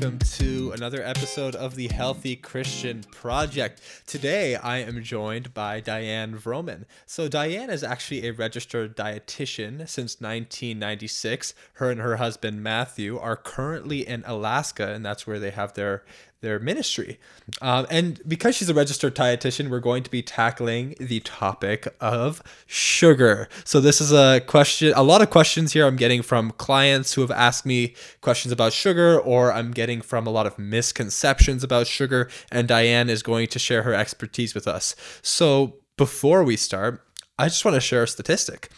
welcome 0.00 0.18
to 0.20 0.70
another 0.70 1.02
episode 1.02 1.56
of 1.56 1.74
the 1.74 1.88
Healthy 1.88 2.36
Christian 2.36 3.02
Project. 3.10 3.80
Today, 4.06 4.54
I 4.54 4.78
am 4.78 5.02
joined 5.02 5.52
by 5.54 5.80
Diane 5.80 6.38
Vroman. 6.38 6.84
So, 7.04 7.26
Diane 7.26 7.68
is 7.68 7.82
actually 7.82 8.28
a 8.28 8.32
registered 8.32 8.96
dietitian 8.96 9.88
since 9.88 10.20
1996. 10.20 11.52
Her 11.74 11.90
and 11.90 12.00
her 12.00 12.14
husband 12.14 12.62
Matthew 12.62 13.18
are 13.18 13.34
currently 13.34 14.06
in 14.06 14.22
Alaska, 14.24 14.92
and 14.92 15.04
that's 15.04 15.26
where 15.26 15.40
they 15.40 15.50
have 15.50 15.74
their 15.74 16.04
their 16.40 16.58
ministry. 16.58 17.18
Um, 17.60 17.86
and 17.90 18.20
because 18.26 18.54
she's 18.54 18.68
a 18.68 18.74
registered 18.74 19.16
dietitian, 19.16 19.70
we're 19.70 19.80
going 19.80 20.02
to 20.04 20.10
be 20.10 20.22
tackling 20.22 20.94
the 21.00 21.20
topic 21.20 21.88
of 22.00 22.42
sugar. 22.66 23.48
So 23.64 23.80
this 23.80 24.00
is 24.00 24.12
a 24.12 24.40
question, 24.40 24.92
a 24.94 25.02
lot 25.02 25.20
of 25.20 25.30
questions 25.30 25.72
here 25.72 25.86
I'm 25.86 25.96
getting 25.96 26.22
from 26.22 26.52
clients 26.52 27.14
who 27.14 27.22
have 27.22 27.30
asked 27.30 27.66
me 27.66 27.94
questions 28.20 28.52
about 28.52 28.72
sugar, 28.72 29.18
or 29.18 29.52
I'm 29.52 29.72
getting 29.72 30.00
from 30.00 30.26
a 30.26 30.30
lot 30.30 30.46
of 30.46 30.58
misconceptions 30.58 31.64
about 31.64 31.86
sugar. 31.86 32.30
And 32.52 32.68
Diane 32.68 33.10
is 33.10 33.22
going 33.22 33.48
to 33.48 33.58
share 33.58 33.82
her 33.82 33.94
expertise 33.94 34.54
with 34.54 34.68
us. 34.68 34.94
So 35.22 35.78
before 35.96 36.44
we 36.44 36.56
start, 36.56 37.02
I 37.38 37.48
just 37.48 37.64
want 37.64 37.74
to 37.74 37.80
share 37.80 38.04
a 38.04 38.08
statistic. 38.08 38.70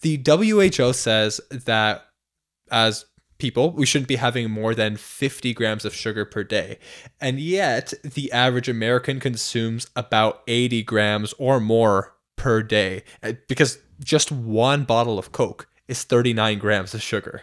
The 0.00 0.22
WHO 0.26 0.92
says 0.92 1.40
that 1.50 2.06
as 2.70 3.04
people, 3.38 3.72
we 3.72 3.86
shouldn't 3.86 4.08
be 4.08 4.16
having 4.16 4.50
more 4.50 4.74
than 4.74 4.96
50 4.96 5.52
grams 5.54 5.84
of 5.84 5.94
sugar 5.94 6.24
per 6.24 6.44
day. 6.44 6.78
And 7.20 7.38
yet, 7.38 7.92
the 8.02 8.30
average 8.32 8.68
American 8.68 9.20
consumes 9.20 9.88
about 9.94 10.42
80 10.46 10.82
grams 10.84 11.34
or 11.38 11.60
more 11.60 12.14
per 12.36 12.62
day 12.62 13.02
uh, 13.22 13.32
because 13.48 13.78
just 14.00 14.30
one 14.30 14.84
bottle 14.84 15.18
of 15.18 15.32
Coke 15.32 15.68
is 15.88 16.02
39 16.04 16.58
grams 16.58 16.94
of 16.94 17.02
sugar. 17.02 17.42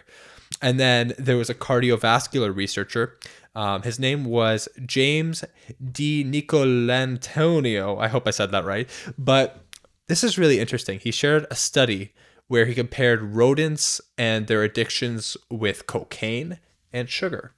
And 0.62 0.78
then 0.78 1.14
there 1.18 1.36
was 1.36 1.50
a 1.50 1.54
cardiovascular 1.54 2.54
researcher. 2.54 3.18
Um, 3.54 3.82
his 3.82 3.98
name 3.98 4.24
was 4.24 4.68
James 4.86 5.44
Di 5.92 6.24
Nicolantonio. 6.24 8.00
I 8.00 8.08
hope 8.08 8.26
I 8.26 8.30
said 8.30 8.50
that 8.52 8.64
right. 8.64 8.88
But 9.18 9.64
this 10.06 10.24
is 10.24 10.38
really 10.38 10.60
interesting. 10.60 10.98
He 10.98 11.10
shared 11.10 11.46
a 11.50 11.54
study 11.54 12.12
where 12.48 12.66
he 12.66 12.74
compared 12.74 13.22
rodents 13.22 14.00
and 14.18 14.46
their 14.46 14.62
addictions 14.62 15.36
with 15.50 15.86
cocaine 15.86 16.58
and 16.92 17.08
sugar. 17.08 17.52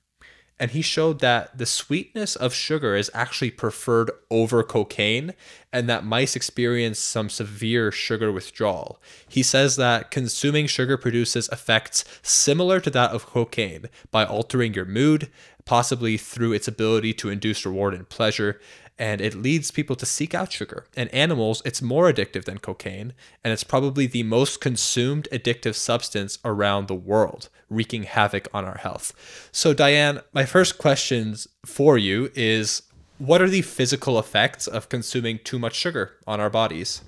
And 0.59 0.71
he 0.71 0.81
showed 0.81 1.21
that 1.21 1.59
the 1.59 1.67
sweetness 1.67 2.35
of 2.35 2.55
sugar 2.55 2.97
is 2.97 3.11
actually 3.13 3.51
preferred 3.51 4.11
over 4.31 4.63
cocaine 4.63 5.35
and 5.71 5.87
that 5.89 6.05
mice 6.05 6.35
experience 6.35 6.99
some 6.99 7.29
severe 7.29 7.93
sugar 7.93 8.33
withdrawal. 8.33 8.99
He 9.29 9.43
says 9.43 9.77
that 9.77 10.11
consuming 10.11 10.67
sugar 10.67 10.97
produces 10.97 11.51
effects 11.51 12.05
similar 12.23 12.81
to 12.81 12.91
that 12.91 13.11
of 13.11 13.27
cocaine 13.27 13.87
by 14.11 14.25
altering 14.25 14.73
your 14.73 14.87
mood, 14.87 15.31
possibly 15.67 16.17
through 16.17 16.55
its 16.55 16.69
ability 16.69 17.13
to 17.15 17.29
induce 17.29 17.67
reward 17.67 17.93
and 17.93 18.09
pleasure, 18.09 18.59
and 18.99 19.21
it 19.21 19.35
leads 19.35 19.71
people 19.71 19.97
to 19.97 20.07
seek 20.07 20.35
out 20.35 20.53
sugar. 20.53 20.87
And 20.97 21.13
animals, 21.13 21.63
it's 21.65 21.83
more 21.83 22.11
addictive 22.11 22.45
than 22.45 22.59
cocaine, 22.59 23.13
and 23.45 23.53
it's 23.53 23.65
probably 23.65 24.07
the 24.07 24.23
most 24.23 24.61
consumed 24.61 25.29
addictive 25.31 25.75
substance 25.75 26.39
around 26.45 26.89
the 26.89 26.95
world, 26.95 27.49
wreaking 27.69 28.05
havoc 28.05 28.49
on 28.55 28.65
our 28.65 28.79
health. 28.79 29.49
So, 29.53 29.75
Diane, 29.75 30.21
my 30.33 30.45
first 30.45 30.79
questions 30.79 31.47
for 31.65 31.99
you 31.99 32.31
is 32.35 32.83
what 33.19 33.43
are 33.43 33.49
the 33.49 33.63
physical 33.63 34.19
effects 34.19 34.67
of 34.67 34.89
consuming 34.89 35.41
too 35.45 35.59
much 35.59 35.75
sugar 35.75 36.13
on 36.27 36.41
our 36.41 36.51
bodies? 36.51 37.03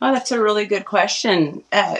Oh, 0.00 0.12
that's 0.12 0.32
a 0.32 0.42
really 0.42 0.66
good 0.66 0.84
question. 0.84 1.62
Uh, 1.72 1.96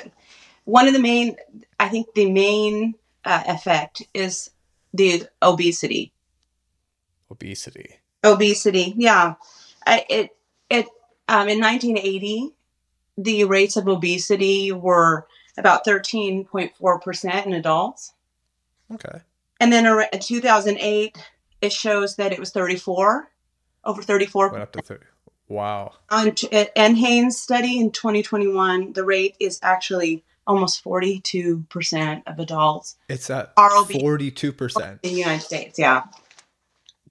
one 0.64 0.86
of 0.86 0.94
the 0.94 1.00
main, 1.00 1.36
I 1.78 1.89
think, 1.89 2.12
the 2.14 2.30
main 2.30 2.95
uh, 3.24 3.45
effect 3.46 4.02
is 4.12 4.50
the 4.92 5.27
obesity. 5.42 6.12
Obesity 7.30 7.98
obesity. 8.24 8.95
Yeah. 8.96 9.35
It 9.86 10.30
it 10.70 10.86
um, 11.29 11.48
in 11.48 11.61
1980 11.61 12.51
the 13.17 13.45
rates 13.45 13.77
of 13.77 13.86
obesity 13.86 14.73
were 14.73 15.27
about 15.57 15.86
13.4% 15.86 17.46
in 17.46 17.52
adults. 17.52 18.12
Okay. 18.92 19.20
And 19.61 19.73
then 19.73 19.86
in 20.12 20.20
2008 20.20 21.18
it 21.61 21.73
shows 21.73 22.17
that 22.17 22.33
it 22.33 22.39
was 22.39 22.51
34 22.51 23.30
over 23.85 24.02
34 24.02 24.51
Went 24.51 24.62
up 24.62 24.73
to 24.73 24.83
30 24.83 25.05
wow. 25.48 25.92
On 26.11 26.30
NHANES 26.30 27.33
study 27.33 27.79
in 27.79 27.91
2021 27.91 28.92
the 28.92 29.05
rate 29.05 29.36
is 29.41 29.58
actually 29.62 30.24
almost 30.46 30.85
42% 30.85 32.23
of 32.27 32.39
adults 32.39 32.96
it's 33.08 33.30
at 33.30 33.52
are 33.56 33.70
42% 33.70 34.91
in 34.91 34.98
the 35.02 35.08
united 35.08 35.41
states 35.41 35.79
yeah 35.79 36.02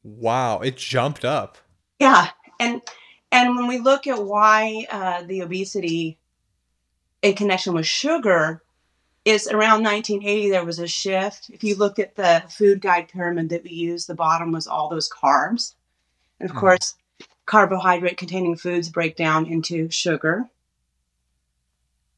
Wow, 0.03 0.59
it 0.59 0.77
jumped 0.77 1.23
up. 1.23 1.57
Yeah, 1.99 2.29
and 2.59 2.81
and 3.31 3.55
when 3.55 3.67
we 3.67 3.79
look 3.79 4.05
at 4.05 4.23
why 4.23 4.85
uh, 4.91 5.23
the 5.23 5.41
obesity 5.41 6.19
in 7.21 7.35
connection 7.35 7.73
with 7.73 7.85
sugar 7.85 8.61
is 9.25 9.47
around 9.47 9.83
1980 9.83 10.49
there 10.49 10.65
was 10.65 10.79
a 10.79 10.87
shift. 10.87 11.49
If 11.49 11.63
you 11.63 11.75
look 11.75 11.97
at 11.97 12.15
the 12.15 12.43
food 12.49 12.81
guide 12.81 13.07
pyramid 13.07 13.49
that 13.49 13.63
we 13.63 13.71
use, 13.71 14.05
the 14.05 14.15
bottom 14.15 14.51
was 14.51 14.67
all 14.67 14.89
those 14.89 15.09
carbs, 15.09 15.75
and 16.39 16.49
of 16.49 16.55
mm. 16.55 16.59
course, 16.59 16.95
carbohydrate 17.45 18.17
containing 18.17 18.57
foods 18.57 18.89
break 18.89 19.15
down 19.15 19.45
into 19.45 19.89
sugar, 19.89 20.49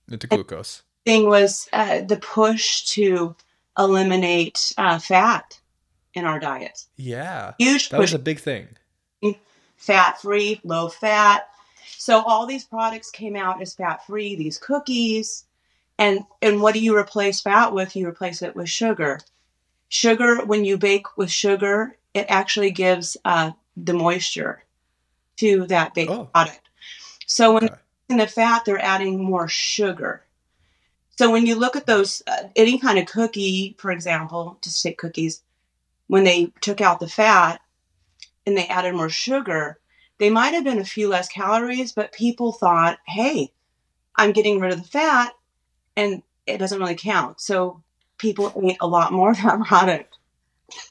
into 0.10 0.26
glucose. 0.26 0.82
And 1.06 1.14
thing 1.14 1.30
was 1.30 1.70
uh, 1.72 2.02
the 2.02 2.18
push 2.18 2.86
to 2.86 3.36
eliminate 3.78 4.74
uh, 4.78 4.98
fat 4.98 5.60
in 6.16 6.26
our 6.26 6.40
diets. 6.40 6.88
Yeah. 6.96 7.54
Huge 7.60 7.90
That 7.90 8.00
was 8.00 8.14
a 8.14 8.20
big 8.20 8.40
thing. 8.40 8.70
Fat 9.76 10.22
free, 10.22 10.62
low 10.64 10.88
fat. 10.88 11.50
So 11.98 12.22
all 12.22 12.46
these 12.46 12.64
products 12.64 13.12
came 13.12 13.36
out 13.36 13.62
as 13.62 13.76
fat 13.76 14.06
free, 14.08 14.36
these 14.36 14.58
cookies. 14.58 15.46
And 15.98 16.22
and 16.42 16.62
what 16.62 16.74
do 16.74 16.80
you 16.80 16.98
replace 16.98 17.42
fat 17.42 17.74
with? 17.74 17.96
You 17.96 18.08
replace 18.08 18.42
it 18.42 18.56
with 18.56 18.70
sugar. 18.70 19.20
Sugar, 19.90 20.44
when 20.46 20.66
you 20.66 20.78
bake 20.78 21.18
with 21.18 21.30
sugar, 21.30 21.96
it 22.14 22.26
actually 22.30 22.72
gives 22.72 23.18
uh, 23.24 23.52
the 23.78 23.94
moisture 23.94 24.64
to 25.38 25.68
that 25.68 25.94
baked 25.94 26.12
oh. 26.12 26.26
product. 26.26 26.62
So 27.28 27.54
when 27.54 27.66
okay. 27.66 27.76
in 28.10 28.18
the 28.18 28.28
fat, 28.28 28.64
they're 28.66 28.82
adding 28.82 29.24
more 29.24 29.48
sugar. 29.48 30.24
So 31.18 31.32
when 31.32 31.46
you 31.46 31.56
look 31.56 31.76
at 31.76 31.86
those, 31.86 32.24
uh, 32.28 32.44
any 32.56 32.78
kind 32.78 33.00
of 33.00 33.06
cookie, 33.06 33.76
for 33.78 33.92
example, 33.92 34.58
just 34.62 34.84
take 34.84 34.98
cookies, 34.98 35.42
when 36.08 36.24
they 36.24 36.52
took 36.62 36.82
out 36.82 37.00
the 37.00 37.08
fat 37.08 37.62
and 38.46 38.58
they 38.58 38.68
added 38.68 38.94
more 38.94 39.10
sugar, 39.10 39.80
they 40.18 40.30
might 40.30 40.54
have 40.54 40.64
been 40.64 40.80
a 40.80 40.86
few 40.86 41.10
less 41.10 41.28
calories, 41.28 41.92
but 41.92 42.12
people 42.12 42.52
thought, 42.52 43.00
hey, 43.08 43.52
I'm 44.16 44.32
getting 44.32 44.60
rid 44.60 44.72
of 44.72 44.82
the 44.82 44.88
fat 44.88 45.34
and 45.96 46.22
it 46.46 46.58
doesn't 46.58 46.80
really 46.80 46.96
count. 46.96 47.42
So 47.42 47.82
people 48.18 48.54
ate 48.64 48.78
a 48.80 48.88
lot 48.88 49.12
more 49.12 49.32
of 49.32 49.38
that 49.38 49.60
product. 49.68 50.18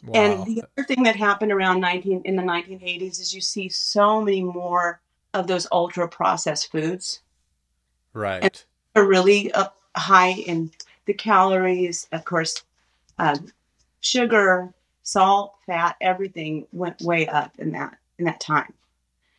Wow. 0.04 0.12
And 0.14 0.46
the 0.46 0.62
other 0.76 0.86
thing 0.86 1.02
that 1.04 1.16
happened 1.16 1.52
around 1.52 1.80
19 1.80 2.22
in 2.24 2.36
the 2.36 2.42
1980s 2.42 3.20
is 3.20 3.34
you 3.34 3.40
see 3.40 3.68
so 3.68 4.20
many 4.20 4.42
more 4.42 5.00
of 5.32 5.46
those 5.46 5.66
ultra 5.72 6.08
processed 6.08 6.70
foods. 6.70 7.20
Right. 8.12 8.42
And 8.44 8.64
are 8.94 9.06
really 9.06 9.52
high 9.96 10.30
in 10.30 10.70
the 11.06 11.14
calories, 11.14 12.06
of 12.12 12.24
course, 12.24 12.62
um, 13.18 13.48
sugar, 14.00 14.72
salt, 15.04 15.54
fat, 15.66 15.96
everything 16.00 16.66
went 16.72 17.00
way 17.00 17.28
up 17.28 17.52
in 17.58 17.72
that 17.72 17.96
in 18.18 18.24
that 18.24 18.40
time. 18.40 18.72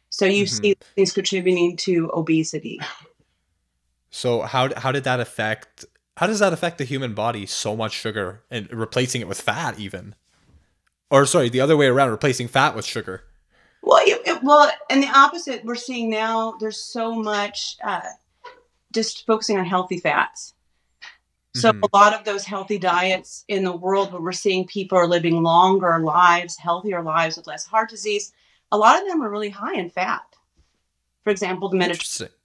So 0.10 0.26
you 0.26 0.46
mm-hmm. 0.46 0.64
see 0.64 0.76
things 0.96 1.12
contributing 1.12 1.76
to 1.78 2.10
obesity. 2.14 2.80
So 4.10 4.44
how 4.44 4.74
how 4.78 4.94
did 4.94 5.04
that 5.04 5.20
affect 5.20 5.84
how 6.16 6.28
does 6.28 6.40
that 6.40 6.54
affect 6.54 6.78
the 6.78 6.86
human 6.86 7.14
body 7.14 7.46
so 7.46 7.76
much 7.76 7.92
sugar 7.92 8.44
and 8.50 8.72
replacing 8.72 9.20
it 9.20 9.28
with 9.28 9.42
fat 9.42 9.78
even? 9.78 10.16
Or 11.12 11.26
sorry, 11.26 11.50
the 11.50 11.62
other 11.62 11.76
way 11.76 11.88
around 11.88 12.12
replacing 12.12 12.48
fat 12.48 12.76
with 12.76 12.86
sugar. 12.86 13.24
Well, 13.84 14.02
it, 14.04 14.22
it, 14.26 14.42
well, 14.42 14.72
and 14.90 15.04
the 15.04 15.12
opposite 15.14 15.64
we're 15.64 15.76
seeing 15.76 16.10
now 16.10 16.56
there's 16.60 16.82
so 16.82 17.14
much 17.14 17.78
uh, 17.84 18.02
just 18.94 19.26
focusing 19.28 19.58
on 19.58 19.66
healthy 19.66 20.00
fats. 20.00 20.55
So 21.56 21.72
mm-hmm. 21.72 21.84
a 21.84 21.98
lot 21.98 22.14
of 22.14 22.26
those 22.26 22.44
healthy 22.44 22.78
diets 22.78 23.46
in 23.48 23.64
the 23.64 23.76
world 23.76 24.12
where 24.12 24.22
we're 24.22 24.34
seeing 24.34 24.68
people 24.68 24.98
are 24.98 25.08
living 25.08 25.42
longer 25.42 26.00
lives, 26.00 26.58
healthier 26.58 27.02
lives 27.02 27.38
with 27.38 27.48
less 27.48 27.66
heart 27.66 27.90
disease, 27.90 28.34
a 28.74 28.78
lot 28.78 29.02
of 29.02 29.08
them 29.08 29.22
are 29.22 29.30
really 29.30 29.50
high 29.50 29.76
in 29.76 29.90
fat. 29.90 30.22
For 31.24 31.30
example, 31.30 31.70
the 31.70 31.78
Mediterranean. 31.78 32.36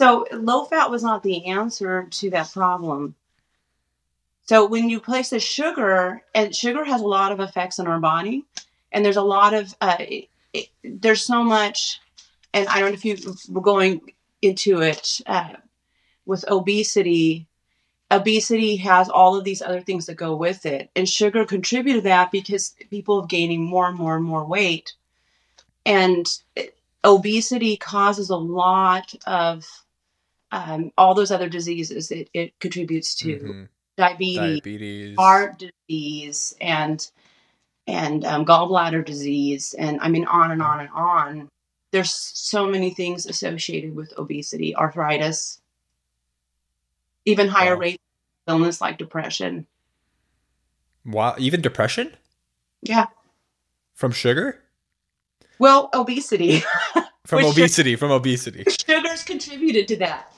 So 0.00 0.26
low 0.32 0.64
fat 0.64 0.90
was 0.90 1.02
not 1.02 1.22
the 1.22 1.46
answer 1.46 2.06
to 2.10 2.30
that 2.30 2.50
problem. 2.50 3.14
So 4.46 4.64
when 4.64 4.88
you 4.88 5.00
place 5.00 5.28
the 5.28 5.40
sugar, 5.40 6.22
and 6.34 6.56
sugar 6.56 6.84
has 6.84 7.02
a 7.02 7.06
lot 7.06 7.32
of 7.32 7.40
effects 7.40 7.78
on 7.78 7.86
our 7.86 8.00
body, 8.00 8.46
and 8.90 9.04
there's 9.04 9.16
a 9.16 9.22
lot 9.22 9.52
of 9.52 9.76
uh, 9.82 9.96
it, 9.98 10.28
it, 10.54 10.68
there's 10.82 11.26
so 11.26 11.42
much, 11.42 12.00
and 12.54 12.66
I 12.68 12.80
don't 12.80 12.90
know 12.90 12.94
if 12.94 13.04
you 13.04 13.18
were 13.50 13.60
going 13.60 14.00
into 14.40 14.80
it 14.80 15.20
uh, 15.26 15.54
with 16.24 16.48
obesity 16.48 17.47
obesity 18.10 18.76
has 18.76 19.08
all 19.08 19.36
of 19.36 19.44
these 19.44 19.62
other 19.62 19.80
things 19.80 20.06
that 20.06 20.16
go 20.16 20.34
with 20.34 20.66
it. 20.66 20.90
And 20.96 21.08
sugar 21.08 21.44
contributed 21.44 22.02
to 22.02 22.08
that 22.08 22.30
because 22.30 22.74
people 22.90 23.22
are 23.22 23.26
gaining 23.26 23.62
more 23.62 23.86
and 23.86 23.96
more 23.96 24.16
and 24.16 24.24
more 24.24 24.44
weight. 24.44 24.94
And 25.84 26.26
obesity 27.04 27.76
causes 27.76 28.30
a 28.30 28.36
lot 28.36 29.14
of 29.26 29.66
um, 30.50 30.92
all 30.96 31.14
those 31.14 31.30
other 31.30 31.48
diseases. 31.48 32.10
It, 32.10 32.30
it 32.32 32.58
contributes 32.60 33.14
to 33.16 33.36
mm-hmm. 33.36 33.64
diabetes, 33.96 34.60
diabetes, 34.60 35.16
heart 35.16 35.62
disease, 35.88 36.56
and 36.60 37.06
and 37.86 38.24
um, 38.24 38.44
gallbladder 38.44 39.04
disease, 39.04 39.74
and 39.78 39.98
I 40.00 40.08
mean 40.08 40.26
on 40.26 40.50
and 40.50 40.62
on 40.62 40.80
and 40.80 40.90
on. 40.90 41.48
There's 41.90 42.12
so 42.12 42.66
many 42.66 42.90
things 42.90 43.24
associated 43.26 43.96
with 43.96 44.12
obesity, 44.18 44.76
arthritis, 44.76 45.60
even 47.28 47.48
higher 47.48 47.74
wow. 47.74 47.80
rate 47.80 48.00
of 48.46 48.54
illness 48.54 48.80
like 48.80 48.98
depression. 48.98 49.66
Wow, 51.04 51.34
even 51.38 51.60
depression? 51.60 52.16
Yeah. 52.82 53.06
From 53.94 54.12
sugar? 54.12 54.62
Well, 55.58 55.90
obesity. 55.92 56.62
from 57.26 57.44
obesity, 57.44 57.92
sugar, 57.92 57.98
from 57.98 58.10
obesity. 58.12 58.64
Sugars 58.86 59.24
contributed 59.24 59.88
to 59.88 59.96
that. 59.96 60.32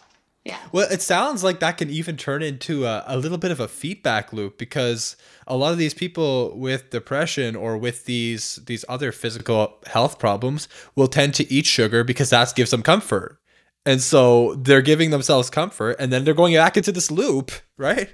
Yeah. 0.45 0.59
Well, 0.73 0.89
it 0.91 1.03
sounds 1.03 1.45
like 1.45 1.61
that 1.61 1.77
can 1.77 1.91
even 1.91 2.17
turn 2.17 2.43
into 2.43 2.87
a, 2.87 3.05
a 3.07 3.19
little 3.19 3.37
bit 3.37 3.51
of 3.51 3.61
a 3.61 3.69
feedback 3.69 4.33
loop 4.33 4.57
because 4.57 5.17
a 5.47 5.57
lot 5.57 5.73
of 5.73 5.79
these 5.79 5.93
people 5.93 6.57
with 6.57 6.91
depression 6.91 7.55
or 7.55 7.77
with 7.77 8.07
these 8.07 8.57
these 8.65 8.85
other 8.89 9.13
physical 9.13 9.77
health 9.87 10.19
problems 10.19 10.67
will 10.97 11.09
tend 11.09 11.35
to 11.35 11.53
eat 11.53 11.67
sugar 11.67 12.03
because 12.05 12.31
that 12.31 12.55
gives 12.57 12.71
them 12.71 12.83
comfort. 12.83 13.39
And 13.87 14.03
so 14.03 14.55
they're 14.57 14.83
giving 14.83 15.11
themselves 15.11 15.49
comfort 15.51 15.97
and 15.99 16.13
then 16.13 16.25
they're 16.25 16.35
going 16.35 16.55
back 16.55 16.77
into 16.77 16.93
this 16.93 17.11
loop, 17.11 17.51
right? 17.77 18.11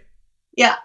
Yeah. 0.57 0.77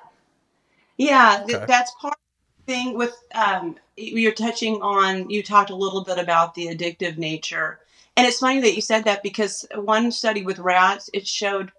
Yeah, 0.98 1.42
okay. 1.44 1.66
that's 1.68 1.92
part 2.00 2.14
of 2.14 2.66
the 2.66 2.74
thing 2.74 2.98
with 2.98 3.16
um 3.34 3.76
you're 3.96 4.34
touching 4.34 4.82
on 4.82 5.30
you 5.30 5.44
talked 5.44 5.70
a 5.70 5.76
little 5.76 6.04
bit 6.04 6.18
about 6.18 6.56
the 6.56 6.68
addictive 6.68 7.18
nature. 7.18 7.80
And 8.18 8.28
it's 8.28 8.40
funny 8.40 8.60
that 8.62 8.76
you 8.76 8.82
said 8.82 9.06
that 9.06 9.24
because 9.24 9.66
one 9.76 10.12
study 10.12 10.44
with 10.44 10.60
rats 10.60 11.10
it 11.14 11.28
showed 11.28 11.72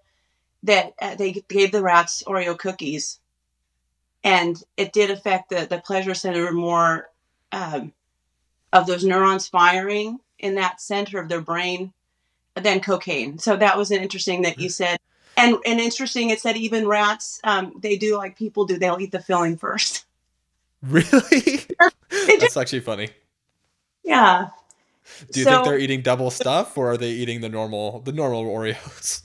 that 0.63 0.93
uh, 1.01 1.15
they 1.15 1.43
gave 1.49 1.71
the 1.71 1.83
rats 1.83 2.23
Oreo 2.25 2.57
cookies 2.57 3.19
and 4.23 4.61
it 4.77 4.93
did 4.93 5.11
affect 5.11 5.49
the 5.49 5.67
the 5.69 5.79
pleasure 5.79 6.13
center 6.13 6.51
more 6.51 7.09
um, 7.51 7.93
of 8.71 8.87
those 8.87 9.03
neurons 9.03 9.47
firing 9.47 10.19
in 10.39 10.55
that 10.55 10.81
center 10.81 11.19
of 11.19 11.29
their 11.29 11.41
brain 11.41 11.93
than 12.55 12.79
cocaine. 12.79 13.37
So 13.37 13.55
that 13.57 13.77
was 13.77 13.91
an 13.91 14.01
interesting 14.01 14.43
that 14.43 14.59
you 14.59 14.69
said. 14.69 14.99
And 15.35 15.57
and 15.65 15.79
interesting, 15.79 16.29
it 16.29 16.39
said 16.39 16.57
even 16.57 16.87
rats, 16.87 17.39
um, 17.43 17.73
they 17.81 17.97
do 17.97 18.17
like 18.17 18.37
people 18.37 18.65
do. 18.65 18.77
They'll 18.77 18.99
eat 18.99 19.11
the 19.11 19.21
filling 19.21 19.57
first. 19.57 20.05
Really? 20.85 21.65
That's 22.09 22.57
actually 22.57 22.81
funny. 22.81 23.07
Yeah. 24.03 24.49
Do 25.31 25.39
you 25.39 25.45
so, 25.45 25.51
think 25.51 25.63
they're 25.63 25.79
eating 25.79 26.01
double 26.01 26.29
stuff, 26.29 26.77
or 26.77 26.91
are 26.91 26.97
they 26.97 27.11
eating 27.11 27.39
the 27.39 27.47
normal 27.47 28.01
the 28.01 28.11
normal 28.11 28.43
Oreos? 28.43 29.21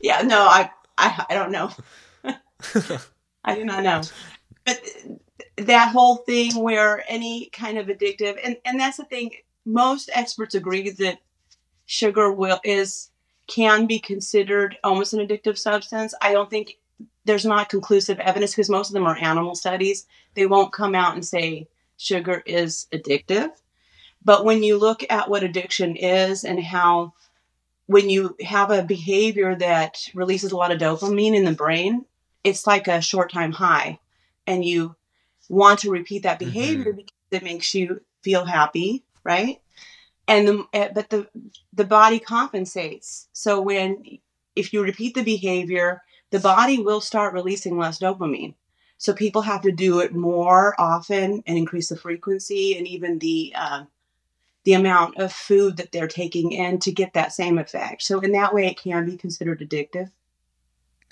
Yeah. 0.00 0.22
No, 0.22 0.40
I 0.40 0.70
I, 0.96 1.26
I 1.28 1.34
don't 1.34 1.52
know. 1.52 1.70
I 3.44 3.54
do 3.54 3.64
not 3.66 3.82
know. 3.82 4.00
But 4.64 4.80
that 5.58 5.92
whole 5.92 6.16
thing 6.16 6.54
where 6.54 7.04
any 7.08 7.50
kind 7.50 7.76
of 7.76 7.88
addictive, 7.88 8.38
and 8.42 8.56
and 8.64 8.80
that's 8.80 8.96
the 8.96 9.04
thing. 9.04 9.32
Most 9.66 10.08
experts 10.14 10.54
agree 10.54 10.88
that 10.88 11.18
sugar 11.90 12.30
will 12.30 12.60
is 12.62 13.10
can 13.48 13.86
be 13.86 13.98
considered 13.98 14.78
almost 14.84 15.12
an 15.12 15.26
addictive 15.26 15.58
substance. 15.58 16.14
I 16.22 16.32
don't 16.32 16.48
think 16.48 16.78
there's 17.24 17.44
not 17.44 17.68
conclusive 17.68 18.20
evidence 18.20 18.52
because 18.52 18.70
most 18.70 18.90
of 18.90 18.94
them 18.94 19.06
are 19.06 19.18
animal 19.18 19.56
studies. 19.56 20.06
They 20.34 20.46
won't 20.46 20.72
come 20.72 20.94
out 20.94 21.14
and 21.14 21.26
say 21.26 21.66
sugar 21.96 22.44
is 22.46 22.86
addictive. 22.92 23.50
But 24.24 24.44
when 24.44 24.62
you 24.62 24.78
look 24.78 25.02
at 25.10 25.28
what 25.28 25.42
addiction 25.42 25.96
is 25.96 26.44
and 26.44 26.62
how 26.62 27.12
when 27.86 28.08
you 28.08 28.36
have 28.40 28.70
a 28.70 28.84
behavior 28.84 29.56
that 29.56 29.98
releases 30.14 30.52
a 30.52 30.56
lot 30.56 30.70
of 30.70 30.78
dopamine 30.78 31.34
in 31.34 31.44
the 31.44 31.52
brain, 31.52 32.04
it's 32.44 32.68
like 32.68 32.86
a 32.86 33.02
short 33.02 33.32
time 33.32 33.50
high 33.50 33.98
and 34.46 34.64
you 34.64 34.94
want 35.48 35.80
to 35.80 35.90
repeat 35.90 36.22
that 36.22 36.38
behavior 36.38 36.92
mm-hmm. 36.92 36.98
because 36.98 37.12
it 37.32 37.42
makes 37.42 37.74
you 37.74 38.00
feel 38.22 38.44
happy, 38.44 39.02
right? 39.24 39.60
And 40.30 40.48
the 40.48 40.64
eh, 40.72 40.88
but 40.94 41.10
the 41.10 41.28
the 41.72 41.84
body 41.84 42.18
compensates. 42.18 43.28
So 43.32 43.60
when 43.60 44.02
if 44.56 44.72
you 44.72 44.82
repeat 44.82 45.14
the 45.14 45.22
behavior 45.22 46.02
the 46.30 46.40
body 46.40 46.78
will 46.78 47.00
start 47.00 47.34
releasing 47.34 47.76
less 47.76 47.98
dopamine. 47.98 48.54
So 48.98 49.12
people 49.12 49.42
have 49.42 49.62
to 49.62 49.72
do 49.72 50.00
it 50.00 50.14
more 50.14 50.80
often 50.80 51.42
and 51.46 51.58
increase 51.58 51.88
the 51.88 51.96
frequency 51.96 52.76
and 52.76 52.86
even 52.86 53.18
the 53.18 53.52
uh, 53.56 53.84
the 54.64 54.74
amount 54.74 55.16
of 55.16 55.32
food 55.32 55.78
that 55.78 55.90
they're 55.90 56.06
taking 56.06 56.52
in 56.52 56.78
to 56.80 56.92
get 56.92 57.14
that 57.14 57.32
same 57.32 57.58
effect. 57.58 58.02
So 58.02 58.20
in 58.20 58.32
that 58.32 58.54
way 58.54 58.66
it 58.66 58.78
can 58.78 59.06
be 59.06 59.16
considered 59.16 59.60
addictive. 59.60 60.10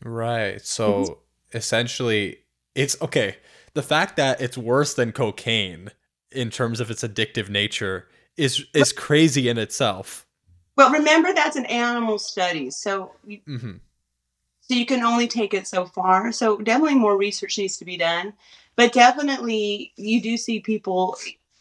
Right. 0.04 0.60
So 0.64 0.92
mm-hmm. 0.92 1.56
essentially 1.56 2.38
it's 2.74 3.00
okay 3.02 3.36
the 3.74 3.82
fact 3.82 4.16
that 4.16 4.40
it's 4.40 4.58
worse 4.58 4.94
than 4.94 5.12
cocaine 5.12 5.90
in 6.30 6.50
terms 6.50 6.80
of 6.80 6.90
its 6.90 7.02
addictive 7.02 7.48
nature 7.48 8.06
is 8.38 8.64
is 8.72 8.92
crazy 8.92 9.48
in 9.48 9.58
itself. 9.58 10.26
Well, 10.76 10.90
remember 10.90 11.34
that's 11.34 11.56
an 11.56 11.66
animal 11.66 12.18
study, 12.18 12.70
so 12.70 13.12
you, 13.26 13.40
mm-hmm. 13.46 13.72
so 14.60 14.74
you 14.74 14.86
can 14.86 15.02
only 15.02 15.26
take 15.26 15.52
it 15.52 15.66
so 15.66 15.86
far. 15.86 16.30
So 16.30 16.58
definitely 16.58 16.94
more 16.94 17.18
research 17.18 17.58
needs 17.58 17.76
to 17.78 17.84
be 17.84 17.96
done, 17.96 18.32
but 18.76 18.92
definitely 18.92 19.92
you 19.96 20.22
do 20.22 20.36
see 20.36 20.60
people. 20.60 21.16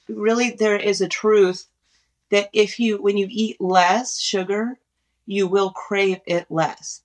Really, 0.08 0.52
there 0.52 0.78
is 0.78 1.02
a 1.02 1.08
truth 1.08 1.66
that 2.30 2.50
if 2.54 2.80
you 2.80 3.02
when 3.02 3.18
you 3.18 3.28
eat 3.30 3.60
less 3.60 4.20
sugar, 4.20 4.78
you 5.26 5.48
will 5.48 5.72
crave 5.72 6.20
it 6.26 6.46
less. 6.50 7.02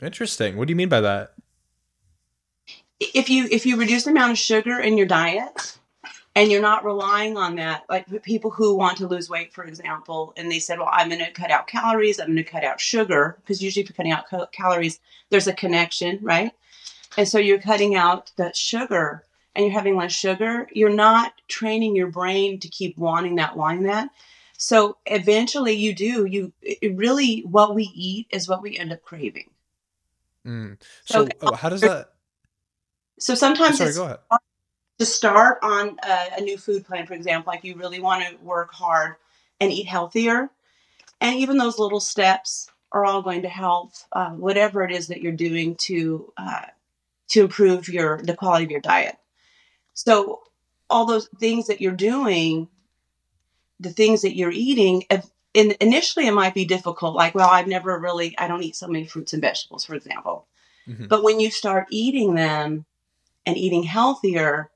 Interesting. 0.00 0.56
What 0.56 0.68
do 0.68 0.72
you 0.72 0.76
mean 0.76 0.88
by 0.88 1.00
that? 1.00 1.34
If 3.00 3.28
you 3.28 3.48
if 3.50 3.66
you 3.66 3.76
reduce 3.76 4.04
the 4.04 4.10
amount 4.10 4.32
of 4.32 4.38
sugar 4.38 4.78
in 4.78 4.96
your 4.96 5.06
diet, 5.06 5.78
and 6.36 6.52
you're 6.52 6.60
not 6.60 6.84
relying 6.84 7.36
on 7.36 7.56
that. 7.56 7.84
Like 7.88 8.22
people 8.22 8.50
who 8.50 8.76
want 8.76 8.98
to 8.98 9.08
lose 9.08 9.28
weight 9.28 9.52
for 9.52 9.64
example 9.64 10.32
and 10.36 10.52
they 10.52 10.60
said 10.60 10.78
well 10.78 10.90
i'm 10.92 11.08
going 11.08 11.24
to 11.24 11.30
cut 11.32 11.50
out 11.50 11.66
calories. 11.66 12.20
I'm 12.20 12.26
going 12.26 12.36
to 12.36 12.44
cut 12.44 12.62
out 12.62 12.80
sugar. 12.80 13.38
Because 13.40 13.60
usually 13.62 13.82
if 13.82 13.88
you're 13.88 13.96
cutting 13.96 14.12
out 14.12 14.28
cal- 14.28 14.46
calories 14.48 15.00
there's 15.30 15.48
a 15.48 15.54
connection 15.54 16.18
right? 16.22 16.52
And 17.16 17.26
so 17.26 17.38
you're 17.38 17.58
cutting 17.58 17.96
out 17.96 18.30
that 18.36 18.54
sugar 18.54 19.24
and 19.54 19.64
you're 19.64 19.74
having 19.74 19.96
less 19.96 20.12
sugar. 20.12 20.68
You're 20.70 20.90
not 20.90 21.32
training 21.48 21.96
your 21.96 22.08
brain 22.08 22.60
to 22.60 22.68
keep 22.68 22.98
wanting 22.98 23.36
that 23.36 23.56
wanting 23.56 23.84
that 23.84 24.10
so 24.58 24.96
eventually 25.06 25.74
you 25.74 25.94
do. 25.94 26.24
You 26.24 26.52
really 26.82 27.40
what 27.40 27.74
we 27.74 27.90
eat 27.94 28.26
is 28.30 28.48
what 28.48 28.62
we 28.62 28.78
end 28.78 28.92
up 28.92 29.02
craving. 29.02 29.50
Mm. 30.46 30.80
so, 31.04 31.24
so 31.24 31.30
oh, 31.42 31.54
how 31.54 31.68
does 31.68 31.80
that 31.80 32.12
so 33.18 33.34
sometimes 33.34 33.78
sorry, 33.78 33.92
go 33.94 34.04
ahead 34.04 34.18
to 34.98 35.06
start 35.06 35.58
on 35.62 35.98
a, 36.02 36.38
a, 36.38 36.40
new 36.40 36.56
food 36.56 36.86
plan, 36.86 37.06
for 37.06 37.14
example, 37.14 37.52
like 37.52 37.64
you 37.64 37.76
really 37.76 38.00
want 38.00 38.24
to 38.24 38.36
work 38.42 38.72
hard 38.72 39.16
and 39.60 39.70
eat 39.70 39.86
healthier, 39.86 40.48
and 41.20 41.36
even 41.36 41.58
those 41.58 41.78
little 41.78 42.00
steps 42.00 42.70
are 42.92 43.04
all 43.04 43.22
going 43.22 43.42
to 43.42 43.48
help 43.48 43.92
uh, 44.12 44.30
whatever 44.30 44.82
it 44.82 44.92
is 44.92 45.08
that 45.08 45.20
you're 45.20 45.32
doing 45.32 45.74
to 45.76 46.32
uh, 46.36 46.66
to 47.28 47.42
improve 47.42 47.88
your 47.88 48.22
the 48.22 48.34
quality 48.34 48.64
of 48.64 48.70
your 48.70 48.80
diet. 48.80 49.16
So 49.94 50.42
all 50.88 51.06
those 51.06 51.28
things 51.40 51.66
that 51.66 51.80
you're 51.80 51.92
doing, 51.92 52.68
the 53.80 53.90
things 53.90 54.22
that 54.22 54.36
you're 54.36 54.50
eating, 54.50 55.04
in, 55.54 55.74
initially 55.80 56.26
it 56.26 56.32
might 56.32 56.54
be 56.54 56.64
difficult. 56.64 57.14
Like, 57.14 57.34
well, 57.34 57.48
I've 57.48 57.66
never 57.66 57.98
really, 57.98 58.36
I 58.38 58.46
don't 58.46 58.62
eat 58.62 58.76
so 58.76 58.86
many 58.86 59.06
fruits 59.06 59.32
and 59.32 59.42
vegetables, 59.42 59.84
for 59.84 59.94
example. 59.94 60.46
Mm-hmm. 60.86 61.06
But 61.06 61.22
when 61.22 61.40
you 61.40 61.50
start 61.50 61.86
eating 61.90 62.34
them 62.34 62.84
and 63.44 63.56
eating 63.56 63.82
healthier, 63.82 64.70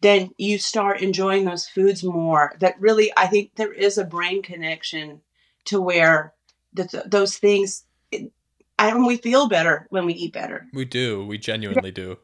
then 0.00 0.30
you 0.38 0.58
start 0.58 1.02
enjoying 1.02 1.44
those 1.44 1.68
foods 1.68 2.02
more. 2.02 2.54
That 2.60 2.80
really, 2.80 3.12
I 3.16 3.26
think 3.26 3.54
there 3.54 3.72
is 3.72 3.98
a 3.98 4.04
brain 4.04 4.42
connection 4.42 5.20
to 5.66 5.80
where 5.80 6.32
the, 6.72 7.02
those 7.06 7.36
things. 7.36 7.84
It, 8.10 8.32
I 8.78 8.90
don't. 8.90 9.06
We 9.06 9.18
feel 9.18 9.48
better 9.48 9.86
when 9.90 10.06
we 10.06 10.14
eat 10.14 10.32
better. 10.32 10.66
We 10.72 10.86
do. 10.86 11.26
We 11.26 11.38
genuinely 11.38 11.90
do. 11.90 12.18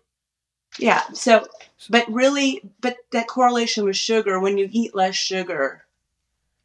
Yeah. 0.79 1.03
So, 1.13 1.47
but 1.91 2.11
really, 2.11 2.63
but 2.81 2.97
that 3.13 3.29
correlation 3.29 3.85
with 3.85 3.97
sugar. 3.97 4.41
When 4.41 4.57
you 4.57 4.69
eat 4.71 4.95
less 4.95 5.15
sugar, 5.15 5.85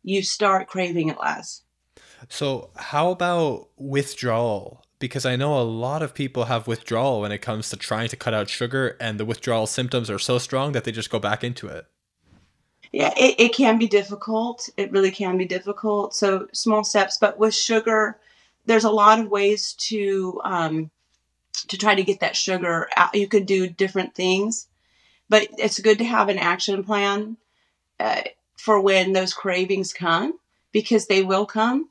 you 0.04 0.24
start 0.24 0.68
craving 0.68 1.10
it 1.10 1.20
less. 1.20 1.64
So, 2.30 2.70
how 2.76 3.12
about 3.12 3.70
withdrawal? 3.78 4.86
Because 5.02 5.26
I 5.26 5.36
know 5.36 5.60
a 5.60 5.64
lot 5.64 6.02
of 6.02 6.14
people 6.14 6.46
have 6.46 6.68
withdrawal 6.68 7.20
when 7.20 7.34
it 7.34 7.40
comes 7.42 7.70
to 7.70 7.76
trying 7.76 8.08
to 8.08 8.16
cut 8.16 8.34
out 8.34 8.48
sugar, 8.48 8.96
and 9.02 9.20
the 9.20 9.26
withdrawal 9.26 9.68
symptoms 9.68 10.10
are 10.10 10.20
so 10.20 10.38
strong 10.38 10.72
that 10.72 10.86
they 10.86 10.94
just 10.94 11.10
go 11.10 11.20
back 11.20 11.44
into 11.44 11.68
it. 11.68 11.88
Yeah, 12.94 13.14
it, 13.18 13.36
it 13.40 13.54
can 13.54 13.78
be 13.78 13.88
difficult. 13.88 14.70
It 14.78 14.92
really 14.92 15.12
can 15.12 15.38
be 15.38 15.46
difficult. 15.46 16.14
So, 16.14 16.48
small 16.54 16.84
steps, 16.84 17.18
but 17.20 17.38
with 17.38 17.56
sugar, 17.56 18.20
there's 18.66 18.84
a 18.84 18.90
lot 18.90 19.20
of 19.20 19.30
ways 19.30 19.74
to 19.90 20.40
um, 20.44 20.92
to 21.68 21.78
try 21.78 21.96
to 21.96 22.04
get 22.04 22.20
that 22.20 22.36
sugar 22.36 22.88
out. 22.96 23.16
You 23.16 23.28
could 23.28 23.46
do 23.46 23.68
different 23.68 24.16
things, 24.16 24.68
but 25.28 25.48
it's 25.58 25.80
good 25.80 25.98
to 25.98 26.06
have 26.06 26.30
an 26.30 26.38
action 26.38 26.84
plan 26.84 27.38
uh, 28.00 28.22
for 28.58 28.80
when 28.80 29.14
those 29.14 29.34
cravings 29.34 29.94
come 29.94 30.38
because 30.72 31.08
they 31.08 31.24
will 31.24 31.46
come. 31.46 31.90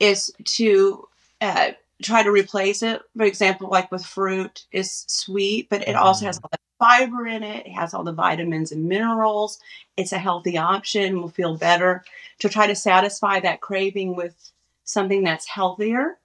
Is 0.00 0.32
to 0.56 1.08
uh, 1.40 1.72
try 2.02 2.22
to 2.22 2.30
replace 2.30 2.82
it. 2.82 3.02
For 3.16 3.24
example, 3.24 3.68
like 3.68 3.90
with 3.90 4.04
fruit, 4.04 4.66
is 4.72 5.04
sweet, 5.08 5.68
but 5.70 5.86
it 5.88 5.96
also 5.96 6.26
has 6.26 6.38
Mhm. 6.38 6.44
all 6.44 6.50
the 6.52 6.58
fiber 6.78 7.26
in 7.26 7.42
it. 7.42 7.66
It 7.66 7.72
has 7.72 7.94
all 7.94 8.02
the 8.04 8.12
vitamins 8.12 8.72
and 8.72 8.84
minerals. 8.86 9.60
It's 9.96 10.12
a 10.12 10.18
healthy 10.18 10.58
option. 10.58 11.18
We'll 11.18 11.28
feel 11.28 11.56
better 11.56 12.04
to 12.40 12.48
try 12.48 12.66
to 12.66 12.74
satisfy 12.74 13.40
that 13.40 13.60
craving 13.60 14.16
with 14.16 14.50
something 14.84 15.22
that's 15.22 15.48
healthier. 15.48 16.18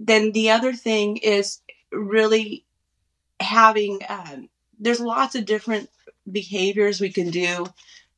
Then 0.00 0.32
the 0.32 0.50
other 0.50 0.72
thing 0.72 1.16
is 1.18 1.60
really 1.92 2.64
having. 3.40 4.00
Um, 4.08 4.48
there's 4.78 5.00
lots 5.00 5.34
of 5.34 5.44
different 5.46 5.90
behaviors 6.30 7.00
we 7.00 7.10
can 7.10 7.30
do 7.30 7.66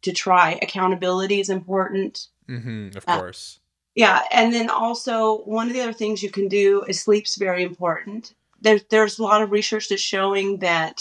to 0.02 0.12
try. 0.12 0.58
Accountability 0.62 1.40
is 1.40 1.50
important. 1.50 2.28
hmm 2.47 2.88
Of 2.97 3.04
Uh, 3.06 3.18
course. 3.18 3.61
Yeah, 3.99 4.23
and 4.31 4.55
then 4.55 4.71
also 4.71 5.38
one 5.38 5.67
of 5.67 5.73
the 5.75 5.81
other 5.81 5.93
things 5.93 6.23
you 6.23 6.31
can 6.31 6.47
do 6.47 6.85
is 6.85 7.00
sleep's 7.02 7.35
very 7.37 7.64
important. 7.64 8.33
There's 8.61 8.85
there's 8.90 9.19
a 9.19 9.25
lot 9.25 9.43
of 9.43 9.50
research 9.50 9.88
that's 9.88 10.00
showing 10.00 10.59
that 10.59 11.00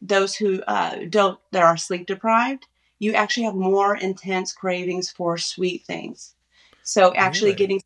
those 0.00 0.36
who 0.36 0.62
uh, 0.62 1.06
don't 1.10 1.40
that 1.50 1.64
are 1.64 1.76
sleep 1.76 2.06
deprived, 2.06 2.66
you 3.00 3.14
actually 3.14 3.42
have 3.46 3.56
more 3.56 3.96
intense 3.96 4.52
cravings 4.52 5.10
for 5.10 5.36
sweet 5.36 5.84
things. 5.84 6.36
So 6.84 7.12
actually 7.16 7.50
Really? 7.50 7.58
getting 7.58 7.82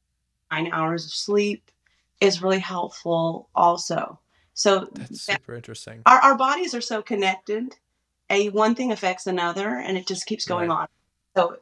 nine 0.50 0.70
hours 0.72 1.06
of 1.06 1.12
sleep 1.12 1.70
is 2.20 2.42
really 2.42 2.58
helpful 2.58 3.48
also. 3.54 4.18
So 4.52 4.90
That's 4.92 5.26
that, 5.28 5.40
super 5.40 5.54
interesting. 5.54 6.02
our 6.04 6.18
our 6.20 6.36
bodies 6.36 6.74
are 6.74 6.82
so 6.82 7.00
connected. 7.02 7.76
A 8.28 8.50
one 8.50 8.74
thing 8.74 8.92
affects 8.92 9.26
another, 9.26 9.78
and 9.78 9.96
it 9.96 10.06
just 10.06 10.26
keeps 10.26 10.44
going 10.44 10.68
Right. 10.68 10.82
on. 10.82 10.88
So 11.36 11.56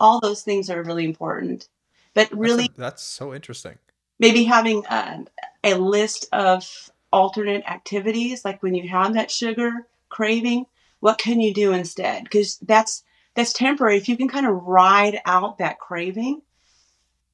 all 0.00 0.18
those 0.18 0.42
things 0.42 0.70
are 0.70 0.82
really 0.82 1.04
important. 1.04 1.68
But 2.14 2.30
That's 2.30 2.32
really 2.32 2.66
a, 2.66 2.80
that's 2.80 3.02
so 3.02 3.34
interesting. 3.34 3.78
maybe 4.18 4.44
having 4.44 4.84
um, 4.88 5.28
a 5.64 5.74
list 5.74 6.26
of 6.32 6.90
alternate 7.12 7.64
activities 7.66 8.44
like 8.44 8.62
when 8.62 8.74
you 8.74 8.88
have 8.88 9.14
that 9.14 9.30
sugar 9.30 9.86
craving 10.08 10.66
what 11.02 11.18
can 11.18 11.40
you 11.40 11.52
do 11.52 11.72
instead? 11.72 12.22
Because 12.22 12.58
that's 12.58 13.02
that's 13.34 13.52
temporary. 13.52 13.96
If 13.96 14.08
you 14.08 14.16
can 14.16 14.28
kind 14.28 14.46
of 14.46 14.62
ride 14.62 15.20
out 15.26 15.58
that 15.58 15.80
craving 15.80 16.42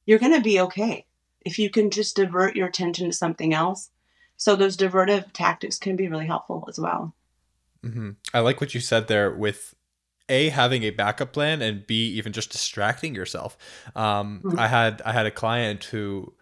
you're 0.07 0.17
going 0.17 0.33
to 0.33 0.41
be 0.41 0.59
okay. 0.59 1.05
If 1.41 1.59
you 1.59 1.69
can 1.69 1.91
just 1.91 2.15
divert 2.15 2.55
your 2.55 2.67
attention 2.67 3.11
to 3.11 3.15
something 3.15 3.53
else. 3.53 3.91
So 4.37 4.55
those 4.55 4.75
divertive 4.75 5.31
tactics 5.33 5.77
can 5.77 5.95
be 5.95 6.07
really 6.07 6.25
helpful 6.25 6.65
as 6.67 6.79
well. 6.79 7.13
Hmm 7.83 8.11
I 8.33 8.39
like 8.39 8.59
what 8.59 8.73
you 8.73 8.81
said 8.81 9.07
there 9.07 9.31
with 9.31 9.75
a 10.29 10.49
having 10.49 10.83
a 10.83 10.91
backup 10.91 11.33
plan 11.33 11.61
and 11.61 11.85
b 11.87 11.95
even 12.09 12.31
just 12.33 12.51
distracting 12.51 13.15
yourself. 13.15 13.57
Um, 13.95 14.43
Mhm. 14.43 14.57
I 14.57 14.67
had 14.67 15.01
I 15.03 15.11
had 15.13 15.25
a 15.25 15.31
client 15.31 15.85
who 15.85 16.33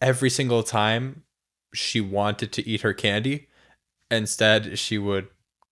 every 0.00 0.30
single 0.30 0.62
time 0.62 1.22
she 1.74 2.00
wanted 2.00 2.52
to 2.52 2.66
eat 2.66 2.80
her 2.80 2.92
candy, 2.94 3.48
instead 4.10 4.78
she 4.78 4.98
would 4.98 5.28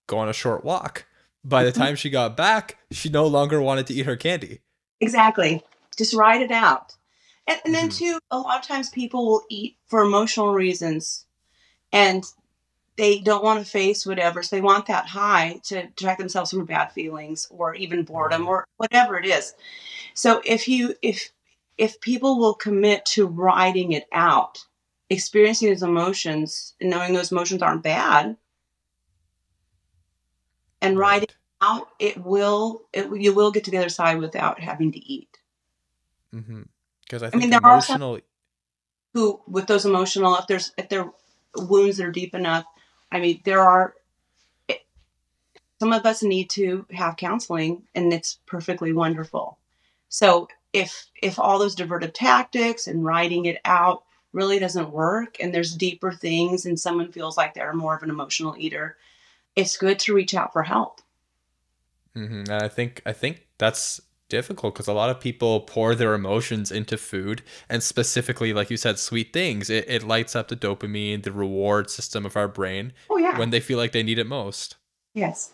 go 0.07 0.17
on 0.19 0.29
a 0.29 0.33
short 0.33 0.63
walk. 0.63 1.05
By 1.43 1.63
the 1.63 1.71
Mhm. 1.71 1.75
time 1.75 1.95
she 1.95 2.09
got 2.09 2.37
back, 2.37 2.77
she 2.91 3.09
no 3.09 3.25
longer 3.27 3.61
wanted 3.61 3.87
to 3.87 3.93
eat 3.93 4.05
her 4.05 4.15
candy. 4.17 4.61
exactly 5.01 5.63
just 5.97 6.13
ride 6.13 6.41
it 6.41 6.51
out 6.51 6.93
and, 7.47 7.59
and 7.65 7.73
then 7.73 7.85
hmm 7.85 7.89
too 7.89 8.19
a 8.31 8.37
lot 8.37 8.59
of 8.59 8.67
times 8.67 8.89
people 8.89 9.25
will 9.25 9.43
eat 9.49 9.77
for 9.87 10.01
emotional 10.01 10.53
reasons 10.53 11.25
and 11.93 12.25
they 12.99 13.19
don't 13.19 13.43
want 13.43 13.63
to 13.65 13.71
face 13.71 14.05
whatever. 14.05 14.43
So 14.43 14.55
they 14.57 14.61
want 14.61 14.87
that 14.87 15.07
high 15.07 15.61
to 15.65 15.87
distract 15.87 16.19
themselves 16.19 16.51
from 16.51 16.65
bad 16.65 16.91
feelings 16.93 17.47
or 17.51 17.75
even 17.75 18.03
boredom 18.03 18.47
or 18.47 18.65
whatever 18.77 19.17
it 19.19 19.25
is. 19.25 19.55
So 20.15 20.41
if 20.45 20.67
you 20.67 20.95
if 21.01 21.31
if 21.77 22.01
people 22.01 22.39
will 22.39 22.55
commit 22.55 23.05
to 23.07 23.27
riding 23.27 23.93
it 23.93 24.07
out, 24.13 24.65
experiencing 25.09 25.69
those 25.69 25.83
emotions 25.83 26.75
and 26.81 26.89
knowing 26.91 27.13
those 27.13 27.31
emotions 27.31 27.63
aren't 27.63 27.83
bad 27.83 28.37
and 30.81 30.97
riding 30.99 31.27
Right. 31.27 31.35
out, 31.61 31.89
it 31.99 32.17
will 32.23 32.87
it 32.93 33.09
you 33.15 33.33
will 33.33 33.51
get 33.51 33.65
to 33.65 33.71
the 33.71 33.77
other 33.77 33.89
side 33.89 34.19
without 34.19 34.59
having 34.61 34.91
to 34.93 34.99
eat. 34.99 35.37
mm-hmm 36.33 36.63
Because 37.01 37.23
I 37.23 37.29
I 37.33 37.37
mean 37.37 37.49
think 37.49 37.51
there 37.51 37.65
are 37.65 37.83
some 37.83 37.99
emotional. 37.99 38.19
who 39.13 39.41
with 39.47 39.67
those 39.67 39.85
emotional 39.85 40.35
if 40.37 40.47
there's 40.47 40.73
if 40.77 40.89
there 40.89 41.03
are 41.05 41.13
wounds 41.55 41.97
that 41.97 42.05
are 42.07 42.11
deep 42.11 42.35
enough, 42.35 42.65
I 43.11 43.19
mean 43.19 43.41
there 43.43 43.61
are 43.61 43.95
some 45.79 45.93
of 45.93 46.05
us 46.05 46.21
need 46.21 46.49
to 46.51 46.85
have 46.91 47.15
counseling 47.15 47.83
and 47.95 48.11
it's 48.13 48.39
perfectly 48.45 48.91
wonderful. 48.91 49.57
So 50.09 50.47
if 50.73 51.07
if 51.21 51.39
all 51.39 51.59
those 51.59 51.75
divertive 51.75 52.13
tactics 52.13 52.87
and 52.87 53.05
writing 53.05 53.45
it 53.45 53.59
out 53.65 54.03
really 54.33 54.59
doesn't 54.59 54.91
work 54.91 55.37
and 55.39 55.53
there's 55.53 55.73
deeper 55.73 56.11
things 56.11 56.65
and 56.65 56.79
someone 56.79 57.11
feels 57.11 57.37
like 57.37 57.53
they're 57.53 57.73
more 57.73 57.95
of 57.95 58.03
an 58.03 58.09
emotional 58.09 58.55
eater 58.57 58.97
it's 59.55 59.77
good 59.77 59.99
to 59.99 60.13
reach 60.13 60.33
out 60.33 60.53
for 60.53 60.63
help. 60.63 61.01
Hmm 62.13 62.43
And 62.47 62.51
I 62.51 62.67
think 62.67 63.01
I 63.05 63.13
think 63.13 63.47
that's 63.57 64.01
difficult 64.29 64.75
because 64.75 64.87
a 64.87 64.93
lot 64.93 65.09
of 65.09 65.19
people 65.19 65.61
pour 65.61 65.95
their 65.95 66.13
emotions 66.13 66.71
into 66.71 66.97
food, 66.97 67.43
and 67.69 67.83
specifically, 67.83 68.53
like 68.53 68.69
you 68.69 68.77
said, 68.77 68.99
sweet 68.99 69.33
things. 69.33 69.69
It 69.69 69.85
it 69.89 70.03
lights 70.03 70.35
up 70.35 70.47
the 70.49 70.55
dopamine, 70.55 71.23
the 71.23 71.31
reward 71.33 71.89
system 71.89 72.25
of 72.25 72.37
our 72.37 72.47
brain 72.47 72.93
oh 73.09 73.17
yeah 73.17 73.37
when 73.37 73.49
they 73.51 73.59
feel 73.59 73.77
like 73.77 73.91
they 73.91 74.03
need 74.03 74.19
it 74.19 74.27
most. 74.27 74.77
yes 75.13 75.53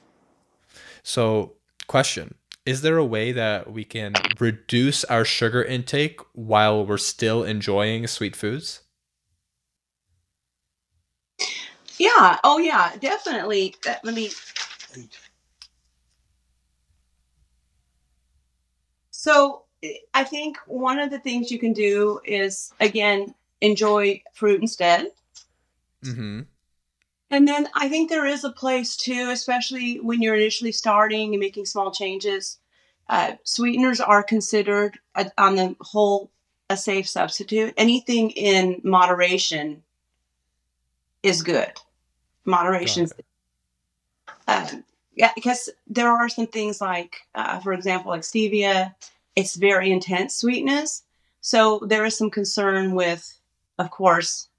So, 1.03 1.53
question: 1.87 2.35
Is 2.65 2.81
there 2.81 2.97
a 2.97 3.05
way 3.05 3.31
that 3.31 3.71
we 3.71 3.83
can 3.85 4.13
reduce 4.39 5.03
our 5.05 5.25
sugar 5.25 5.63
intake 5.63 6.19
while 6.33 6.85
we're 6.85 6.97
still 6.97 7.43
enjoying 7.43 8.07
sweet 8.07 8.35
foods? 8.35 8.81
yeah 11.97 12.39
oh 12.43 12.57
yeah 12.59 12.93
definitely 12.99 13.75
let 14.03 14.13
me 14.15 14.29
so 19.25 19.63
i 20.13 20.23
think 20.23 20.57
one 20.67 20.99
of 20.99 21.09
the 21.11 21.19
things 21.19 21.51
you 21.51 21.59
can 21.65 21.73
do 21.73 22.19
is 22.25 22.73
again 22.79 23.33
enjoy 23.61 24.21
fruit 24.33 24.61
instead 24.61 25.11
Mm-hmm. 26.05 26.41
And 27.31 27.47
then 27.47 27.67
I 27.73 27.89
think 27.89 28.09
there 28.09 28.25
is 28.25 28.43
a 28.43 28.51
place 28.51 28.95
too, 28.95 29.29
especially 29.31 29.99
when 29.99 30.21
you're 30.21 30.35
initially 30.35 30.71
starting 30.71 31.33
and 31.33 31.39
making 31.39 31.65
small 31.65 31.91
changes. 31.91 32.59
Uh, 33.09 33.33
sweeteners 33.43 33.99
are 33.99 34.23
considered, 34.23 34.97
a, 35.15 35.31
on 35.37 35.55
the 35.55 35.75
whole, 35.81 36.31
a 36.69 36.77
safe 36.77 37.07
substitute. 37.07 37.73
Anything 37.77 38.31
in 38.31 38.81
moderation 38.83 39.83
is 41.23 41.41
good. 41.41 41.71
Moderation, 42.45 43.07
um, 44.47 44.83
yeah, 45.15 45.31
because 45.33 45.69
there 45.87 46.09
are 46.09 46.29
some 46.29 46.47
things 46.47 46.79
like, 46.79 47.17
uh, 47.33 47.59
for 47.59 47.73
example, 47.73 48.11
like 48.11 48.21
stevia. 48.21 48.93
It's 49.35 49.55
very 49.55 49.91
intense 49.91 50.35
sweetness, 50.35 51.03
so 51.41 51.79
there 51.85 52.05
is 52.05 52.17
some 52.17 52.31
concern 52.31 52.95
with, 52.95 53.37
of 53.77 53.91
course, 53.91 54.49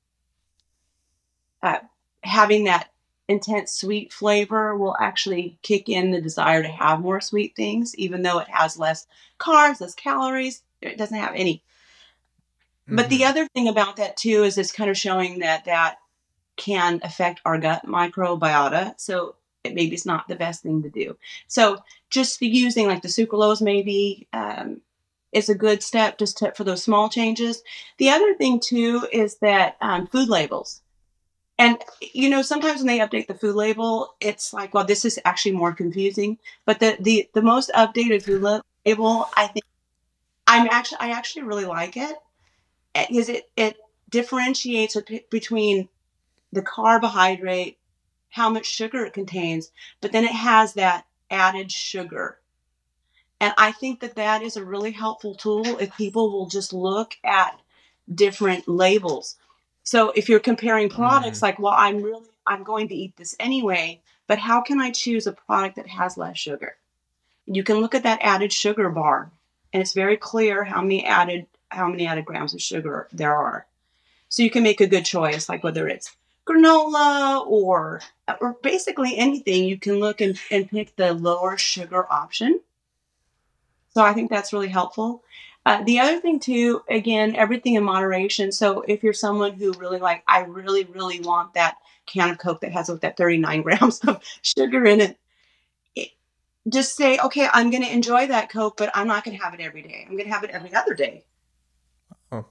uh, 1.62 1.78
having 2.23 2.64
that 2.64 2.90
intense 3.28 3.73
sweet 3.73 4.12
flavor 4.12 4.76
will 4.76 4.97
actually 5.00 5.59
kick 5.62 5.88
in 5.88 6.11
the 6.11 6.21
desire 6.21 6.62
to 6.62 6.68
have 6.68 7.00
more 7.00 7.21
sweet 7.21 7.56
things, 7.56 7.95
even 7.97 8.23
though 8.23 8.38
it 8.38 8.49
has 8.49 8.78
less 8.78 9.06
carbs, 9.40 9.80
less 9.80 9.95
calories. 9.95 10.62
It 10.80 10.99
doesn't 10.99 11.18
have 11.18 11.35
any. 11.35 11.62
But 12.88 13.09
the 13.09 13.16
Mm-hmm. 13.16 13.28
other 13.30 13.49
thing 13.49 13.68
about 13.68 13.97
that 13.97 14.16
too 14.16 14.45
is 14.45 14.59
it's 14.59 14.71
kind 14.73 14.90
of 14.90 14.97
showing 14.97 15.40
that 15.40 15.64
that 15.64 15.99
can 16.56 17.00
affect 17.02 17.40
our 17.45 17.59
gut 17.59 17.85
microbiota. 17.85 18.95
So 18.99 19.35
maybe 19.75 19.94
it's 19.94 20.06
not 20.06 20.28
the 20.28 20.37
best 20.37 20.62
thing 20.62 20.82
to 20.82 20.90
do. 20.90 21.16
So 21.46 21.78
just 22.11 22.40
using 22.40 22.87
like 22.87 23.02
the 23.02 23.08
sucralose 23.08 23.62
maybe 23.62 24.26
um, 24.32 24.80
is 25.32 25.49
a 25.49 25.54
good 25.54 25.82
step 25.82 26.18
just 26.18 26.38
to, 26.38 26.52
for 26.52 26.64
those 26.64 26.82
small 26.82 27.08
changes. 27.08 27.62
The 27.99 28.11
other 28.11 28.35
thing 28.35 28.61
too 28.61 29.06
is 29.12 29.37
that 29.38 29.76
um, 29.80 30.06
food 30.06 30.28
labels. 30.28 30.82
And 31.58 31.78
you 32.00 32.28
know, 32.28 32.42
sometimes 32.42 32.80
when 32.80 32.87
they 32.87 32.99
update 32.99 33.28
the 33.28 33.35
food 33.35 33.54
label, 33.54 34.14
it's 34.20 34.52
like, 34.52 34.75
well, 34.75 34.85
this 34.85 35.04
is 35.04 35.18
actually 35.25 35.52
more 35.52 35.73
confusing. 35.73 36.38
But 36.66 36.80
the 36.80 36.96
the 37.00 37.28
the 37.32 37.42
most 37.42 37.70
updated 37.75 38.25
food 38.25 38.42
label, 38.85 39.28
I 39.37 39.46
think, 39.46 39.64
I'm 40.46 40.68
actually 40.70 40.99
I 41.00 41.11
actually 41.11 41.42
really 41.44 41.64
like 41.64 41.96
it 41.96 42.16
because 42.94 43.28
it 43.28 43.50
it 43.56 43.76
differentiates 44.11 44.96
between 45.30 45.88
the 46.52 46.62
carbohydrate, 46.62 47.78
how 48.37 48.50
much 48.50 48.66
sugar 48.66 49.07
it 49.07 49.14
contains, 49.14 49.73
but 50.02 50.12
then 50.12 50.23
it 50.23 50.31
has 50.31 50.75
that 50.75 51.07
added 51.31 51.73
sugar. 51.73 52.38
And 53.40 53.55
I 53.57 53.73
think 53.73 54.00
that 54.00 54.16
that 54.16 54.43
is 54.43 54.59
a 54.59 54.64
really 54.64 54.93
helpful 54.93 55.35
tool 55.35 55.78
if 55.78 55.97
people 55.97 56.31
will 56.31 56.47
just 56.47 56.75
look 56.75 57.16
at 57.25 57.59
different 58.14 58.69
labels. 58.69 59.37
So 59.85 60.11
if 60.11 60.28
you're 60.28 60.38
comparing 60.38 60.90
products, 60.90 61.38
mm-hmm. 61.38 61.47
like, 61.47 61.59
well, 61.59 61.73
I'm 61.75 62.02
really 62.02 62.26
I'm 62.47 62.62
going 62.62 62.88
to 62.88 62.95
eat 62.95 63.16
this 63.16 63.35
anyway, 63.40 64.02
but 64.26 64.38
how 64.38 64.61
can 64.61 64.83
I 64.83 64.90
choose 64.90 65.26
a 65.26 65.33
product 65.33 65.76
that 65.76 65.88
has 65.88 66.19
less 66.19 66.38
sugar? 66.38 66.76
You 67.47 67.64
can 67.64 67.78
look 67.78 67.95
at 67.95 68.02
that 68.02 68.21
added 68.21 68.52
sugar 68.52 68.90
bar, 68.90 69.31
and 69.73 69.81
it's 69.81 69.95
very 69.95 70.19
clear 70.19 70.62
how 70.62 70.83
many 70.83 71.07
added 71.07 71.47
how 71.71 71.88
many 71.88 72.07
added 72.07 72.26
grams 72.26 72.52
of 72.52 72.61
sugar 72.61 73.09
there 73.12 73.35
are. 73.35 73.66
So 74.28 74.43
you 74.43 74.50
can 74.50 74.62
make 74.62 74.83
a 74.83 74.87
good 74.87 75.07
choice, 75.07 75.49
like 75.49 75.64
whether 75.64 75.88
it's 75.88 76.14
granola 76.46 77.46
or 77.46 78.00
or 78.40 78.56
basically 78.62 79.16
anything. 79.16 79.64
You 79.64 79.78
can 79.78 79.98
look 80.00 80.20
and, 80.20 80.38
and 80.50 80.70
pick 80.70 80.96
the 80.96 81.12
lower 81.12 81.58
sugar 81.58 82.10
option. 82.10 82.60
So 83.90 84.02
I 84.02 84.12
think 84.12 84.30
that's 84.30 84.52
really 84.52 84.68
helpful. 84.68 85.22
Uh, 85.64 85.82
the 85.82 85.98
other 85.98 86.20
thing 86.20 86.38
too, 86.38 86.82
again, 86.88 87.34
everything 87.34 87.74
in 87.74 87.82
moderation. 87.82 88.52
So 88.52 88.82
if 88.82 89.02
you're 89.02 89.12
someone 89.12 89.54
who 89.54 89.72
really 89.72 89.98
like, 89.98 90.22
I 90.28 90.42
really, 90.42 90.84
really 90.84 91.20
want 91.20 91.54
that 91.54 91.78
can 92.06 92.30
of 92.30 92.38
Coke 92.38 92.60
that 92.60 92.72
has 92.72 92.88
with 92.88 93.00
that 93.00 93.16
39 93.16 93.62
grams 93.62 93.98
of 94.00 94.22
sugar 94.42 94.84
in 94.84 95.00
it, 95.00 95.18
it 95.96 96.10
just 96.68 96.94
say, 96.94 97.18
okay, 97.18 97.48
I'm 97.52 97.70
going 97.70 97.82
to 97.82 97.92
enjoy 97.92 98.28
that 98.28 98.48
Coke, 98.48 98.76
but 98.76 98.92
I'm 98.94 99.08
not 99.08 99.24
going 99.24 99.36
to 99.36 99.42
have 99.42 99.54
it 99.54 99.60
every 99.60 99.82
day. 99.82 100.04
I'm 100.06 100.16
going 100.16 100.28
to 100.28 100.32
have 100.32 100.44
it 100.44 100.50
every 100.50 100.72
other 100.72 100.94
day. 100.94 101.24
Oh, 102.30 102.44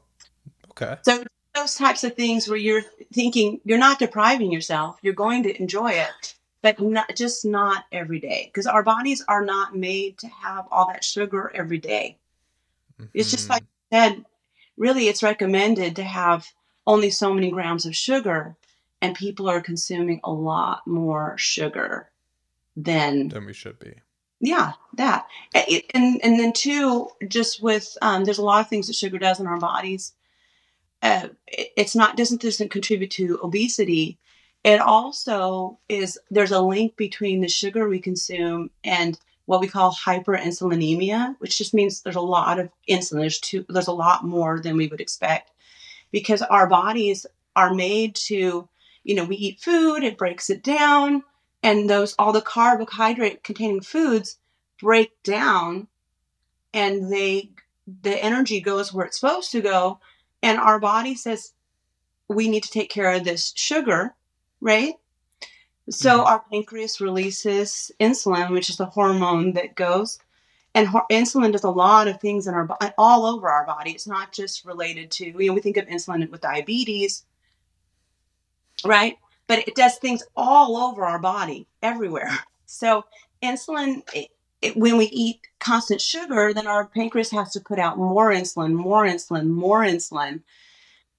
okay. 0.72 0.98
So 1.04 1.24
those 1.56 1.76
types 1.76 2.04
of 2.04 2.16
things 2.16 2.48
where 2.48 2.58
you're 2.58 2.84
thinking 3.14 3.62
you're 3.64 3.78
not 3.78 4.00
depriving 4.00 4.52
yourself, 4.52 4.98
you're 5.02 5.14
going 5.14 5.44
to 5.44 5.60
enjoy 5.62 5.92
it, 5.92 6.36
but 6.62 6.80
not 6.80 7.16
just 7.16 7.46
not 7.46 7.86
every 7.92 8.20
day 8.20 8.50
because 8.52 8.68
our 8.68 8.84
bodies 8.84 9.24
are 9.28 9.44
not 9.46 9.76
made 9.76 10.18
to 10.20 10.28
have 10.28 10.66
all 10.72 10.88
that 10.88 11.04
sugar 11.04 11.52
every 11.56 11.78
day. 11.78 12.18
It's 13.14 13.32
just 13.32 13.50
like 13.50 13.64
Mhm. 13.64 13.66
I 13.92 14.10
said, 14.10 14.26
really, 14.78 15.08
it's 15.08 15.24
recommended 15.24 15.96
to 15.98 16.04
have 16.04 16.48
only 16.88 17.10
so 17.10 17.34
many 17.34 17.50
grams 17.52 17.86
of 17.86 17.96
sugar, 17.96 18.56
and 19.02 19.16
people 19.16 19.50
are 19.50 19.62
consuming 19.62 20.20
a 20.24 20.32
lot 20.32 20.86
more 20.86 21.36
sugar 21.38 22.10
than 22.76 23.30
then 23.30 23.46
we 23.46 23.54
should 23.54 23.80
be. 23.80 23.94
yeah 24.42 24.74
that 24.96 25.28
A- 25.54 25.74
it- 25.76 25.92
and 25.94 26.20
and 26.24 26.38
then 26.40 26.52
two 26.54 27.10
just 27.28 27.62
with 27.62 27.98
um, 28.02 28.26
there's 28.26 28.38
a 28.38 28.44
lot 28.44 28.60
of 28.62 28.68
things 28.70 28.88
that 28.88 28.96
sugar 28.96 29.18
does 29.18 29.40
in 29.40 29.48
our 29.48 29.60
bodies 29.60 30.14
uh, 31.06 31.30
it- 31.48 31.72
it's 31.78 31.96
not 31.96 32.18
doesn't 32.18 32.42
doesn't 32.42 32.72
contribute 32.72 33.12
to 33.12 33.40
obesity. 33.44 34.18
It 34.64 34.80
also 34.82 35.80
is 35.90 36.20
there's 36.32 36.52
a 36.52 36.62
link 36.62 36.96
between 36.98 37.42
the 37.42 37.48
sugar 37.48 37.88
we 37.88 38.00
consume 38.00 38.72
and 38.84 39.20
what 39.46 39.62
we 39.62 39.68
call 39.68 39.94
hyperinsulinemia 39.94 41.36
which 41.40 41.58
just 41.60 41.74
means 41.74 42.02
there's 42.02 42.16
a 42.16 42.22
lot 42.38 42.60
of 42.60 42.70
insulin. 42.90 43.20
There's 43.22 43.40
too 43.40 43.66
there's 43.70 43.88
a 43.88 43.94
lot 44.06 44.26
more 44.26 44.60
than 44.62 44.76
we 44.78 44.88
would 44.88 45.02
expect 45.02 45.52
because 46.12 46.42
our 46.42 46.68
bodies 46.68 47.26
are 47.56 47.74
made 47.74 48.16
to 48.16 48.68
you 49.04 49.16
know 49.16 49.26
we 49.26 49.36
eat 49.38 49.62
food 49.62 50.04
it 50.04 50.18
breaks 50.18 50.50
it 50.50 50.64
down 50.64 51.24
and 51.64 51.90
those 51.90 52.16
all 52.20 52.34
the 52.34 52.42
carbohydrate 52.42 53.44
containing 53.44 53.82
foods 53.82 54.38
break 54.82 55.12
down 55.24 55.88
and 56.74 57.12
they 57.12 57.50
the 58.02 58.24
energy 58.24 58.60
goes 58.60 58.94
where 58.94 59.06
it's 59.06 59.20
supposed 59.20 59.52
to 59.52 59.62
go 59.62 60.00
and 60.44 60.60
our 60.60 60.80
body 60.80 61.16
says 61.16 61.54
we 62.30 62.48
need 62.50 62.64
to 62.64 62.72
take 62.72 62.90
care 62.90 63.12
of 63.14 63.24
this 63.24 63.54
sugar 63.56 64.16
right? 64.62 64.96
So 65.90 66.20
Mhm. 66.22 66.26
our 66.26 66.40
pancreas 66.52 67.00
releases 67.02 67.92
insulin 68.00 68.52
which 68.52 68.70
is 68.70 68.78
the 68.78 68.86
hormone 68.88 69.54
that 69.54 69.76
goes. 69.76 70.18
And 70.74 70.88
hor- 70.88 71.06
insulin 71.12 71.52
does 71.54 71.64
a 71.64 71.70
lot 71.70 72.08
of 72.08 72.20
things 72.20 72.48
in 72.48 72.54
our 72.54 72.66
body 72.66 72.92
all 72.98 73.26
over 73.26 73.50
our 73.50 73.66
body. 73.66 73.92
It's 73.92 74.08
not 74.08 74.32
just 74.34 74.66
related 74.66 75.12
to 75.12 75.26
you 75.26 75.48
know 75.48 75.54
we 75.54 75.62
think 75.62 75.78
of 75.78 75.86
insulin 75.88 76.30
with 76.30 76.42
diabetes 76.42 77.24
right? 78.84 79.18
But 79.48 79.68
it 79.68 79.76
does 79.76 79.98
things 79.98 80.24
all 80.36 80.78
over 80.78 81.06
our 81.06 81.20
body 81.20 81.68
everywhere. 81.82 82.30
So 82.68 83.06
insulin 83.44 84.02
it, 84.66 84.78
when 84.78 84.98
we 84.98 85.06
eat 85.06 85.42
constant 85.60 86.02
sugar 86.02 86.54
then 86.54 86.68
our 86.68 86.86
pancreas 86.88 87.32
has 87.32 87.52
to 87.52 87.60
put 87.60 87.80
out 87.80 87.98
more 87.98 88.32
insulin 88.32 88.74
more 88.74 89.04
insulin 89.06 89.48
more 89.48 89.82
insulin 89.82 90.42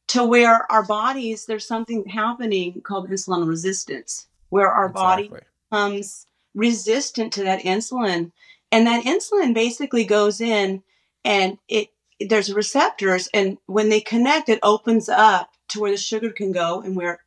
to 0.08 0.24
where 0.24 0.70
our 0.70 0.82
bodies 0.84 1.46
there's 1.46 1.66
something 1.66 2.04
happening 2.06 2.80
called 2.82 3.08
insulin 3.08 3.46
resistance 3.46 4.26
where 4.48 4.70
our 4.70 4.88
body 4.88 5.24
Exactly. 5.24 5.48
becomes 5.70 6.26
resistant 6.54 7.32
to 7.32 7.44
that 7.44 7.62
insulin 7.62 8.32
and 8.72 8.86
that 8.86 9.04
insulin 9.04 9.54
basically 9.54 10.04
goes 10.04 10.40
in 10.40 10.82
and 11.24 11.58
it 11.68 11.88
there's 12.20 12.52
receptors 12.52 13.28
and 13.34 13.58
when 13.66 13.88
they 13.88 14.00
connect 14.00 14.48
it 14.48 14.58
opens 14.62 15.08
up 15.08 15.50
to 15.68 15.80
where 15.80 15.90
the 15.90 15.96
sugar 15.96 16.30
can 16.30 16.52
go 16.52 16.80
and 16.80 16.96
where 16.96 17.20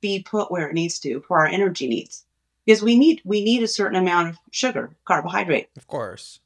be 0.00 0.22
put 0.22 0.50
where 0.50 0.68
it 0.68 0.74
needs 0.74 0.98
to 0.98 1.20
for 1.26 1.38
our 1.38 1.46
energy 1.46 1.86
needs 1.86 2.24
because 2.66 2.82
we 2.82 2.96
need 2.98 3.20
we 3.24 3.42
need 3.44 3.62
a 3.62 3.68
certain 3.68 3.96
amount 3.98 4.28
of 4.28 4.38
sugar 4.50 4.90
carbohydrate 5.04 5.68
Of 5.76 5.86
course. 5.86 6.40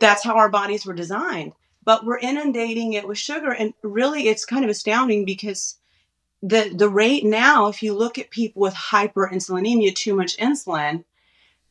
that's 0.00 0.24
how 0.24 0.36
our 0.36 0.48
bodies 0.48 0.84
were 0.86 0.94
designed 0.94 1.52
but 1.84 2.04
we're 2.04 2.18
inundating 2.18 2.92
it 2.92 3.06
with 3.08 3.18
sugar 3.18 3.50
and 3.52 3.74
really 3.82 4.28
it's 4.28 4.44
kind 4.44 4.64
of 4.64 4.70
astounding 4.70 5.24
because 5.24 5.76
the 6.42 6.72
the 6.74 6.88
rate 6.88 7.24
now 7.24 7.68
if 7.68 7.82
you 7.82 7.92
look 7.94 8.18
at 8.18 8.30
people 8.30 8.62
with 8.62 8.74
hyperinsulinemia 8.74 9.94
too 9.94 10.14
much 10.14 10.36
insulin 10.38 11.04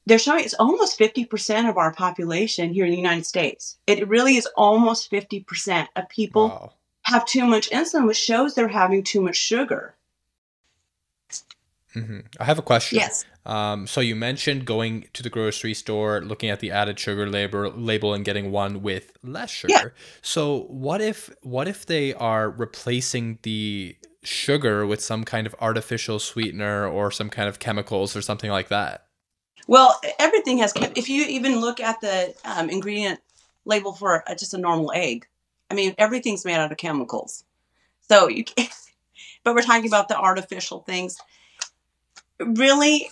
they're 0.07 0.17
showing 0.19 0.43
it's 0.43 0.55
almost 0.55 0.97
50% 0.97 1.69
of 1.69 1.77
our 1.77 1.93
population 1.93 2.73
here 2.73 2.85
in 2.85 2.91
the 2.91 2.97
united 2.97 3.25
states 3.25 3.77
it 3.87 4.07
really 4.07 4.35
is 4.37 4.47
almost 4.55 5.11
50% 5.11 5.87
of 5.95 6.09
people 6.09 6.47
Wow. 6.49 6.73
have 7.03 7.25
too 7.25 7.45
much 7.45 7.69
insulin 7.71 8.07
which 8.07 8.17
shows 8.17 8.53
they're 8.55 8.67
having 8.67 9.03
too 9.03 9.21
much 9.21 9.35
sugar 9.35 9.95
hmm 11.93 12.19
I 12.39 12.45
have 12.45 12.59
a 12.59 12.61
question. 12.61 12.97
yes 12.97 13.25
Um, 13.45 13.87
so 13.87 14.01
you 14.01 14.15
mentioned 14.15 14.65
going 14.65 15.07
to 15.13 15.23
the 15.23 15.29
grocery 15.29 15.73
store, 15.73 16.21
looking 16.21 16.49
at 16.49 16.59
the 16.59 16.71
added 16.71 16.99
sugar 16.99 17.27
label, 17.27 17.71
label, 17.71 18.13
and 18.13 18.23
getting 18.23 18.51
one 18.51 18.81
with 18.83 19.11
less 19.23 19.49
sugar. 19.49 19.73
Yeah. 19.73 19.83
So 20.21 20.61
what 20.69 21.01
if 21.01 21.29
what 21.41 21.67
if 21.67 21.85
they 21.85 22.13
are 22.13 22.49
replacing 22.49 23.39
the 23.41 23.95
sugar 24.23 24.85
with 24.85 25.01
some 25.01 25.23
kind 25.23 25.47
of 25.47 25.55
artificial 25.59 26.19
sweetener 26.19 26.87
or 26.87 27.09
some 27.09 27.29
kind 27.29 27.49
of 27.49 27.57
chemicals 27.59 28.15
or 28.15 28.21
something 28.21 28.51
like 28.51 28.67
that? 28.69 29.05
Well, 29.67 29.99
everything 30.19 30.59
has. 30.59 30.73
chem- 30.73 30.93
If 30.95 31.09
you 31.09 31.25
even 31.25 31.59
look 31.61 31.79
at 31.79 31.99
the 32.01 32.35
um, 32.45 32.69
ingredient 32.69 33.19
label 33.65 33.93
for 33.93 34.23
a, 34.27 34.35
just 34.35 34.53
a 34.53 34.57
normal 34.59 34.91
egg, 34.93 35.27
I 35.69 35.73
mean, 35.73 35.95
everything's 35.97 36.45
made 36.45 36.55
out 36.55 36.71
of 36.71 36.77
chemicals. 36.77 37.43
So 38.07 38.27
you, 38.27 38.43
but 39.43 39.55
we're 39.55 39.61
talking 39.63 39.87
about 39.87 40.09
the 40.09 40.17
artificial 40.17 40.81
things. 40.81 41.17
Really, 42.39 43.09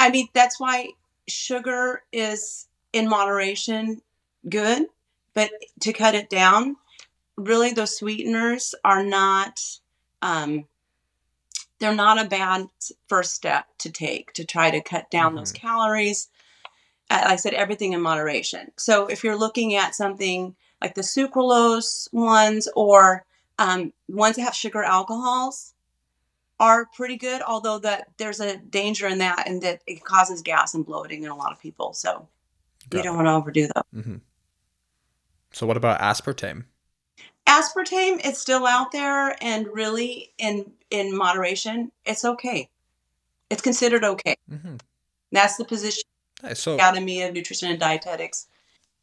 I 0.00 0.10
mean, 0.10 0.28
that's 0.32 0.58
why 0.58 0.88
sugar 1.28 2.02
is 2.10 2.66
in 2.94 3.06
moderation 3.06 4.00
good, 4.48 4.86
but 5.34 5.50
to 5.80 5.92
cut 5.92 6.14
it 6.14 6.30
down, 6.30 6.76
really, 7.36 7.72
those 7.72 7.96
sweeteners 7.96 8.74
are 8.82 9.04
not. 9.04 9.60
Um, 10.22 10.64
they're 11.78 11.94
not 11.94 12.20
a 12.24 12.28
bad 12.28 12.66
first 13.08 13.34
step 13.34 13.66
to 13.78 13.90
take 13.90 14.32
to 14.34 14.44
try 14.44 14.70
to 14.70 14.80
cut 14.82 15.10
down 15.10 15.34
those 15.34 15.52
calories. 15.52 16.28
Uh, 17.10 17.20
Like 17.24 17.32
I 17.32 17.36
said, 17.36 17.54
everything 17.54 17.92
in 17.92 18.00
moderation. 18.02 18.72
So 18.76 19.06
if 19.06 19.22
you're 19.24 19.36
looking 19.36 19.74
at 19.74 19.94
something 19.94 20.56
like 20.82 20.94
the 20.94 21.02
sucralose 21.02 22.12
ones 22.12 22.68
or 22.74 23.24
um, 23.58 23.92
ones 24.08 24.36
that 24.36 24.42
have 24.42 24.54
sugar 24.54 24.82
alcohols 24.82 25.74
are 26.60 26.86
pretty 26.94 27.16
good, 27.16 27.40
although 27.42 27.78
that 27.78 28.08
there's 28.18 28.38
a 28.38 28.58
danger 28.58 29.08
in 29.08 29.18
that 29.18 29.48
and 29.48 29.62
that 29.62 29.82
it 29.86 30.04
causes 30.04 30.42
gas 30.42 30.74
and 30.74 30.84
bloating 30.84 31.24
in 31.24 31.30
a 31.30 31.36
lot 31.36 31.50
of 31.50 31.58
people. 31.58 31.94
So 31.94 32.28
you 32.92 32.98
Got 32.98 33.04
don't 33.04 33.16
want 33.16 33.26
to 33.26 33.32
overdo 33.32 33.66
that. 33.74 33.86
hmm 33.92 34.16
So 35.52 35.66
what 35.66 35.78
about 35.78 36.00
aspartame? 36.00 36.64
Aspartame 37.48 38.24
is 38.24 38.38
still 38.38 38.66
out 38.66 38.92
there 38.92 39.36
and 39.42 39.66
really 39.68 40.32
in 40.38 40.70
in 40.90 41.16
moderation, 41.16 41.90
it's 42.04 42.24
okay. 42.24 42.68
It's 43.48 43.62
considered 43.62 44.04
okay. 44.04 44.36
Mm-hmm. 44.50 44.76
That's 45.32 45.56
the 45.56 45.64
position 45.64 46.04
Nice. 46.42 46.60
So 46.60 46.74
Academy 46.74 47.22
of 47.22 47.34
Nutrition 47.34 47.70
and 47.70 47.80
Dietetics, 47.80 48.46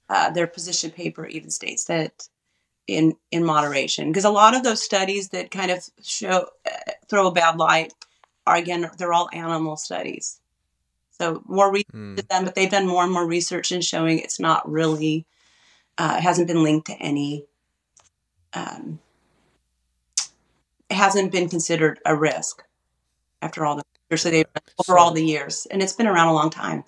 uh, 0.09 0.29
their 0.29 0.47
position 0.47 0.91
paper 0.91 1.25
even 1.25 1.49
states 1.49 1.85
that 1.85 2.27
in 2.87 3.15
in 3.31 3.43
moderation, 3.43 4.09
because 4.09 4.25
a 4.25 4.29
lot 4.29 4.55
of 4.55 4.63
those 4.63 4.83
studies 4.83 5.29
that 5.29 5.51
kind 5.51 5.71
of 5.71 5.83
show 6.01 6.47
uh, 6.65 6.91
throw 7.09 7.27
a 7.27 7.31
bad 7.31 7.57
light 7.57 7.93
are 8.45 8.55
again 8.55 8.89
they're 8.97 9.13
all 9.13 9.29
animal 9.33 9.75
studies. 9.75 10.39
So 11.11 11.41
more 11.45 11.71
research 11.71 11.87
mm, 11.93 12.27
done, 12.27 12.45
but 12.45 12.55
they've 12.55 12.71
done 12.71 12.87
more 12.87 13.03
and 13.03 13.11
more 13.11 13.25
research 13.27 13.71
in 13.71 13.81
showing 13.81 14.19
it's 14.19 14.39
not 14.39 14.69
really 14.69 15.25
uh, 15.97 16.21
hasn't 16.21 16.47
been 16.47 16.63
linked 16.63 16.87
to 16.87 16.93
any. 16.93 17.45
Um, 18.53 18.99
it 20.89 20.95
hasn't 20.95 21.31
been 21.31 21.49
considered 21.49 21.99
a 22.05 22.15
risk 22.15 22.63
after 23.41 23.65
all 23.65 23.75
the 23.75 23.83
research 24.09 24.23
that 24.23 24.31
they've 24.31 24.63
over 24.87 24.97
all 24.97 25.09
So- 25.09 25.15
the 25.15 25.25
years, 25.25 25.67
and 25.69 25.81
it's 25.83 25.93
been 25.93 26.07
around 26.07 26.29
a 26.29 26.33
long 26.33 26.49
time. 26.49 26.83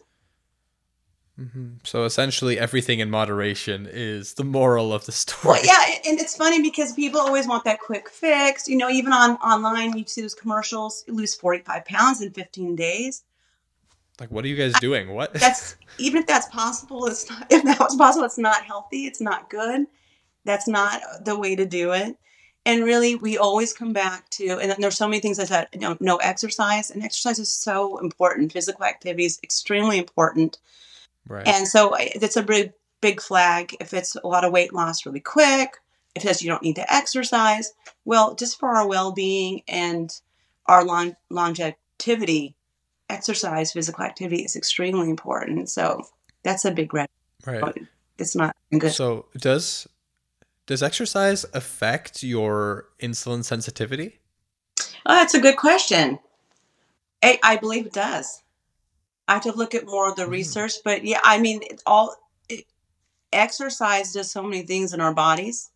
Hmm 1.39 1.69
So 1.84 2.04
essentially, 2.04 2.60
everything 2.60 2.99
in 2.99 3.10
moderation 3.10 3.88
is 3.89 4.34
the 4.34 4.43
moral 4.43 4.91
of 4.93 5.06
the 5.06 5.12
story. 5.12 5.39
Well, 5.45 5.65
yeah, 5.65 5.99
and 6.06 6.19
it's 6.19 6.36
funny 6.36 6.62
because 6.62 6.93
people 6.93 7.19
always 7.19 7.47
want 7.47 7.63
that 7.63 7.80
quick 7.80 8.10
fix. 8.10 8.67
You 8.67 8.78
know, 8.78 8.89
even 8.89 9.13
on 9.13 9.38
online, 9.38 9.97
you 9.97 10.04
see 10.06 10.21
those 10.21 10.36
commercials. 10.36 11.04
You 11.08 11.13
lose 11.13 11.36
forty 11.36 11.63
five 11.63 11.86
pounds 11.86 12.21
in 12.21 12.32
fifteen 12.32 12.75
days. 12.75 13.23
Like, 14.19 14.32
what 14.32 14.43
are 14.43 14.49
you 14.49 14.58
guys 14.58 14.73
doing? 14.82 15.13
What? 15.13 15.34
That's 15.34 15.78
even 15.97 16.21
if 16.21 16.28
that's 16.28 16.47
possible. 16.47 17.06
It's 17.06 17.30
not. 17.30 17.47
If 17.49 17.63
that 17.63 17.80
was 17.80 17.95
possible, 17.95 18.25
it's 18.25 18.38
not 18.38 18.65
healthy. 18.65 19.06
It's 19.06 19.21
not 19.21 19.49
good. 19.49 19.88
That's 20.43 20.67
not 20.67 21.02
the 21.23 21.38
way 21.38 21.56
to 21.56 21.65
do 21.65 21.93
it. 21.93 22.17
And 22.65 22.84
really, 22.84 23.15
we 23.15 23.38
always 23.38 23.71
come 23.71 23.93
back 23.93 24.30
to, 24.32 24.60
and 24.60 24.84
there's 24.84 24.97
so 24.97 25.08
many 25.08 25.21
things 25.21 25.39
I 25.39 25.45
said. 25.45 25.69
You 25.73 25.80
know, 25.80 25.97
no 26.02 26.17
exercise, 26.17 26.91
and 26.91 27.02
exercise 27.02 27.39
is 27.39 27.52
so 27.52 27.97
important. 27.99 28.52
Physical 28.52 28.84
activity 28.84 29.25
is 29.25 29.39
extremely 29.41 29.97
important. 29.97 30.58
Right. 31.27 31.47
And 31.47 31.67
so 31.67 31.95
it's 31.97 32.38
a 32.38 32.43
big, 32.43 32.73
big 33.01 33.21
flag 33.21 33.75
if 33.79 33.93
it's 33.93 34.15
a 34.15 34.27
lot 34.27 34.43
of 34.43 34.51
weight 34.51 34.73
loss 34.73 35.05
really 35.05 35.19
quick, 35.19 35.77
if 36.15 36.23
it 36.23 36.27
says 36.27 36.41
you 36.41 36.49
don't 36.49 36.63
need 36.63 36.75
to 36.75 36.93
exercise. 36.93 37.71
Well, 38.05 38.36
just 38.36 38.60
for 38.60 38.69
our 38.69 38.88
well 38.88 39.12
being 39.12 39.62
and 39.67 40.12
our 40.65 40.84
long, 40.84 41.15
longevity, 41.29 42.55
exercise, 43.10 43.71
physical 43.71 44.03
activity 44.03 44.43
is 44.43 44.55
extremely 44.55 45.10
important. 45.10 45.69
So 45.69 46.03
that's 46.43 46.65
a 46.65 46.71
big 46.71 46.93
red. 46.93 47.10
right. 47.45 47.60
flag. 47.60 47.88
It's 48.17 48.36
not 48.36 48.55
good. 48.77 48.91
So 48.91 49.25
does 49.38 49.88
does 50.65 50.84
exercise 50.84 51.45
affect 51.53 52.21
your 52.21 52.89
insulin 53.01 53.43
sensitivity? 53.43 54.19
Oh, 55.05 55.15
that's 55.15 55.34
a 55.34 55.39
good 55.39 55.55
question. 55.55 56.19
I, 57.23 57.39
I 57.43 57.55
believe 57.58 57.88
it 57.88 57.93
does. 57.93 58.43
I 59.29 59.33
have 59.35 59.43
to 59.43 59.51
look 59.51 59.75
at 59.75 59.85
more 59.85 60.09
of 60.09 60.15
the 60.15 60.23
Mm. 60.25 60.31
research, 60.31 60.73
but 60.83 61.05
yeah, 61.05 61.19
I 61.23 61.39
mean, 61.39 61.61
it's 61.63 61.83
all 61.85 62.15
it, 62.49 62.65
exercise 63.31 64.11
does 64.13 64.31
so 64.31 64.41
many 64.41 64.63
things 64.63 64.91
in 64.93 64.99
our 64.99 65.13
bodies. 65.13 65.69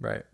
Right. 0.00 0.24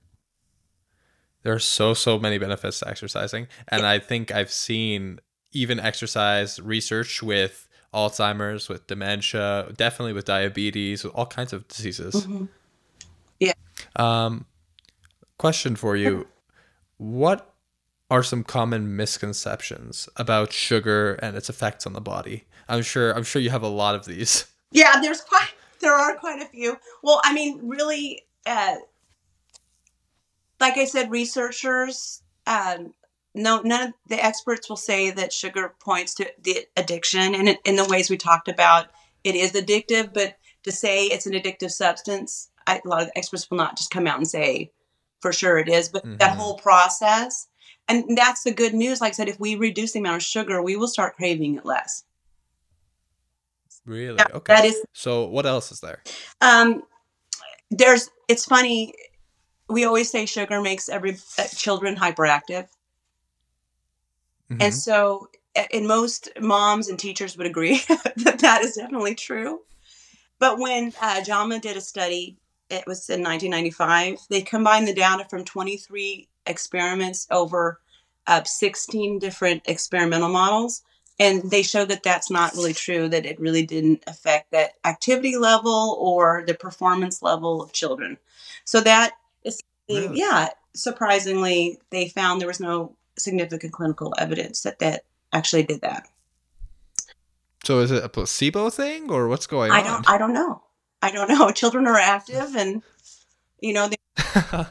There 1.45 1.53
are 1.55 1.59
so 1.61 1.95
so 1.95 2.19
many 2.19 2.39
benefits 2.39 2.81
to 2.81 2.89
exercising, 2.89 3.47
and 3.69 3.87
I 3.87 3.99
think 4.01 4.33
I've 4.33 4.51
seen 4.51 5.21
even 5.53 5.79
exercise 5.79 6.59
research 6.61 7.23
with 7.23 7.69
Alzheimer's, 7.95 8.69
with 8.69 8.87
dementia, 8.87 9.73
definitely 9.77 10.13
with 10.13 10.25
diabetes, 10.25 11.05
with 11.05 11.15
all 11.15 11.27
kinds 11.27 11.53
of 11.53 11.69
diseases. 11.69 12.27
Mhm. 12.27 12.49
Um, 13.97 14.47
question 15.39 15.77
for 15.77 15.97
you: 15.97 16.27
What 16.99 17.52
are 18.13 18.23
some 18.23 18.45
common 18.45 18.95
misconceptions 18.95 20.07
about 20.17 20.53
sugar 20.53 21.15
and 21.23 21.35
its 21.35 21.49
effects 21.49 21.87
on 21.87 21.95
the 21.95 22.01
body? 22.01 22.45
I'm 22.69 22.83
sure 22.83 23.11
I'm 23.17 23.23
sure 23.25 23.41
you 23.41 23.49
have 23.49 23.63
a 23.63 23.69
lot 23.69 23.95
of 23.95 24.05
these. 24.05 24.45
Yeah, 24.71 25.01
there's 25.01 25.23
quite 25.23 25.49
there 25.81 25.95
are 25.95 26.15
quite 26.17 26.41
a 26.43 26.47
few. 26.47 26.79
Well, 27.03 27.21
I 27.25 27.33
mean, 27.33 27.61
really, 27.63 28.23
uh, 28.47 28.77
like 30.61 30.77
I 30.77 30.85
said, 30.85 31.11
researchers, 31.11 32.23
um, 32.47 32.95
no, 33.35 33.61
none 33.63 33.89
of 33.89 33.95
the 34.09 34.23
experts 34.23 34.69
will 34.69 34.77
say 34.77 35.11
that 35.11 35.33
sugar 35.33 35.75
points 35.81 36.15
to 36.15 36.31
the 36.43 36.67
addiction, 36.77 37.35
and 37.35 37.49
in, 37.49 37.57
in 37.65 37.77
the 37.77 37.87
ways 37.87 38.11
we 38.11 38.17
talked 38.17 38.49
about, 38.49 38.87
it 39.25 39.35
is 39.35 39.53
addictive. 39.53 40.13
But 40.13 40.37
to 40.65 40.73
say 40.73 41.07
it's 41.07 41.27
an 41.27 41.33
addictive 41.33 41.71
substance, 41.71 42.51
I, 42.67 42.81
a 42.85 42.89
lot 42.89 43.03
of 43.03 43.09
the 43.09 43.19
experts 43.19 43.51
will 43.51 43.59
not 43.59 43.77
just 43.77 43.91
come 43.91 44.07
out 44.07 44.19
and 44.19 44.29
say 44.29 44.71
for 45.21 45.33
sure 45.33 45.59
it 45.59 45.69
is. 45.69 45.89
But 45.89 46.05
that 46.19 46.33
Mhm. 46.35 46.37
whole 46.37 46.59
process, 46.59 47.49
and 47.93 48.17
that's 48.17 48.43
the 48.43 48.53
good 48.53 48.75
news. 48.75 49.01
Like 49.01 49.11
I 49.11 49.15
said, 49.15 49.29
if 49.29 49.39
we 49.39 49.55
reduce 49.55 49.93
the 49.93 50.01
amount 50.01 50.17
of 50.17 50.23
sugar, 50.23 50.63
we 50.63 50.77
will 50.77 50.89
start 50.89 51.17
craving 51.17 51.57
it 51.57 51.65
less. 51.65 52.05
Really? 53.85 54.21
Okay. 54.21 54.55
That 54.55 54.65
is 54.65 54.83
So 54.93 55.27
what 55.27 55.47
else 55.47 55.73
is 55.73 55.81
there? 55.81 56.03
Um, 56.41 56.83
there's. 57.71 58.11
It's 58.29 58.45
funny. 58.45 58.95
We 59.69 59.85
always 59.85 60.11
say 60.11 60.27
sugar 60.27 60.61
makes 60.61 60.89
every 60.89 61.17
uh, 61.39 61.45
children 61.57 61.97
hyperactive, 61.97 62.69
and 64.51 64.73
Mhm. 64.73 64.77
so 64.77 65.29
and 65.73 65.87
most 65.87 66.29
moms 66.41 66.89
and 66.89 66.99
teachers 66.99 67.37
would 67.37 67.47
agree 67.47 67.79
that 68.17 68.39
that 68.41 68.63
is 68.63 68.77
definitely 68.77 69.15
true. 69.15 69.61
But 70.39 70.59
when 70.59 70.93
uh, 71.01 71.23
JAMA 71.23 71.61
did 71.61 71.77
a 71.77 71.81
study, 71.81 72.39
it 72.71 72.85
was 72.87 73.09
in 73.11 73.23
1995. 73.23 74.19
They 74.31 74.43
combined 74.43 74.89
the 74.89 74.95
data 74.95 75.27
from 75.29 75.45
23 75.45 76.29
experiments 76.47 77.27
over 77.31 77.81
uh, 78.27 78.45
16 78.45 79.19
different 79.19 79.63
experimental 79.67 80.29
models, 80.29 80.83
and 81.19 81.51
they 81.51 81.63
showed 81.63 81.89
that 81.89 82.03
that's 82.03 82.31
not 82.31 82.55
really 82.55 82.75
true. 82.75 83.09
That 83.09 83.27
it 83.27 83.41
really 83.41 83.65
didn't 83.65 84.03
affect 84.07 84.51
that 84.53 84.73
activity 84.85 85.37
level 85.37 85.97
or 86.01 86.45
the 86.47 86.55
performance 86.55 87.23
level 87.23 87.63
of 87.63 87.73
children. 87.73 88.19
So 88.65 88.81
that 88.81 89.13
is, 89.45 89.61
yeah, 89.89 90.49
surprisingly, 90.75 91.79
they 91.91 92.09
found 92.09 92.41
there 92.41 92.49
was 92.49 92.61
no 92.61 92.97
significant 93.19 93.73
clinical 93.73 94.15
evidence 94.19 94.63
that 94.63 94.79
that 94.79 95.05
actually 95.33 95.65
did 95.65 95.81
that. 95.83 96.07
So 97.65 97.79
is 97.81 97.91
it 97.91 98.03
a 98.03 98.09
placebo 98.09 98.71
thing 98.71 99.11
or 99.11 99.29
what's 99.29 99.47
going 99.47 99.71
I 99.71 99.81
on? 99.81 99.85
don't. 99.85 100.11
I 100.11 100.19
don't 100.19 100.33
know. 100.33 100.63
I 101.01 101.11
don't 101.11 101.29
know. 101.29 101.51
Children 101.55 101.87
are 101.87 101.99
active, 101.99 102.57
and 102.57 102.83
you 103.61 103.73
know, 103.73 103.89
they, 103.89 103.97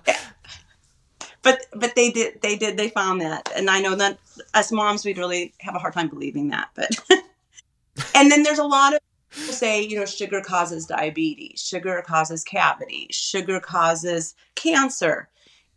but 1.44 1.66
but 1.74 1.96
they 1.96 2.12
did. 2.12 2.42
They 2.42 2.56
did. 2.56 2.78
They 2.78 2.90
found 2.90 3.22
that, 3.22 3.52
and 3.56 3.70
I 3.70 3.82
know 3.82 3.96
that 3.96 4.20
us 4.54 4.72
moms 4.72 5.06
we'd 5.06 5.18
really 5.18 5.54
have 5.60 5.76
a 5.76 5.80
hard 5.80 5.94
time 5.94 6.08
believing 6.08 6.50
that. 6.50 6.70
But 6.76 6.90
and 8.16 8.32
then 8.32 8.44
there's 8.44 8.60
a 8.60 8.64
lot 8.64 8.94
of 8.94 9.00
people 9.32 9.54
say 9.54 9.82
you 9.82 10.00
know 10.00 10.06
sugar 10.06 10.42
causes 10.42 10.86
diabetes, 10.86 11.62
sugar 11.62 12.04
causes 12.06 12.44
cavity, 12.44 13.08
sugar 13.12 13.60
causes 13.60 14.36
cancer, 14.56 15.30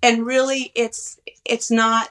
and 0.02 0.26
really 0.26 0.72
it's 0.74 1.18
it's 1.44 1.70
not. 1.70 2.10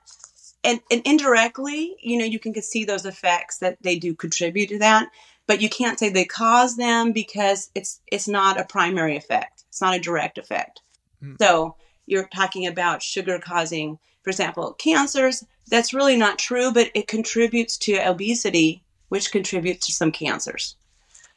And, 0.65 0.79
and 0.89 1.01
indirectly, 1.03 1.97
you 1.99 2.17
know, 2.17 2.23
you 2.23 2.39
can 2.39 2.53
see 2.61 2.85
those 2.85 3.05
effects 3.05 3.57
that 3.57 3.77
they 3.81 3.99
do 3.99 4.15
contribute 4.15 4.69
to 4.69 4.79
that 4.79 5.09
but 5.45 5.61
you 5.61 5.69
can't 5.69 5.99
say 5.99 6.07
they 6.09 6.23
cause 6.23 6.77
them 6.77 7.11
because 7.11 7.69
it's 7.75 7.99
it's 8.07 8.29
not 8.29 8.57
a 8.57 8.63
primary 8.63 9.17
effect 9.17 9.65
it's 9.67 9.81
not 9.81 9.93
a 9.93 9.99
direct 9.99 10.37
effect 10.37 10.81
Mm. 11.23 11.37
so 11.39 11.75
you're 12.05 12.27
talking 12.27 12.67
about 12.67 13.01
sugar 13.01 13.39
causing 13.39 13.97
for 14.23 14.29
example 14.29 14.73
cancers 14.73 15.43
that's 15.67 15.93
really 15.93 16.15
not 16.15 16.39
true 16.39 16.71
but 16.71 16.89
it 16.93 17.07
contributes 17.07 17.77
to 17.77 17.95
obesity 17.97 18.83
which 19.13 19.31
contributes 19.31 19.85
to 19.85 19.91
some 19.91 20.11
cancers. 20.11 20.75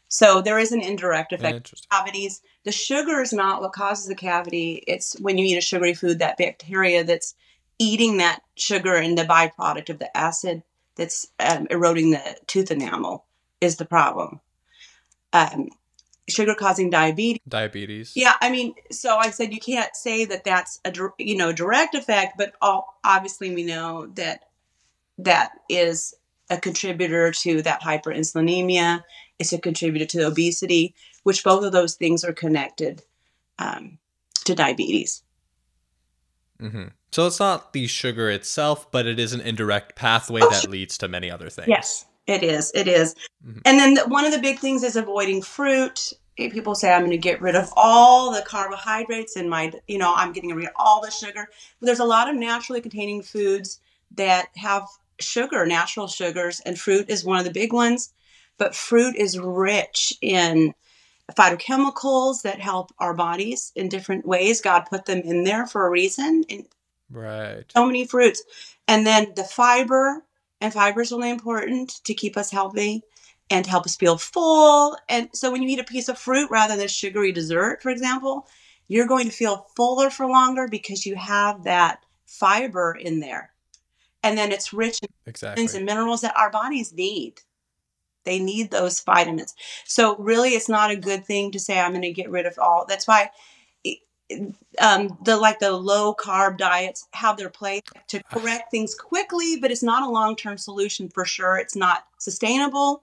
So 0.09 0.41
there 0.41 0.59
is 0.59 0.73
an 0.73 0.81
indirect 0.81 1.35
effect 1.35 1.75
cavities. 1.91 2.41
The 2.65 2.73
sugar 2.73 3.21
is 3.21 3.35
not 3.35 3.61
what 3.61 3.75
causes 3.75 4.07
the 4.07 4.15
cavity. 4.15 4.83
It's 4.87 5.13
when 5.21 5.37
you 5.37 5.45
eat 5.45 5.59
a 5.59 5.61
sugary 5.61 5.93
food 5.93 6.19
that 6.21 6.39
bacteria 6.39 7.05
that's 7.05 7.35
eating 7.79 8.17
that 8.17 8.41
sugar 8.55 8.95
and 8.95 9.19
the 9.19 9.25
byproduct 9.25 9.91
of 9.91 9.99
the 9.99 10.17
acid 10.17 10.63
that's 10.95 11.27
um, 11.39 11.67
eroding 11.71 12.13
the 12.13 12.37
tooth 12.47 12.71
enamel 12.71 13.27
is 13.61 13.77
the 13.77 13.85
problem. 13.85 14.41
Um, 15.35 15.69
sugar 16.29 16.55
causing 16.55 16.91
diabetes. 16.91 17.41
Diabetes. 17.49 18.13
Yeah, 18.17 18.35
I 18.41 18.51
mean, 18.51 18.75
so 18.91 19.17
I 19.17 19.31
said 19.31 19.53
you 19.53 19.61
can't 19.61 19.95
say 19.95 20.25
that 20.25 20.45
that's 20.45 20.81
a 20.85 20.93
you 21.19 21.37
know 21.37 21.53
direct 21.53 21.95
effect, 21.95 22.35
but 22.37 22.55
all, 22.61 22.99
obviously 23.05 23.55
we 23.55 23.65
know 23.65 24.07
that 24.15 24.45
that 25.19 25.53
is 25.69 26.15
a 26.51 26.59
contributor 26.59 27.33
to 27.33 27.63
that 27.63 27.83
hyperinsulinemia. 27.83 29.03
It's 29.39 29.53
a 29.53 29.59
contributor 29.59 30.07
to 30.07 30.27
obesity, 30.27 30.95
which 31.23 31.45
both 31.45 31.65
of 31.65 31.73
those 31.73 31.95
things 31.95 32.25
are 32.25 32.33
connected 32.33 33.03
um, 33.59 33.99
to 34.45 34.55
diabetes. 34.55 35.23
hmm 36.59 36.87
So 37.11 37.27
it's 37.27 37.41
not 37.41 37.73
the 37.73 37.87
sugar 37.87 38.31
itself, 38.31 38.91
but 38.91 39.07
it 39.07 39.19
is 39.19 39.33
an 39.33 39.41
indirect 39.41 39.97
pathway 39.97 40.41
Oh, 40.43 40.51
that 40.51 40.71
leads 40.71 40.99
to 40.99 41.09
many 41.09 41.31
other 41.31 41.51
things. 41.51 41.69
Yes, 41.69 42.07
it 42.27 42.43
is. 42.43 42.73
It 42.75 42.89
is. 42.89 43.15
Mhm. 43.47 43.63
And 43.65 43.79
then 43.79 43.95
the, 43.95 44.07
one 44.09 44.25
of 44.25 44.33
the 44.33 44.39
big 44.39 44.59
things 44.59 44.83
is 44.83 44.97
avoiding 44.97 45.43
fruit. 45.43 46.13
People 46.37 46.75
say 46.75 46.93
I'm 46.93 47.01
going 47.01 47.11
to 47.13 47.19
get 47.19 47.41
rid 47.41 47.55
of 47.55 47.73
all 47.77 48.31
the 48.33 48.43
carbohydrates 48.43 49.37
in 49.37 49.49
my, 49.49 49.73
you 49.89 49.99
know, 49.99 50.13
I'm 50.15 50.33
getting 50.33 50.55
rid 50.55 50.67
of 50.67 50.73
all 50.77 51.01
the 51.01 51.11
sugar. 51.11 51.49
But 51.81 51.87
there's 51.87 52.01
a 52.01 52.05
lot 52.05 52.29
of 52.29 52.37
naturally 52.37 52.81
containing 52.81 53.23
foods 53.23 53.81
that 54.17 54.49
have 54.57 54.87
sugar, 55.19 55.65
natural 55.65 56.09
sugars, 56.09 56.61
and 56.61 56.79
fruit 56.79 57.09
is 57.09 57.25
one 57.25 57.39
of 57.39 57.45
the 57.45 57.51
big 57.53 57.73
ones. 57.73 58.13
But 58.59 58.75
fruit 58.75 59.17
is 59.17 59.39
rich 59.39 60.13
in 60.21 60.75
phytochemicals 61.33 62.43
that 62.43 62.61
help 62.61 62.93
our 62.99 63.15
bodies 63.15 63.73
in 63.75 63.89
different 63.89 64.27
ways. 64.27 64.61
God 64.61 64.87
put 64.89 65.07
them 65.07 65.21
in 65.21 65.45
there 65.45 65.67
for 65.67 65.87
a 65.87 65.91
reason. 65.91 66.45
And 66.49 66.67
Right. 67.11 67.65
so 67.75 67.87
many 67.87 68.07
fruits. 68.07 68.43
And 68.89 69.07
then 69.07 69.33
the 69.37 69.45
fiber, 69.45 70.25
and 70.61 70.73
fiber 70.73 71.03
is 71.03 71.13
really 71.13 71.31
important 71.31 72.01
to 72.05 72.15
keep 72.15 72.37
us 72.37 72.51
healthy 72.51 73.03
and 73.51 73.65
to 73.65 73.71
help 73.71 73.85
us 73.85 73.97
feel 73.97 74.19
full. 74.19 74.97
And 75.09 75.29
so 75.33 75.51
when 75.51 75.63
you 75.63 75.69
eat 75.69 75.79
a 75.81 75.85
piece 75.85 76.09
of 76.09 76.19
fruit 76.19 76.51
rather 76.51 76.77
than 76.77 76.87
a 76.87 76.89
sugary 76.89 77.33
dessert, 77.33 77.83
for 77.83 77.91
example, 77.91 78.47
you're 78.89 79.07
going 79.07 79.27
to 79.27 79.33
feel 79.33 79.67
fuller 79.77 80.11
for 80.11 80.27
longer 80.27 80.69
because 80.69 81.07
you 81.07 81.17
have 81.17 81.65
that 81.65 82.01
fiber 82.27 82.97
in 82.99 83.21
there. 83.21 83.51
And 84.23 84.37
then 84.37 84.51
it's 84.51 84.73
rich 84.73 84.99
in 85.03 85.09
Exactly. 85.27 85.63
vitamins 85.63 85.75
and 85.75 85.85
minerals 85.85 86.21
that 86.23 86.37
our 86.37 86.51
bodies 86.51 86.93
need. 86.93 87.41
They 88.25 88.41
need 88.41 88.73
those 88.73 89.01
vitamins. 89.01 89.55
So 89.85 90.17
really, 90.17 90.51
it's 90.51 90.69
not 90.69 90.91
a 90.91 90.97
good 90.97 91.25
thing 91.25 91.53
to 91.53 91.61
say 91.61 91.79
I'm 91.79 91.93
going 91.93 92.03
to 92.03 92.13
get 92.13 92.31
rid 92.31 92.47
of 92.47 92.59
all. 92.59 92.85
That's 92.89 93.07
why 93.07 93.31
um, 94.81 95.17
the 95.25 95.37
like 95.37 95.59
the 95.59 95.73
low 95.73 96.15
carb 96.15 96.59
diets 96.59 97.09
have 97.13 97.37
their 97.37 97.51
place 97.51 97.83
to 98.09 98.23
correct 98.25 98.71
things 98.71 98.95
quickly, 98.95 99.59
but 99.61 99.71
it's 99.71 99.83
not 99.83 100.03
a 100.03 100.11
long 100.11 100.37
term 100.37 100.59
solution 100.59 101.09
for 101.09 101.25
sure. 101.25 101.57
It's 101.57 101.77
not 101.77 102.07
sustainable, 102.19 103.03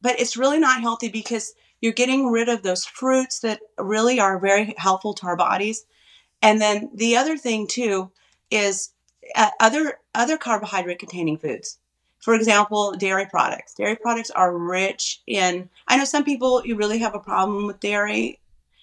but 0.00 0.18
it's 0.20 0.36
really 0.36 0.58
not 0.58 0.80
healthy 0.80 1.08
because 1.08 1.54
you're 1.80 1.92
getting 1.92 2.28
rid 2.28 2.48
of 2.48 2.62
those 2.62 2.84
fruits 2.84 3.40
that 3.40 3.60
really 3.78 4.20
are 4.20 4.38
very 4.38 4.74
helpful 4.76 5.14
to 5.14 5.26
our 5.26 5.36
bodies. 5.36 5.86
And 6.42 6.60
then 6.60 6.90
the 6.94 7.16
other 7.16 7.36
thing 7.36 7.66
too 7.66 8.10
is 8.50 8.90
uh, 9.34 9.50
other 9.60 9.98
other 10.14 10.38
carbohydrate 10.38 10.98
containing 10.98 11.38
foods. 11.38 11.78
For 12.20 12.34
example, 12.34 12.92
dairy 12.92 13.26
products. 13.26 13.74
Dairy 13.74 13.96
products 13.96 14.30
are 14.30 14.56
rich 14.56 15.22
in. 15.26 15.70
I 15.88 15.96
know 15.96 16.04
some 16.04 16.24
people 16.24 16.64
you 16.64 16.76
really 16.76 16.98
have 16.98 17.14
a 17.14 17.20
problem 17.20 17.66
with 17.66 17.80
dairy 17.80 18.38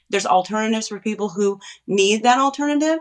there's 0.10 0.26
alternatives 0.26 0.88
for 0.88 1.00
people 1.00 1.30
who 1.30 1.60
need 1.86 2.24
that 2.24 2.40
alternative. 2.40 3.00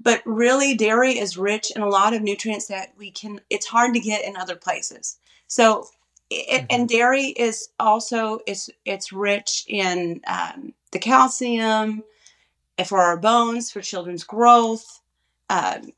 But 0.00 0.22
really, 0.26 0.74
dairy 0.74 1.18
is 1.18 1.38
rich 1.38 1.70
in 1.74 1.80
a 1.80 1.88
lot 1.88 2.14
of 2.14 2.22
nutrients 2.22 2.66
that 2.66 2.92
we 2.98 3.10
can, 3.10 3.40
it's 3.48 3.66
hard 3.66 3.94
to 3.94 4.00
get 4.00 4.24
in 4.24 4.36
other 4.36 4.56
places. 4.56 5.18
So, 5.46 5.86
it, 6.30 6.62
mm-hmm. 6.62 6.66
and 6.70 6.88
dairy 6.88 7.26
is 7.26 7.68
also 7.78 8.40
it's 8.46 8.70
it's 8.84 9.12
rich 9.12 9.64
in 9.68 10.20
um, 10.26 10.72
the 10.92 10.98
calcium 10.98 12.02
for 12.86 13.00
our 13.00 13.16
bones 13.16 13.70
for 13.70 13.80
children's 13.80 14.24
growth 14.24 15.00
um, 15.50 15.92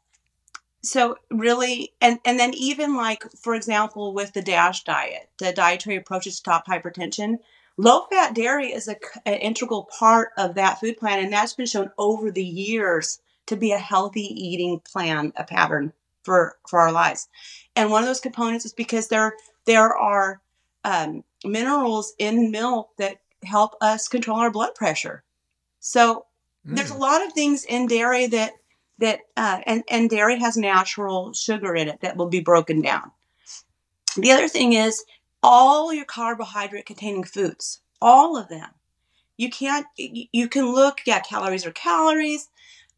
so 0.83 1.17
really 1.31 1.93
and 2.01 2.19
and 2.25 2.39
then 2.39 2.53
even 2.55 2.97
like 2.97 3.25
for 3.33 3.55
example 3.55 4.13
with 4.13 4.33
the 4.33 4.43
dash 4.43 4.85
diet 4.85 5.29
the 5.39 5.53
dietary 5.53 5.97
approaches 5.97 6.35
to 6.35 6.39
stop 6.39 6.67
hypertension 6.67 7.37
Low 7.79 8.07
fat 8.07 8.35
dairy 8.35 8.73
is 8.73 8.89
a, 8.89 8.97
an 9.27 9.35
integral 9.35 9.85
part 9.99 10.31
of 10.39 10.55
that 10.55 10.81
food 10.81 10.97
plan, 10.97 11.23
and 11.23 11.33
that's 11.33 11.55
been 11.55 11.67
shown 11.67 11.91
over 11.99 12.31
the 12.31 12.45
years 12.45 13.21
to 13.47 13.57
be 13.57 13.73
a 13.73 13.79
healthy 13.79 14.23
eating 14.23 14.81
plan, 14.81 15.33
a 15.37 15.45
pattern 15.45 15.93
for 16.23 16.57
for 16.69 16.81
our 16.81 16.93
lives. 16.93 17.29
And 17.75 17.91
one 17.91 18.03
of 18.03 18.09
those 18.09 18.21
components 18.21 18.65
is 18.65 18.73
because 18.73 19.09
there 19.09 19.35
there 19.67 19.95
are 19.95 20.41
um, 20.85 21.23
minerals 21.45 22.15
in 22.19 22.51
milk 22.51 22.91
that 22.97 23.19
help 23.45 23.75
us 23.81 24.09
control 24.09 24.39
our 24.39 24.51
blood 24.51 24.75
pressure. 24.75 25.23
So 25.81 26.27
mm. 26.67 26.77
there's 26.77 26.91
a 26.91 26.95
mm. 26.95 27.01
lot 27.01 27.25
of 27.25 27.33
things 27.33 27.65
in 27.65 27.87
dairy 27.87 28.27
that 28.29 28.53
that 28.99 29.21
uh, 29.37 29.61
and 29.67 29.85
and 29.89 30.09
dairy 30.09 30.39
has 30.41 30.57
natural 30.57 31.33
sugar 31.33 31.75
in 31.75 31.89
it 31.89 32.01
that 32.01 32.17
will 32.17 32.29
be 32.29 32.41
broken 32.41 32.81
down. 32.81 33.11
The 34.17 34.33
other 34.33 34.49
thing 34.49 34.73
is 34.73 35.05
all 35.47 35.95
your 35.95 36.05
carbohydrate 36.05 36.87
containing 36.87 37.23
foods, 37.23 37.81
all 38.03 38.37
of 38.37 38.49
them. 38.49 38.69
You 39.37 39.49
can't, 39.49 39.87
you 39.97 40.49
can 40.49 40.75
look, 40.75 41.03
yeah, 41.07 41.21
calories 41.21 41.65
are 41.65 41.71
calories, 41.71 42.49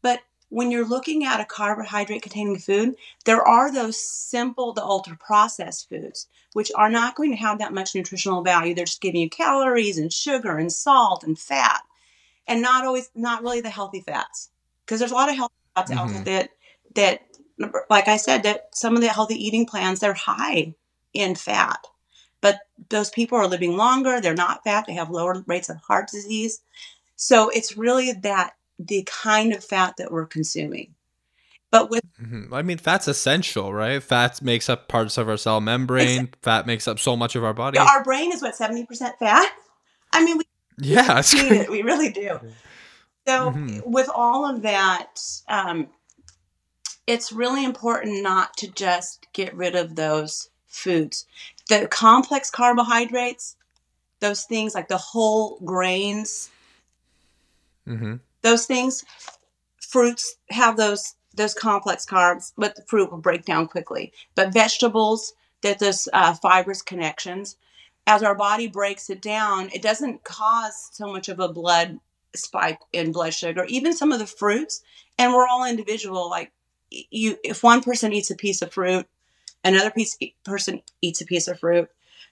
but 0.01 0.21
when 0.49 0.71
you're 0.71 0.87
looking 0.87 1.25
at 1.25 1.39
a 1.39 1.45
carbohydrate 1.45 2.23
containing 2.23 2.57
food, 2.57 2.95
there 3.25 3.47
are 3.47 3.71
those 3.71 4.01
simple, 4.03 4.73
the 4.73 4.83
ultra 4.83 5.15
processed 5.17 5.89
foods, 5.89 6.27
which 6.53 6.71
are 6.75 6.89
not 6.89 7.15
going 7.15 7.29
to 7.29 7.37
have 7.37 7.59
that 7.59 7.73
much 7.73 7.93
nutritional 7.93 8.41
value. 8.41 8.73
They're 8.73 8.85
just 8.85 9.01
giving 9.01 9.21
you 9.21 9.29
calories 9.29 9.99
and 9.99 10.11
sugar 10.11 10.57
and 10.57 10.71
salt 10.71 11.23
and 11.23 11.37
fat, 11.37 11.81
and 12.47 12.63
not 12.63 12.83
always, 12.83 13.11
not 13.13 13.43
really 13.43 13.61
the 13.61 13.69
healthy 13.69 14.01
fats. 14.01 14.49
Because 14.85 14.97
there's 14.97 15.11
a 15.11 15.15
lot 15.15 15.29
of 15.29 15.35
healthy 15.35 15.53
fats 15.75 15.91
mm-hmm. 15.91 15.99
out 15.99 16.25
there 16.25 16.49
that, 16.95 17.21
that, 17.59 17.83
like 17.91 18.07
I 18.07 18.17
said, 18.17 18.41
that 18.41 18.69
some 18.73 18.95
of 18.95 19.03
the 19.03 19.09
healthy 19.09 19.35
eating 19.35 19.67
plans, 19.67 19.99
they're 19.99 20.13
high 20.13 20.73
in 21.13 21.35
fat 21.35 21.85
but 22.41 22.59
those 22.89 23.09
people 23.09 23.37
are 23.37 23.47
living 23.47 23.75
longer 23.77 24.21
they're 24.21 24.33
not 24.33 24.63
fat 24.63 24.85
they 24.87 24.93
have 24.93 25.09
lower 25.09 25.43
rates 25.47 25.69
of 25.69 25.77
heart 25.77 26.09
disease. 26.09 26.61
So 27.15 27.49
it's 27.49 27.75
really 27.77 28.13
that 28.13 28.53
the 28.79 29.03
kind 29.05 29.53
of 29.53 29.63
fat 29.63 29.95
that 29.97 30.11
we're 30.11 30.25
consuming. 30.25 30.95
But 31.71 31.89
with 31.89 32.03
mm-hmm. 32.19 32.51
i 32.53 32.61
mean 32.61 32.77
fat's 32.77 33.07
essential 33.07 33.73
right? 33.73 34.01
Fat 34.01 34.41
makes 34.41 34.69
up 34.69 34.87
parts 34.87 35.17
of 35.17 35.29
our 35.29 35.37
cell 35.37 35.61
membrane. 35.61 36.29
Fat 36.41 36.65
makes 36.65 36.87
up 36.87 36.99
so 36.99 37.15
much 37.15 37.35
of 37.35 37.43
our 37.43 37.53
body. 37.53 37.77
Our 37.77 38.03
brain 38.03 38.31
is 38.33 38.41
what 38.41 38.55
70% 38.55 39.17
fat? 39.19 39.53
I 40.13 40.23
mean 40.23 40.37
we 40.37 40.43
yeah 40.81 41.21
need 41.33 41.51
it. 41.51 41.69
we 41.69 41.81
really 41.81 42.09
do. 42.09 42.39
So 43.27 43.51
mm-hmm. 43.51 43.91
with 43.91 44.09
all 44.13 44.49
of 44.49 44.63
that 44.63 45.19
um, 45.47 45.89
it's 47.05 47.31
really 47.31 47.65
important 47.65 48.23
not 48.23 48.55
to 48.57 48.67
just 48.67 49.27
get 49.33 49.53
rid 49.55 49.75
of 49.75 49.95
those 49.95 50.49
foods 50.67 51.25
the 51.69 51.87
complex 51.87 52.51
carbohydrates, 52.51 53.55
those 54.19 54.43
things 54.43 54.75
like 54.75 54.89
the 54.89 54.97
whole 54.97 55.59
grains, 55.63 56.49
mm-hmm. 57.87 58.15
those 58.41 58.65
things, 58.65 59.05
fruits 59.79 60.35
have 60.49 60.75
those 60.75 61.15
those 61.35 61.53
complex 61.53 62.05
carbs, 62.05 62.51
but 62.57 62.75
the 62.75 62.81
fruit 62.81 63.11
will 63.11 63.19
break 63.19 63.45
down 63.45 63.67
quickly. 63.67 64.11
But 64.35 64.51
vegetables, 64.51 65.33
that 65.61 65.79
those 65.79 66.09
uh, 66.11 66.33
fibrous 66.33 66.81
connections, 66.81 67.55
as 68.07 68.23
our 68.23 68.35
body 68.35 68.67
breaks 68.67 69.09
it 69.09 69.21
down, 69.21 69.69
it 69.71 69.81
doesn't 69.81 70.23
cause 70.23 70.89
so 70.91 71.07
much 71.07 71.29
of 71.29 71.39
a 71.39 71.47
blood 71.47 71.99
spike 72.35 72.79
in 72.91 73.11
blood 73.11 73.33
sugar. 73.33 73.63
Even 73.69 73.93
some 73.93 74.11
of 74.11 74.19
the 74.19 74.25
fruits, 74.25 74.81
and 75.17 75.33
we're 75.33 75.47
all 75.47 75.65
individual. 75.65 76.29
Like 76.29 76.51
you, 76.89 77.37
if 77.43 77.63
one 77.63 77.81
person 77.81 78.11
eats 78.11 78.31
a 78.31 78.35
piece 78.35 78.61
of 78.61 78.73
fruit 78.73 79.07
another 79.63 79.91
piece 79.91 80.17
person 80.43 80.81
eats 81.01 81.21
a 81.21 81.25
piece 81.25 81.47
of 81.47 81.59
fruit 81.59 81.89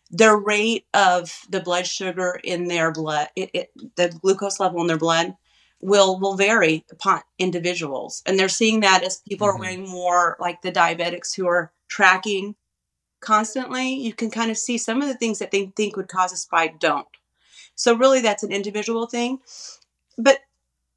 their 0.10 0.38
rate 0.38 0.86
of 0.94 1.42
the 1.50 1.60
blood 1.60 1.86
sugar 1.86 2.40
in 2.44 2.68
their 2.68 2.92
blood 2.92 3.28
it, 3.36 3.50
it, 3.54 3.72
the 3.96 4.10
glucose 4.22 4.60
level 4.60 4.82
in 4.82 4.88
their 4.88 4.98
blood 4.98 5.36
will 5.80 6.20
will 6.20 6.36
vary 6.36 6.86
upon 6.92 7.22
individuals. 7.38 8.24
And 8.26 8.38
they're 8.38 8.50
seeing 8.50 8.82
that 8.82 9.04
as 9.04 9.22
people 9.28 9.48
mm-hmm. 9.48 9.58
are 9.58 9.60
wearing 9.60 9.88
more 9.88 10.38
like 10.40 10.62
the 10.62 10.72
diabetics 10.72 11.36
who 11.36 11.48
are 11.48 11.72
tracking 11.88 12.56
constantly 13.20 13.96
you 13.96 14.13
can 14.13 14.30
kind 14.30 14.52
of 14.52 14.58
see 14.58 14.78
some 14.78 15.02
of 15.02 15.08
the 15.08 15.16
things 15.16 15.40
that 15.40 15.50
they 15.50 15.72
think 15.76 15.96
would 15.96 16.08
cause 16.08 16.32
a 16.32 16.38
spike 16.38 16.80
don't. 16.80 17.08
So 17.76 17.96
really 17.96 18.22
that's 18.22 18.44
an 18.44 18.52
individual 18.52 19.08
thing. 19.08 19.40
But 20.18 20.40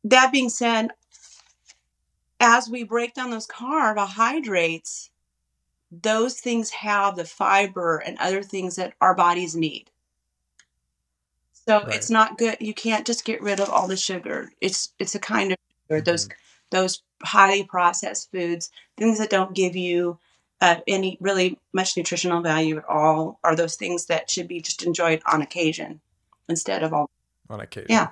that 0.04 0.32
being 0.32 0.48
said 0.48 0.88
as 2.38 2.68
we 2.68 2.84
break 2.84 3.14
down 3.14 3.30
those 3.30 3.46
carbohydrates 3.46 5.10
those 5.90 6.38
things 6.40 6.70
have 6.70 7.16
the 7.16 7.24
fiber 7.24 7.98
and 7.98 8.16
other 8.18 8.42
things 8.42 8.76
that 8.76 8.94
our 9.00 9.14
bodies 9.14 9.56
need. 9.56 9.90
So 11.66 11.80
right. 11.80 11.94
it's 11.94 12.10
not 12.10 12.38
good. 12.38 12.56
You 12.60 12.74
can't 12.74 13.06
just 13.06 13.24
get 13.24 13.42
rid 13.42 13.60
of 13.60 13.68
all 13.70 13.88
the 13.88 13.96
sugar. 13.96 14.50
It's 14.60 14.92
it's 14.98 15.14
a 15.14 15.20
kind 15.20 15.52
of 15.52 15.58
sugar. 15.88 16.00
Those 16.00 16.26
mm-hmm. 16.26 16.36
those 16.70 17.02
highly 17.22 17.64
processed 17.64 18.30
foods, 18.30 18.70
things 18.96 19.18
that 19.18 19.30
don't 19.30 19.54
give 19.54 19.76
you 19.76 20.18
uh, 20.60 20.76
any 20.86 21.16
really 21.20 21.58
much 21.72 21.96
nutritional 21.96 22.42
value 22.42 22.78
at 22.78 22.88
all, 22.88 23.38
are 23.44 23.56
those 23.56 23.76
things 23.76 24.06
that 24.06 24.30
should 24.30 24.48
be 24.48 24.60
just 24.60 24.82
enjoyed 24.82 25.22
on 25.30 25.42
occasion 25.42 26.00
instead 26.48 26.82
of 26.82 26.92
all 26.92 27.10
on 27.48 27.60
occasion. 27.60 27.86
Yeah. 27.90 28.08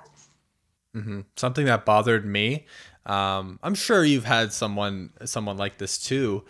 Mm-hmm. 0.95 1.21
Something 1.35 1.65
that 1.65 1.85
bothered 1.85 2.25
me. 2.25 2.65
Um, 3.05 3.59
I'm 3.63 3.75
sure 3.75 4.03
you've 4.03 4.25
had 4.25 4.53
someone 4.53 5.11
someone 5.25 5.57
like 5.57 5.77
this 5.77 5.97
too 5.97 6.45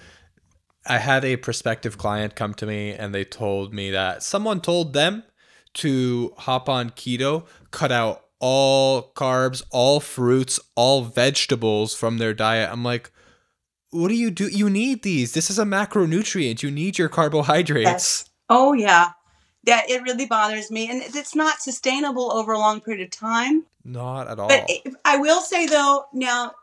I 0.86 0.98
had 0.98 1.26
a 1.26 1.36
prospective 1.38 1.98
client 1.98 2.36
come 2.36 2.54
to 2.56 2.66
me 2.66 2.92
and 2.92 3.14
they 3.14 3.26
told 3.26 3.74
me 3.74 3.92
that 3.92 4.24
someone 4.24 4.62
told 4.62 4.94
them 4.94 5.24
to 5.76 6.34
hop 6.38 6.70
on 6.70 6.92
keto, 6.92 7.46
cut 7.72 7.92
out 7.92 8.24
all 8.40 9.12
carbs, 9.16 9.64
all 9.72 10.00
fruits, 10.00 10.60
all 10.76 11.04
vegetables 11.04 11.94
from 11.94 12.18
their 12.18 12.34
diet. 12.34 12.72
I'm 12.72 12.84
like, 12.84 13.12
what 13.92 14.08
do 14.08 14.16
you 14.16 14.32
do? 14.32 14.48
You 14.48 14.70
need 14.70 15.04
these. 15.04 15.34
This 15.34 15.50
is 15.50 15.60
a 15.60 15.66
macronutrient. 15.66 16.64
You 16.64 16.72
need 16.72 16.98
your 16.98 17.10
carbohydrates. 17.10 17.86
Yes. 17.86 18.30
Oh 18.50 18.74
yeah. 18.74 19.12
That 19.66 19.90
it 19.90 20.02
really 20.04 20.26
bothers 20.26 20.72
me 20.72 20.90
and 20.90 21.02
it's 21.04 21.36
not 21.36 21.62
sustainable 21.62 22.32
over 22.32 22.54
a 22.54 22.58
long 22.58 22.80
period 22.82 23.04
of 23.04 23.12
time. 23.12 23.66
Not 23.84 24.28
at 24.28 24.40
all. 24.40 24.48
But 24.48 24.70
I 25.04 25.18
will 25.18 25.42
say 25.42 25.66
though, 25.66 26.06
now 26.14 26.54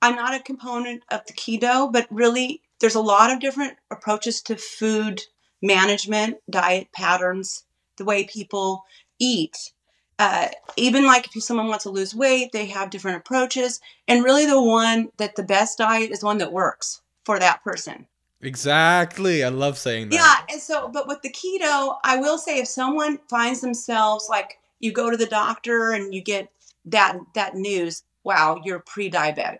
I'm 0.00 0.14
not 0.14 0.34
a 0.34 0.42
component 0.42 1.02
of 1.10 1.26
the 1.26 1.32
keto, 1.34 1.92
but 1.92 2.06
really 2.10 2.62
there's 2.80 2.94
a 2.94 3.00
lot 3.00 3.30
of 3.30 3.40
different 3.40 3.76
approaches 3.90 4.40
to 4.42 4.56
food 4.56 5.22
management, 5.62 6.38
diet 6.50 6.88
patterns, 6.92 7.64
the 7.96 8.04
way 8.04 8.24
people 8.24 8.84
eat. 9.18 9.72
Uh, 10.18 10.48
even 10.76 11.06
like 11.06 11.34
if 11.36 11.42
someone 11.42 11.68
wants 11.68 11.84
to 11.84 11.90
lose 11.90 12.14
weight, 12.14 12.50
they 12.52 12.66
have 12.66 12.90
different 12.90 13.18
approaches. 13.18 13.80
And 14.08 14.24
really, 14.24 14.46
the 14.46 14.60
one 14.60 15.10
that 15.16 15.36
the 15.36 15.42
best 15.42 15.78
diet 15.78 16.10
is 16.10 16.22
one 16.22 16.38
that 16.38 16.52
works 16.52 17.02
for 17.24 17.38
that 17.38 17.62
person. 17.62 18.06
Exactly. 18.40 19.42
I 19.42 19.48
love 19.48 19.78
saying 19.78 20.10
that. 20.10 20.14
Yeah. 20.14 20.54
And 20.54 20.62
so, 20.62 20.88
but 20.88 21.08
with 21.08 21.22
the 21.22 21.32
keto, 21.32 21.96
I 22.04 22.18
will 22.18 22.38
say 22.38 22.58
if 22.58 22.68
someone 22.68 23.18
finds 23.28 23.60
themselves 23.60 24.28
like 24.28 24.58
you 24.80 24.92
go 24.92 25.10
to 25.10 25.16
the 25.16 25.26
doctor 25.26 25.92
and 25.92 26.14
you 26.14 26.22
get 26.22 26.50
that 26.84 27.16
that 27.34 27.54
news, 27.54 28.04
wow, 28.24 28.60
you're 28.64 28.78
pre-diabetic. 28.80 29.58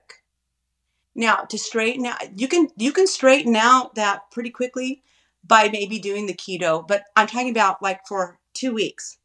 Now 1.19 1.39
to 1.49 1.59
straighten 1.59 2.07
out, 2.07 2.39
you 2.39 2.47
can 2.47 2.69
you 2.77 2.93
can 2.93 3.09
straighten 3.09 3.57
out 3.57 3.97
that 3.97 4.31
pretty 4.31 4.51
quickly 4.51 5.03
by 5.45 5.69
maybe 5.69 5.99
doing 5.99 6.27
the 6.27 6.33
keto. 6.33 6.87
But 6.87 7.03
I'm 7.17 7.27
talking 7.27 7.51
about 7.51 7.83
like 7.83 8.07
for 8.07 8.39
two 8.55 8.73
weeks. 8.73 9.19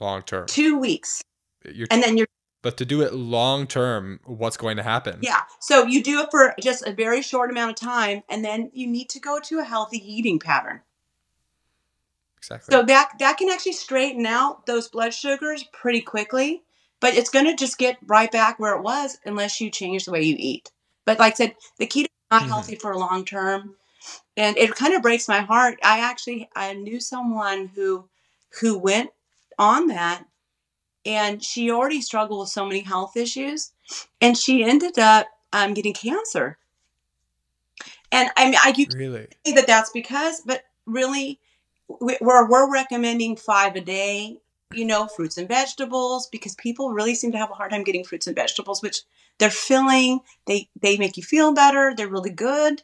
long 0.00 0.22
term. 0.22 0.46
Two 0.48 0.76
weeks. 0.76 1.22
You're, 1.64 1.86
And 1.92 2.02
then 2.02 2.16
you're 2.16 2.26
but 2.60 2.76
to 2.78 2.84
do 2.84 3.02
it 3.02 3.14
long 3.14 3.68
term, 3.68 4.18
what's 4.24 4.56
going 4.56 4.78
to 4.78 4.82
happen? 4.82 5.20
Yeah. 5.22 5.42
So 5.60 5.86
you 5.86 6.02
do 6.02 6.20
it 6.22 6.28
for 6.32 6.54
just 6.60 6.84
a 6.84 6.92
very 6.92 7.22
short 7.22 7.50
amount 7.50 7.70
of 7.70 7.76
time, 7.76 8.24
and 8.28 8.44
then 8.44 8.70
you 8.74 8.88
need 8.88 9.08
to 9.10 9.20
go 9.20 9.38
to 9.38 9.60
a 9.60 9.64
healthy 9.64 9.98
eating 9.98 10.40
pattern. 10.40 10.80
exactly. 12.36 12.74
So 12.74 12.82
that 12.82 13.12
that 13.20 13.38
can 13.38 13.48
actually 13.48 13.74
straighten 13.74 14.26
out 14.26 14.66
those 14.66 14.88
blood 14.88 15.14
sugars 15.14 15.66
pretty 15.72 16.00
quickly, 16.00 16.64
but 16.98 17.14
it's 17.14 17.30
going 17.30 17.46
to 17.46 17.54
just 17.54 17.78
get 17.78 17.96
right 18.04 18.32
back 18.32 18.58
where 18.58 18.74
it 18.74 18.82
was 18.82 19.18
unless 19.24 19.60
you 19.60 19.70
change 19.70 20.04
the 20.04 20.10
way 20.10 20.22
you 20.22 20.34
eat. 20.36 20.72
But 21.08 21.18
like 21.18 21.34
I 21.34 21.36
said, 21.36 21.56
the 21.78 21.86
keto 21.86 22.04
is 22.04 22.08
not 22.30 22.42
Mhm. 22.44 22.48
healthy 22.48 22.76
for 22.76 22.96
long 22.96 23.24
term, 23.24 23.76
and 24.36 24.56
it 24.58 24.74
kind 24.76 24.94
of 24.94 25.02
breaks 25.02 25.28
my 25.28 25.40
heart. 25.40 25.78
I 25.82 26.00
actually 26.00 26.48
I 26.56 26.74
knew 26.74 27.00
someone 27.00 27.68
who 27.68 28.08
who 28.60 28.78
went 28.78 29.10
on 29.58 29.88
that, 29.88 30.26
and 31.06 31.42
she 31.44 31.70
already 31.70 32.02
struggled 32.02 32.40
with 32.40 32.50
so 32.50 32.66
many 32.66 32.80
health 32.80 33.16
issues, 33.16 33.72
and 34.20 34.36
she 34.38 34.64
ended 34.64 34.98
up 34.98 35.28
um, 35.52 35.74
getting 35.74 35.94
cancer. 35.94 36.58
And 38.12 38.30
I 38.36 38.44
mean, 38.46 38.58
I 38.62 38.74
you 38.76 38.86
really? 38.94 39.28
say 39.46 39.54
that 39.54 39.66
that's 39.66 39.90
because, 39.90 40.42
but 40.44 40.62
really, 40.86 41.40
we're 41.88 42.48
we're 42.48 42.72
recommending 42.72 43.36
five 43.36 43.76
a 43.76 43.80
day. 43.80 44.38
You 44.74 44.84
know, 44.84 45.06
fruits 45.06 45.38
and 45.38 45.48
vegetables 45.48 46.26
because 46.26 46.54
people 46.56 46.92
really 46.92 47.14
seem 47.14 47.32
to 47.32 47.38
have 47.38 47.50
a 47.50 47.54
hard 47.54 47.70
time 47.70 47.84
getting 47.84 48.04
fruits 48.04 48.26
and 48.26 48.36
vegetables, 48.36 48.82
which 48.82 49.02
they're 49.38 49.50
filling. 49.50 50.20
They 50.46 50.68
they 50.80 50.96
make 50.96 51.16
you 51.16 51.22
feel 51.22 51.54
better. 51.54 51.94
They're 51.96 52.08
really 52.08 52.30
good. 52.30 52.82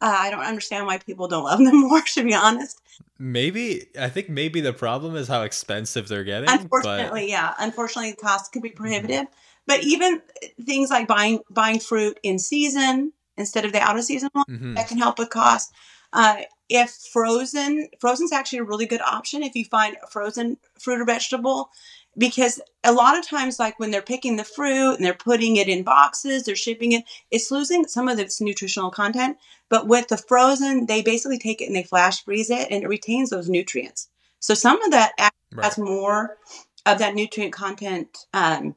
Uh, 0.00 0.16
I 0.16 0.30
don't 0.30 0.40
understand 0.40 0.86
why 0.86 0.98
people 0.98 1.28
don't 1.28 1.44
love 1.44 1.58
them 1.58 1.80
more. 1.88 2.00
To 2.00 2.24
be 2.24 2.34
honest, 2.34 2.80
Maybe 3.18 3.86
I 3.98 4.08
think 4.08 4.28
maybe 4.28 4.60
the 4.60 4.72
problem 4.72 5.16
is 5.16 5.26
how 5.26 5.42
expensive 5.42 6.06
they're 6.06 6.22
getting. 6.22 6.48
unfortunately, 6.48 7.28
yeah, 7.28 7.52
unfortunately, 7.58 8.12
the 8.12 8.16
cost 8.16 8.52
could 8.52 8.62
be 8.62 8.70
prohibitive. 8.70 9.26
But 9.66 9.82
even 9.82 10.22
things 10.64 10.90
like 10.90 11.08
buying 11.08 11.40
buying 11.50 11.80
fruit 11.80 12.20
in 12.22 12.38
season 12.38 13.12
instead 13.36 13.64
of 13.64 13.72
the 13.72 13.80
out 13.80 13.98
of 13.98 14.04
season 14.04 14.30
one. 14.32 14.44
But 14.46 14.60
mhm. 14.60 14.76
that 14.76 14.86
can 14.86 14.98
help 14.98 15.18
with 15.18 15.30
cost. 15.30 15.72
Uh, 16.12 16.42
if 16.68 16.90
frozen, 16.90 17.88
frozen's 17.98 18.32
actually 18.32 18.58
a 18.58 18.64
really 18.64 18.86
good 18.86 19.00
option 19.00 19.42
if 19.42 19.54
you 19.54 19.64
find 19.64 19.96
a 20.02 20.06
frozen 20.06 20.58
fruit 20.78 21.00
or 21.00 21.04
vegetable, 21.04 21.70
because 22.16 22.60
a 22.84 22.92
lot 22.92 23.16
of 23.16 23.26
times, 23.26 23.58
like 23.58 23.78
when 23.78 23.90
they're 23.90 24.02
picking 24.02 24.36
the 24.36 24.44
fruit 24.44 24.94
and 24.94 25.04
they're 25.04 25.14
putting 25.14 25.56
it 25.56 25.68
in 25.68 25.82
boxes, 25.82 26.44
they're 26.44 26.56
shipping 26.56 26.92
it, 26.92 27.04
it's 27.30 27.50
losing 27.50 27.86
some 27.86 28.08
of 28.08 28.18
its 28.18 28.40
nutritional 28.40 28.90
content. 28.90 29.36
But 29.68 29.86
with 29.86 30.08
the 30.08 30.16
frozen, 30.16 30.86
they 30.86 31.02
basically 31.02 31.38
take 31.38 31.60
it 31.60 31.66
and 31.66 31.76
they 31.76 31.82
flash 31.82 32.24
freeze 32.24 32.50
it, 32.50 32.68
and 32.70 32.82
it 32.82 32.88
retains 32.88 33.30
those 33.30 33.48
nutrients. 33.48 34.08
So 34.40 34.54
some 34.54 34.82
of 34.82 34.90
that 34.90 35.12
right. 35.18 35.64
has 35.64 35.78
more 35.78 36.38
of 36.86 36.98
that 36.98 37.14
nutrient 37.14 37.52
content 37.52 38.26
um, 38.32 38.74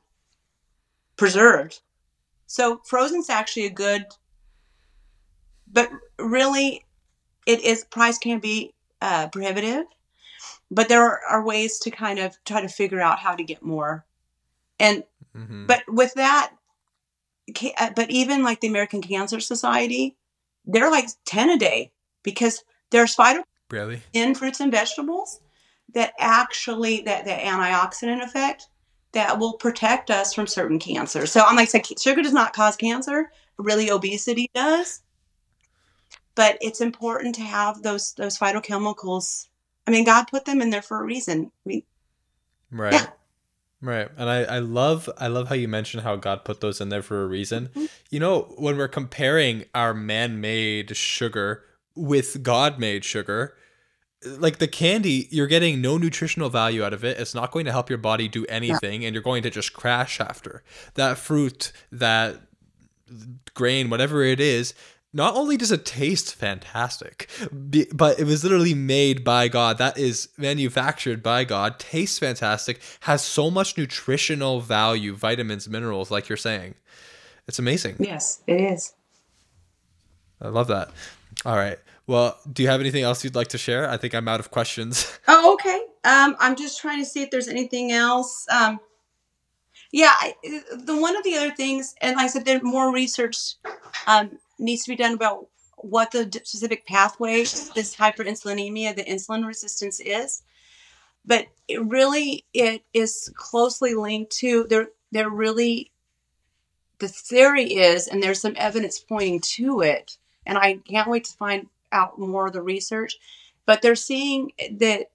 preserved. 1.17 1.79
So 2.47 2.81
frozen's 2.85 3.29
actually 3.29 3.65
a 3.65 3.71
good, 3.71 4.05
but 5.71 5.89
really, 6.19 6.83
it 7.45 7.61
is 7.61 7.83
price 7.85 8.17
can 8.17 8.39
be 8.39 8.73
uh, 9.01 9.27
prohibitive. 9.29 9.85
But 10.69 10.89
there 10.89 11.03
are, 11.03 11.21
are 11.29 11.45
ways 11.45 11.79
to 11.79 11.91
kind 11.91 12.19
of 12.19 12.35
try 12.45 12.61
to 12.61 12.67
figure 12.69 13.01
out 13.01 13.19
how 13.19 13.35
to 13.35 13.43
get 13.43 13.63
more. 13.63 14.05
And 14.79 15.03
Mhm. 15.35 15.67
but 15.67 15.83
with 15.87 16.13
that, 16.15 16.53
uh, 17.77 17.89
but 17.95 18.09
even 18.09 18.43
like 18.43 18.61
the 18.61 18.67
American 18.67 19.01
Cancer 19.01 19.39
Society, 19.39 20.17
they're 20.65 20.91
like 20.91 21.07
ten 21.25 21.49
a 21.49 21.57
day 21.57 21.91
because 22.23 22.63
there's 22.91 23.15
phyto 23.15 23.43
really? 23.69 24.01
in 24.13 24.35
fruits 24.35 24.59
and 24.59 24.71
vegetables 24.71 25.39
that 25.93 26.13
actually 26.19 27.01
that 27.01 27.25
the 27.25 27.31
antioxidant 27.31 28.23
effect 28.23 28.67
that 29.13 29.39
will 29.39 29.53
protect 29.53 30.09
us 30.09 30.33
from 30.33 30.47
certain 30.47 30.79
cancers. 30.79 31.31
So 31.31 31.41
I'm 31.41 31.55
like, 31.55 31.69
sugar 31.99 32.21
does 32.21 32.33
not 32.33 32.53
cause 32.53 32.77
cancer. 32.77 33.31
Really, 33.57 33.89
obesity 33.89 34.49
does. 34.53 35.01
But 36.35 36.57
it's 36.61 36.81
important 36.81 37.35
to 37.35 37.41
have 37.41 37.83
those 37.83 38.13
those 38.13 38.37
phytochemicals. 38.37 39.47
I 39.87 39.91
mean, 39.91 40.05
God 40.05 40.25
put 40.25 40.45
them 40.45 40.61
in 40.61 40.69
there 40.69 40.81
for 40.81 41.01
a 41.01 41.03
reason. 41.05 41.51
I 41.65 41.69
mean, 41.69 41.83
Right. 42.71 42.93
Yeah. 42.93 43.07
Right. 43.81 44.09
And 44.15 44.29
I, 44.29 44.43
I 44.43 44.59
love 44.59 45.09
I 45.17 45.27
love 45.27 45.49
how 45.49 45.55
you 45.55 45.67
mentioned 45.67 46.03
how 46.03 46.15
God 46.15 46.45
put 46.45 46.61
those 46.61 46.79
in 46.79 46.89
there 46.89 47.01
for 47.01 47.23
a 47.23 47.27
reason. 47.27 47.69
Mhm. 47.75 47.89
You 48.11 48.19
know, 48.19 48.53
when 48.57 48.77
we're 48.77 48.87
comparing 48.87 49.65
our 49.73 49.93
man-made 49.93 50.95
sugar 50.95 51.63
with 51.95 52.43
God-made 52.43 53.03
sugar, 53.03 53.55
like 54.23 54.59
the 54.59 54.67
candy, 54.67 55.27
you're 55.31 55.47
getting 55.47 55.81
no 55.81 55.97
nutritional 55.97 56.49
value 56.49 56.83
out 56.83 56.93
of 56.93 57.03
it. 57.03 57.19
It's 57.19 57.33
not 57.33 57.51
going 57.51 57.65
to 57.65 57.71
help 57.71 57.89
your 57.89 57.97
body 57.97 58.27
do 58.27 58.45
anything 58.45 59.03
and 59.03 59.15
you're 59.15 59.23
going 59.23 59.41
to 59.43 59.49
just 59.49 59.73
crash 59.73 60.21
after. 60.21 60.63
That 60.93 61.17
fruit, 61.17 61.71
that 61.91 62.39
grain, 63.55 63.89
whatever 63.89 64.21
it 64.23 64.39
is, 64.39 64.75
not 65.13 65.35
only 65.35 65.57
does 65.57 65.71
it 65.71 65.85
taste 65.85 66.35
fantastic, 66.35 67.29
but 67.93 68.19
it 68.19 68.25
was 68.25 68.43
literally 68.43 68.73
made 68.73 69.23
by 69.23 69.47
God. 69.47 69.77
That 69.77 69.97
is 69.97 70.29
manufactured 70.37 71.21
by 71.21 71.43
God, 71.43 71.79
tastes 71.79 72.19
fantastic, 72.19 72.79
has 73.01 73.21
so 73.21 73.51
much 73.51 73.77
nutritional 73.77 74.61
value, 74.61 75.13
vitamins, 75.13 75.67
minerals, 75.67 76.11
like 76.11 76.29
you're 76.29 76.37
saying. 76.37 76.75
It's 77.47 77.59
amazing. 77.59 77.97
yes, 77.99 78.41
it 78.47 78.61
is. 78.61 78.93
I 80.41 80.47
love 80.47 80.67
that. 80.67 80.91
All 81.45 81.55
right. 81.55 81.77
Well, 82.07 82.37
do 82.51 82.63
you 82.63 82.69
have 82.69 82.79
anything 82.79 83.03
else 83.03 83.23
you'd 83.23 83.35
like 83.35 83.49
to 83.49 83.57
share? 83.57 83.89
I 83.89 83.97
think 83.97 84.13
I'm 84.13 84.27
out 84.27 84.39
of 84.39 84.51
questions. 84.51 85.17
Oh, 85.27 85.53
okay. 85.53 85.81
Um, 86.03 86.35
I'm 86.39 86.55
just 86.55 86.79
trying 86.81 86.99
to 86.99 87.05
see 87.05 87.21
if 87.21 87.29
there's 87.29 87.47
anything 87.47 87.91
else. 87.91 88.45
Um, 88.51 88.79
yeah, 89.91 90.11
I, 90.13 90.35
the 90.73 90.97
one 90.97 91.15
of 91.15 91.23
the 91.23 91.35
other 91.35 91.51
things, 91.51 91.95
and 92.01 92.15
like 92.15 92.25
I 92.25 92.27
said, 92.27 92.45
there's 92.45 92.63
more 92.63 92.91
research 92.93 93.55
um, 94.07 94.37
needs 94.59 94.83
to 94.83 94.91
be 94.91 94.95
done 94.95 95.13
about 95.13 95.47
what 95.77 96.11
the 96.11 96.29
specific 96.43 96.85
pathway 96.85 97.41
this 97.41 97.95
hyperinsulinemia, 97.95 98.95
the 98.95 99.03
insulin 99.03 99.45
resistance 99.45 99.99
is. 99.99 100.43
But 101.25 101.47
it 101.67 101.83
really, 101.85 102.45
it 102.53 102.83
is 102.93 103.31
closely 103.35 103.93
linked 103.93 104.31
to 104.37 104.65
there. 104.69 104.89
There 105.11 105.29
really, 105.29 105.91
the 106.99 107.07
theory 107.07 107.73
is, 107.73 108.07
and 108.07 108.23
there's 108.23 108.41
some 108.41 108.55
evidence 108.55 108.99
pointing 108.99 109.41
to 109.41 109.81
it, 109.81 110.17
and 110.45 110.57
I 110.57 110.77
can't 110.77 111.09
wait 111.09 111.25
to 111.25 111.33
find 111.33 111.67
out 111.91 112.17
more 112.17 112.47
of 112.47 112.53
the 112.53 112.61
research. 112.61 113.17
But 113.65 113.81
they're 113.81 113.95
seeing 113.95 114.51
that 114.79 115.09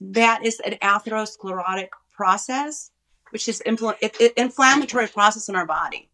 that 0.00 0.44
is 0.44 0.60
an 0.60 0.78
atherosclerotic 0.82 1.88
process, 2.12 2.90
which 3.30 3.48
is 3.48 3.62
it, 3.64 4.16
it, 4.20 4.32
inflammatory 4.36 5.06
process 5.06 5.48
in 5.48 5.54
our 5.54 5.66
body. 5.66 6.09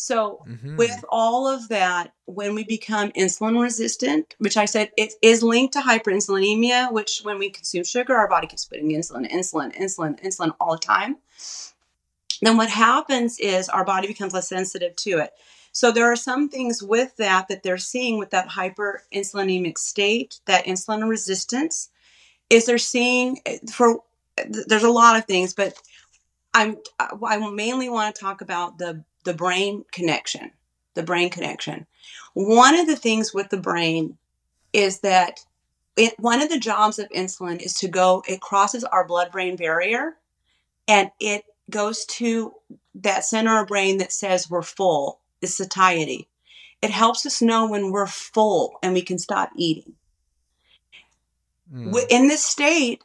So 0.00 0.46
Mhm. 0.46 0.78
with 0.78 1.04
all 1.10 1.46
of 1.46 1.68
that, 1.68 2.14
when 2.24 2.54
we 2.54 2.64
become 2.64 3.10
insulin 3.12 3.60
resistant, 3.60 4.34
which 4.38 4.56
I 4.56 4.64
said 4.64 4.92
it 4.96 5.12
is 5.20 5.42
linked 5.42 5.74
to 5.74 5.80
hyperinsulinemia, 5.80 6.90
which 6.90 7.20
when 7.22 7.38
we 7.38 7.50
consume 7.50 7.84
sugar, 7.84 8.16
our 8.16 8.26
body 8.26 8.46
keeps 8.46 8.64
putting 8.64 8.88
insulin, 8.92 9.30
insulin, 9.30 9.76
insulin, 9.78 10.18
insulin 10.22 10.54
all 10.58 10.72
the 10.72 10.78
time. 10.78 11.18
Then 12.40 12.56
what 12.56 12.70
happens 12.70 13.38
is 13.38 13.68
our 13.68 13.84
body 13.84 14.08
becomes 14.08 14.32
less 14.32 14.48
sensitive 14.48 14.96
to 14.96 15.18
it. 15.18 15.34
So 15.72 15.92
there 15.92 16.10
are 16.10 16.16
some 16.16 16.48
things 16.48 16.82
with 16.82 17.14
that 17.16 17.48
that 17.48 17.62
they're 17.62 17.76
seeing 17.76 18.18
with 18.18 18.30
that 18.30 18.48
hyperinsulinemic 18.48 19.76
state, 19.76 20.40
that 20.46 20.64
insulin 20.64 21.06
resistance, 21.10 21.90
is 22.48 22.64
they're 22.64 22.78
seeing 22.78 23.38
for 23.70 24.02
there's 24.46 24.82
a 24.82 24.90
lot 24.90 25.16
of 25.16 25.26
things, 25.26 25.52
but 25.52 25.74
I'm 26.54 26.78
I 26.98 27.36
mainly 27.50 27.90
want 27.90 28.14
to 28.14 28.20
talk 28.20 28.40
about 28.40 28.78
the 28.78 29.04
the 29.24 29.34
brain 29.34 29.84
connection, 29.92 30.50
the 30.94 31.02
brain 31.02 31.30
connection. 31.30 31.86
One 32.34 32.78
of 32.78 32.86
the 32.86 32.96
things 32.96 33.34
with 33.34 33.50
the 33.50 33.60
brain 33.60 34.16
is 34.72 35.00
that 35.00 35.40
it, 35.96 36.18
one 36.18 36.40
of 36.40 36.48
the 36.48 36.58
jobs 36.58 36.98
of 36.98 37.08
insulin 37.10 37.60
is 37.60 37.74
to 37.74 37.88
go 37.88 38.22
it 38.28 38.40
crosses 38.40 38.84
our 38.84 39.06
blood 39.06 39.32
brain 39.32 39.56
barrier 39.56 40.16
and 40.86 41.10
it 41.20 41.44
goes 41.68 42.04
to 42.06 42.54
that 42.94 43.24
center 43.24 43.60
of 43.60 43.68
brain 43.68 43.98
that 43.98 44.12
says 44.12 44.50
we're 44.50 44.62
full, 44.62 45.20
the 45.40 45.46
satiety. 45.46 46.28
It 46.82 46.90
helps 46.90 47.26
us 47.26 47.42
know 47.42 47.68
when 47.68 47.90
we're 47.92 48.06
full 48.06 48.78
and 48.82 48.94
we 48.94 49.02
can 49.02 49.18
stop 49.18 49.50
eating. 49.56 49.94
Mm. 51.72 51.94
In 52.08 52.28
this 52.28 52.44
state, 52.44 53.04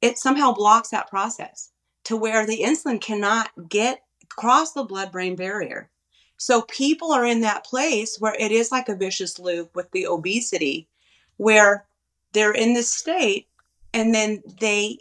it 0.00 0.18
somehow 0.18 0.52
blocks 0.52 0.88
that 0.90 1.10
process 1.10 1.70
to 2.04 2.16
where 2.16 2.46
the 2.46 2.62
insulin 2.62 3.00
cannot 3.00 3.50
get 3.68 4.02
across 4.32 4.72
the 4.72 4.84
blood 4.84 5.12
brain 5.12 5.36
barrier. 5.36 5.90
So 6.36 6.62
people 6.62 7.12
are 7.12 7.26
in 7.26 7.40
that 7.40 7.64
place 7.64 8.16
where 8.18 8.36
it 8.38 8.52
is 8.52 8.70
like 8.70 8.88
a 8.88 8.94
vicious 8.94 9.38
loop 9.38 9.74
with 9.74 9.90
the 9.90 10.06
obesity, 10.06 10.88
where 11.36 11.86
they're 12.32 12.52
in 12.52 12.74
this 12.74 12.92
state 12.92 13.48
and 13.92 14.14
then 14.14 14.42
they 14.60 14.98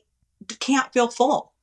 can't 0.59 0.91
feel 0.91 1.09
full. 1.09 1.53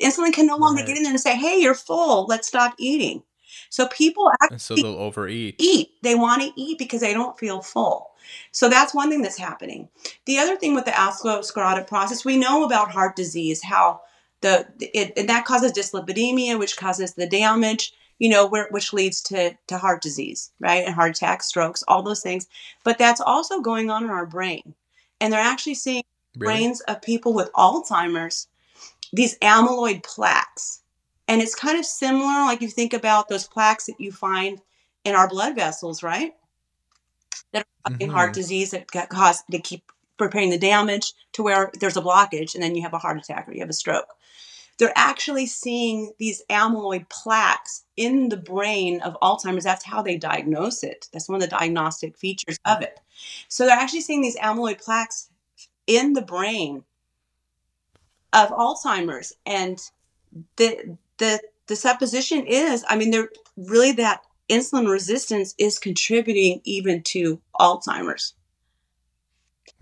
Insulin 0.00 0.32
can 0.32 0.46
no 0.46 0.56
longer 0.56 0.80
Right. 0.80 0.88
get 0.88 0.96
in 0.96 1.02
there 1.02 1.12
and 1.12 1.20
say, 1.20 1.36
hey, 1.36 1.58
you're 1.60 1.74
full, 1.74 2.26
let's 2.26 2.48
stop 2.48 2.74
eating. 2.78 3.22
So 3.70 3.86
people 3.88 4.30
And 4.50 4.60
so 4.60 4.74
they'll 4.74 4.86
overeat. 4.86 5.56
eat. 5.58 5.90
They 6.02 6.14
want 6.14 6.42
to 6.42 6.52
eat 6.60 6.78
because 6.78 7.00
they 7.00 7.12
don't 7.12 7.38
feel 7.38 7.62
full. 7.62 8.10
So 8.52 8.68
that's 8.68 8.94
one 8.94 9.10
thing 9.10 9.22
that's 9.22 9.38
happening. 9.38 9.88
The 10.26 10.38
other 10.38 10.56
thing 10.56 10.74
with 10.74 10.84
the 10.84 10.90
atherosclerotic 10.90 11.86
process, 11.86 12.24
we 12.24 12.36
know 12.36 12.64
about 12.64 12.90
heart 12.90 13.16
disease, 13.16 13.62
how 13.62 14.00
the 14.44 14.68
it 14.80 15.14
and 15.18 15.28
that 15.30 15.46
causes 15.46 15.72
dyslipidemia, 15.72 16.58
which 16.60 16.78
causes 16.78 17.14
the 17.14 17.28
damage, 17.28 17.94
you 18.20 18.30
know, 18.30 18.46
where 18.46 18.68
which 18.70 18.94
leads 18.94 19.22
to 19.24 19.56
to 19.68 19.78
heart 19.78 20.02
disease, 20.02 20.52
right, 20.60 20.86
and 20.86 20.94
heart 20.94 21.16
attacks, 21.16 21.48
strokes, 21.48 21.84
all 21.88 22.04
those 22.04 22.22
things. 22.22 22.48
But 22.84 22.98
that's 22.98 23.22
also 23.22 23.62
going 23.62 23.90
on 23.90 24.04
in 24.04 24.10
our 24.10 24.26
brain, 24.26 24.74
and 25.20 25.32
they're 25.32 25.40
actually 25.40 25.76
seeing 25.76 26.04
Really? 26.38 26.44
brains 26.58 26.80
of 26.82 27.02
people 27.02 27.34
with 27.34 27.52
Alzheimer's 27.54 28.48
these 29.12 29.38
amyloid 29.40 30.04
plaques. 30.04 30.82
And 31.28 31.42
it's 31.42 31.56
kind 31.56 31.78
of 31.78 31.86
similar, 31.86 32.44
like 32.46 32.62
you 32.62 32.68
think 32.68 32.94
about 32.94 33.28
those 33.28 33.48
plaques 33.48 33.86
that 33.86 34.00
you 34.00 34.12
find 34.12 34.60
in 35.04 35.16
our 35.16 35.28
blood 35.28 35.56
vessels, 35.56 36.02
right? 36.04 36.34
That 37.52 37.66
are 37.86 37.90
causing 37.92 38.10
heart 38.10 38.32
Mhm. 38.32 38.34
disease 38.34 38.72
that 38.72 38.90
get 38.90 39.08
caused 39.08 39.44
to 39.50 39.58
keep 39.60 39.90
repairing 40.18 40.50
the 40.50 40.58
damage 40.58 41.12
to 41.32 41.42
where 41.42 41.70
there's 41.80 41.96
a 41.96 42.02
blockage 42.02 42.54
and 42.54 42.62
then 42.62 42.74
you 42.74 42.82
have 42.82 42.94
a 42.94 42.98
heart 42.98 43.18
attack 43.18 43.48
or 43.48 43.52
you 43.52 43.60
have 43.60 43.70
a 43.70 43.74
stroke. 43.74 44.14
They're 44.78 44.92
actually 44.96 45.46
seeing 45.46 46.12
these 46.18 46.42
amyloid 46.50 47.08
plaques 47.08 47.84
in 47.96 48.28
the 48.28 48.36
brain 48.36 49.00
of 49.02 49.16
Alzheimer's. 49.22 49.64
That's 49.64 49.84
how 49.84 50.02
they 50.02 50.16
diagnose 50.16 50.82
it. 50.82 51.08
That's 51.12 51.28
one 51.28 51.36
of 51.36 51.42
the 51.42 51.56
diagnostic 51.56 52.16
features 52.16 52.58
of 52.64 52.82
it. 52.82 52.98
So 53.48 53.66
they're 53.66 53.76
actually 53.76 54.00
seeing 54.00 54.22
these 54.22 54.36
amyloid 54.36 54.82
plaques 54.82 55.30
in 55.86 56.14
the 56.14 56.22
brain 56.22 56.84
of 58.32 58.48
Alzheimer's, 58.50 59.32
and 59.46 59.78
the 60.56 60.98
the 61.18 61.40
the 61.66 61.76
supposition 61.76 62.46
is, 62.46 62.84
I 62.88 62.96
mean, 62.96 63.10
they're 63.10 63.30
really 63.56 63.92
that 63.92 64.22
insulin 64.50 64.90
resistance 64.90 65.54
is 65.56 65.78
contributing 65.78 66.60
even 66.64 67.02
to 67.02 67.40
Alzheimer's. 67.58 68.34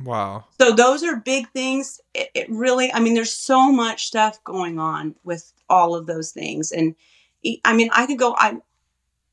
Wow. 0.04 0.44
So 0.60 0.72
those 0.72 1.02
are 1.02 1.16
big 1.16 1.48
things. 1.50 2.00
It, 2.14 2.30
it 2.34 2.50
really, 2.50 2.92
I 2.92 3.00
mean, 3.00 3.14
there's 3.14 3.32
so 3.32 3.70
much 3.70 4.06
stuff 4.06 4.42
going 4.44 4.78
on 4.78 5.14
with 5.24 5.52
all 5.68 5.94
of 5.94 6.06
those 6.06 6.32
things, 6.32 6.72
and 6.72 6.94
I 7.64 7.72
mean, 7.74 7.90
I 7.92 8.06
could 8.06 8.18
go, 8.18 8.34
I, 8.36 8.58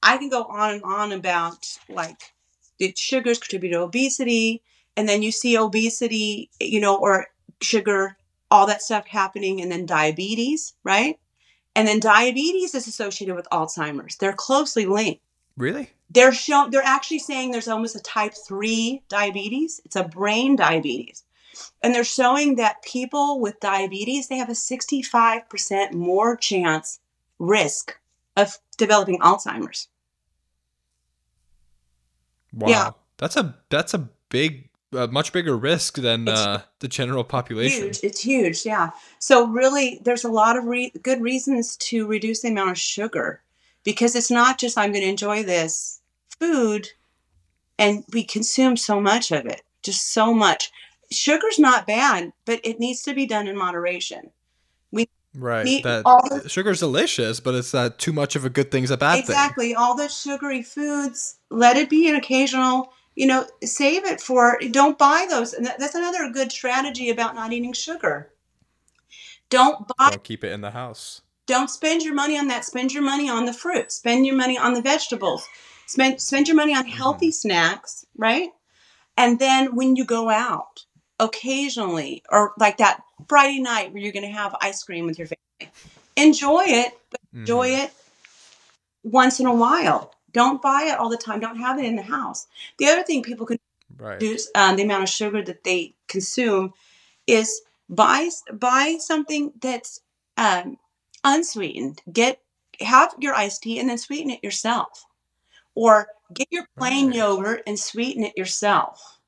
I 0.02 0.18
can 0.18 0.30
go 0.30 0.44
on 0.44 0.76
and 0.76 0.84
on 0.84 1.12
about 1.12 1.68
like 1.88 2.20
the 2.80 2.94
sugars 2.96 3.40
contribute 3.40 3.72
to 3.72 3.82
obesity, 3.82 4.62
and 4.98 5.08
then 5.08 5.24
you 5.24 5.32
see 5.32 5.58
obesity, 5.58 6.50
you 6.60 6.80
know, 6.80 6.98
or 6.98 7.28
sugar, 7.62 8.18
all 8.50 8.68
that 8.68 8.82
stuff 8.82 9.08
happening, 9.08 9.62
and 9.62 9.72
then 9.72 9.86
diabetes, 9.86 10.74
right? 10.84 11.20
And 11.76 11.88
then 11.88 12.00
diabetes 12.00 12.74
is 12.74 12.88
associated 12.88 13.36
with 13.36 13.48
Alzheimer's. 13.52 14.18
They're 14.18 14.34
closely 14.34 14.86
linked 14.86 15.22
Really? 15.60 15.90
They're 16.10 16.34
show 16.34 16.68
they're 16.72 16.82
actually 16.84 17.20
saying 17.20 17.52
there's 17.52 17.68
almost 17.68 17.96
a 17.96 18.02
type 18.02 18.34
3 18.48 19.04
diabetes 19.10 19.82
it's 19.86 19.96
a 19.96 20.04
brain 20.04 20.56
diabetes 20.56 21.24
and 21.84 21.94
they're 21.94 22.04
showing 22.04 22.56
that 22.56 22.82
people 22.84 23.40
with 23.40 23.60
diabetes 23.60 24.28
they 24.28 24.38
have 24.38 24.50
a 24.50 24.54
65% 24.54 25.94
more 25.94 26.36
chance 26.36 27.00
risk 27.38 28.00
of 28.36 28.58
developing 28.78 29.20
alzheimer's 29.20 29.88
Wow. 32.54 32.70
Yeah. 32.70 32.90
That's 33.18 33.36
a 33.36 33.56
that's 33.70 33.94
a 33.94 34.10
big, 34.30 34.70
uh, 34.96 35.08
much 35.08 35.34
bigger 35.34 35.58
risk 35.58 35.96
than 35.96 36.28
uh, 36.28 36.62
the 36.80 36.88
general 36.88 37.24
population. 37.24 37.84
huge 37.84 38.00
it's 38.02 38.22
huge 38.22 38.66
yeah 38.66 38.90
so 39.20 39.46
really 39.48 40.00
there's 40.04 40.24
a 40.24 40.30
lot 40.30 40.58
of 40.58 40.64
re- 40.66 40.92
good 41.04 41.22
reasons 41.22 41.76
to 41.78 42.08
reduce 42.08 42.42
the 42.42 42.48
amount 42.48 42.72
of 42.72 42.78
sugar 42.78 43.42
because 43.84 44.16
it's 44.16 44.32
not 44.32 44.58
just 44.58 44.78
i'm 44.78 44.92
going 44.92 45.04
to 45.04 45.10
enjoy 45.10 45.44
this 45.44 45.99
food 46.40 46.88
and 47.78 48.04
we 48.14 48.24
consume 48.24 48.78
so 48.78 49.00
much 49.02 49.32
of 49.32 49.46
it 49.46 49.62
just 49.84 50.12
so 50.14 50.34
much 50.34 50.72
sugar's 51.12 51.60
not 51.60 51.88
bad 51.88 52.32
but 52.46 52.60
it 52.64 52.80
needs 52.80 53.02
to 53.04 53.14
be 53.14 53.26
done 53.26 53.48
in 53.48 53.58
moderation 53.58 54.32
We 54.92 55.08
Right. 55.36 55.84
That 55.84 56.04
all 56.06 56.28
the- 56.28 56.50
sugar's 56.50 56.80
delicious, 56.80 57.40
but 57.40 57.54
it's 57.54 57.70
that 57.72 58.00
too 58.00 58.12
much 58.12 58.36
of 58.36 58.46
a 58.46 58.50
good 58.50 58.72
thing's 58.72 58.90
a 58.90 58.98
bad 58.98 59.16
thing. 59.16 59.22
exactly 59.36 59.76
all 59.76 59.96
the 59.96 60.08
sugary 60.10 60.64
foods 60.64 61.36
let 61.50 61.78
it 61.78 61.90
be 61.90 62.08
an 62.10 62.16
occasional 62.16 62.92
you 63.16 63.28
know 63.28 63.46
save 63.64 64.06
it 64.06 64.22
for 64.22 64.60
don't 64.72 64.98
buy 64.98 65.28
those 65.30 65.54
and 65.54 65.66
that- 65.66 65.80
that's 65.80 65.96
another 65.96 66.30
good 66.30 66.52
strategy 66.52 67.10
about 67.10 67.36
not 67.36 67.54
eating 67.54 67.74
sugar 67.74 68.32
don't 69.50 69.88
buy 69.98 70.10
Don't 70.12 70.24
keep 70.24 70.44
it 70.44 70.52
in 70.52 70.62
the 70.62 70.72
house. 70.72 71.22
don't 71.46 71.70
spend 71.70 72.04
your 72.04 72.14
money 72.14 72.38
on 72.38 72.48
that 72.48 72.66
spend 72.66 72.92
your 72.94 73.04
money 73.04 73.30
on 73.30 73.46
the 73.46 73.54
fruit 73.54 73.92
spend 73.92 74.26
your 74.26 74.36
money 74.36 74.58
on 74.58 74.74
the 74.74 74.82
vegetables 74.82 75.48
spend 75.90 76.22
spend 76.22 76.48
your 76.48 76.56
money 76.56 76.74
on 76.76 76.86
healthy 76.86 77.32
snacks 77.32 78.06
right 78.18 78.50
and 79.18 79.40
then 79.40 79.76
when 79.76 79.96
you 79.96 80.06
go 80.06 80.30
out 80.30 80.86
occasionally 81.20 82.24
or 82.32 82.54
like 82.58 82.78
that 82.78 83.02
friday 83.28 83.60
night 83.60 83.92
where 83.92 84.02
you're 84.02 84.12
going 84.20 84.30
to 84.32 84.40
have 84.42 84.56
ice 84.62 84.84
cream 84.84 85.06
with 85.06 85.18
your 85.20 85.28
family 85.28 85.74
enjoy 86.16 86.64
it 86.66 86.92
but 87.12 87.20
enjoy 87.34 87.68
Mhm. 87.70 87.84
it 87.86 87.92
once 89.04 89.40
in 89.40 89.46
a 89.46 89.54
while 89.54 90.14
don't 90.32 90.62
buy 90.62 90.84
it 90.92 91.00
all 91.00 91.10
the 91.10 91.18
time 91.18 91.40
don't 91.40 91.58
have 91.58 91.80
it 91.80 91.86
in 91.86 91.96
the 91.96 92.02
house 92.18 92.48
the 92.78 92.86
other 92.88 93.04
thing 93.04 93.24
people 93.24 93.46
can 93.46 93.58
Right. 93.98 94.14
reduce 94.14 94.50
um, 94.56 94.78
the 94.78 94.84
amount 94.84 95.04
of 95.04 95.10
sugar 95.10 95.44
that 95.44 95.64
they 95.66 95.94
consume 96.08 96.74
is 97.28 97.62
buy 97.90 98.30
buy 98.54 98.98
something 99.00 99.52
that's 99.60 100.00
um, 100.38 100.78
unsweetened. 101.24 102.02
Get 102.12 102.40
have 102.80 103.14
your 103.20 103.34
iced 103.36 103.64
tea 103.64 103.78
and 103.80 103.90
then 103.90 103.98
sweeten 103.98 104.30
it 104.32 104.44
yourself, 104.44 105.06
or 105.80 106.08
get 106.34 106.48
your 106.52 106.68
plain 106.78 107.08
Right. 107.08 107.16
yogurt 107.16 107.64
and 107.66 107.80
sweeten 107.80 108.26
it 108.26 108.38
yourself. 108.38 109.20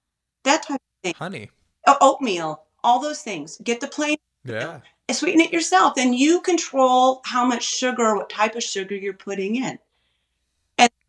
That 0.43 0.63
type 0.63 0.75
of 0.81 1.03
thing. 1.03 1.13
Honey. 1.17 1.49
Oatmeal, 1.87 2.63
all 2.83 2.99
those 2.99 3.21
things. 3.21 3.57
Get 3.63 3.79
the 3.79 3.87
plain 3.87 4.17
Yeah. 4.43 4.81
and 5.07 5.15
sweeten 5.15 5.39
it 5.39 5.53
yourself. 5.53 5.95
Then 5.95 6.11
you 6.13 6.41
control 6.41 7.21
how 7.23 7.45
much 7.45 7.63
sugar, 7.63 8.15
what 8.17 8.29
type 8.29 8.55
of 8.55 8.63
sugar 8.63 8.95
you're 8.95 9.13
putting 9.13 9.55
in. 9.55 9.79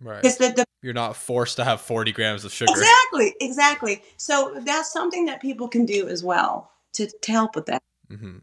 Right. 0.01 0.21
Because 0.23 0.37
the, 0.37 0.49
the 0.51 0.65
You're 0.81 0.95
not 0.95 1.17
forced 1.17 1.57
to 1.57 1.65
have 1.65 1.81
40 1.81 2.13
grams 2.13 2.45
of 2.45 2.53
sugar. 2.53 2.73
exactly, 2.73 3.35
exactly. 3.41 4.03
So 4.17 4.61
that's 4.65 4.93
something 4.93 5.27
that 5.27 5.41
people 5.41 5.69
can 5.69 5.87
do 5.87 6.09
as 6.09 6.23
well 6.25 6.73
to, 6.95 7.07
to 7.07 7.33
help 7.33 7.55
with 7.57 7.67
that. 7.67 7.83
hmm 8.09 8.39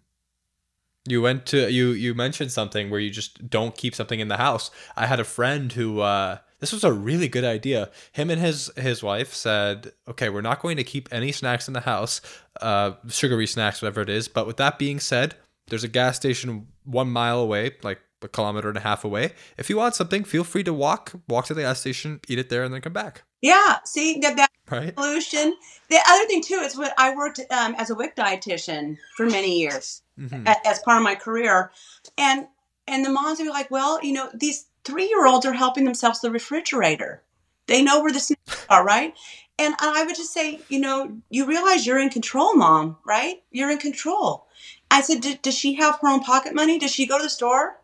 You 1.10 1.22
went 1.22 1.46
to 1.48 1.72
you 1.72 1.90
you 1.92 2.14
mentioned 2.14 2.52
something 2.52 2.90
where 2.90 3.00
you 3.00 3.10
just 3.10 3.50
don't 3.50 3.76
keep 3.76 3.96
something 3.96 4.20
in 4.20 4.28
the 4.28 4.38
house. 4.38 4.70
I 4.96 5.08
had 5.08 5.20
a 5.20 5.24
friend 5.24 5.72
who 5.74 6.02
uh 6.02 6.38
this 6.60 6.72
was 6.74 6.84
a 6.84 6.92
really 6.94 7.28
good 7.28 7.46
idea. 7.46 7.90
Him 8.12 8.30
and 8.30 8.40
his 8.40 8.70
his 8.76 9.02
wife 9.02 9.34
said, 9.34 9.94
"Okay, 10.08 10.30
we're 10.30 10.42
not 10.42 10.62
going 10.62 10.78
to 10.78 10.84
keep 10.84 11.10
any 11.12 11.32
snacks 11.32 11.68
in 11.68 11.74
the 11.74 11.82
house, 11.82 12.22
uh 12.62 12.92
sugary 13.08 13.48
snacks 13.48 13.82
whatever 13.82 14.02
it 14.02 14.10
is, 14.10 14.28
but 14.28 14.46
with 14.46 14.58
that 14.58 14.78
being 14.78 15.00
said, 15.00 15.36
there's 15.68 15.84
a 15.84 15.88
gas 15.88 16.16
station 16.18 16.68
1 16.84 17.10
mile 17.10 17.40
away, 17.40 17.76
like 17.82 18.00
a 18.22 18.28
kilometer 18.28 18.68
and 18.68 18.78
a 18.78 18.82
half 18.82 19.06
away. 19.06 19.32
If 19.58 19.70
you 19.70 19.78
want 19.78 19.96
something, 19.96 20.24
feel 20.24 20.44
free 20.44 20.64
to 20.64 20.74
walk 20.74 21.14
walk 21.28 21.46
to 21.46 21.54
the 21.54 21.62
gas 21.62 21.80
station, 21.80 22.20
eat 22.28 22.40
it 22.40 22.50
there 22.50 22.64
and 22.64 22.74
then 22.74 22.82
come 22.82 22.94
back." 22.94 23.24
Yeah, 23.42 23.78
see 23.86 24.20
that 24.20 24.36
that 24.36 24.52
Right? 24.70 24.94
solution. 24.96 25.56
The 25.90 26.00
other 26.08 26.26
thing 26.28 26.44
too 26.44 26.62
is 26.64 26.78
what 26.78 26.94
I 26.98 27.16
worked 27.16 27.40
um, 27.50 27.74
as 27.80 27.90
a 27.90 27.96
WIC 27.96 28.16
dietitian 28.16 28.98
for 29.18 29.26
many 29.26 29.60
years 29.60 30.04
Mhm. 30.20 30.48
a- 30.48 30.68
as 30.68 30.80
part 30.80 30.98
of 30.98 31.04
my 31.04 31.16
career, 31.16 31.72
and 32.18 32.48
and 32.88 33.06
the 33.06 33.10
moms 33.10 33.38
would 33.40 33.46
be 33.46 33.52
like, 33.52 33.70
well, 33.70 34.04
you 34.04 34.12
know, 34.14 34.30
these 34.34 34.66
three 34.84 35.08
year 35.08 35.26
olds 35.28 35.46
are 35.46 35.54
helping 35.54 35.86
themselves 35.86 36.20
to 36.20 36.28
the 36.28 36.32
refrigerator. 36.32 37.22
They 37.68 37.84
know 37.84 38.02
where 38.02 38.12
the 38.12 38.20
snacks 38.20 38.66
are, 38.70 38.84
right? 38.96 39.14
And 39.60 39.76
I 39.80 40.04
would 40.06 40.16
just 40.16 40.34
say, 40.34 40.62
you 40.70 40.80
know, 40.80 41.18
you 41.30 41.46
realize 41.46 41.86
you're 41.86 42.00
in 42.00 42.10
control, 42.10 42.56
mom, 42.56 42.98
right? 43.06 43.44
You're 43.52 43.70
in 43.70 43.78
control. 43.78 44.48
I 44.90 45.02
said, 45.02 45.22
does 45.44 45.54
she 45.56 45.74
have 45.76 46.00
her 46.02 46.08
own 46.08 46.22
pocket 46.22 46.56
money? 46.56 46.80
Does 46.80 46.92
she 46.92 47.06
go 47.06 47.18
to 47.18 47.24
the 47.24 47.30
store 47.30 47.80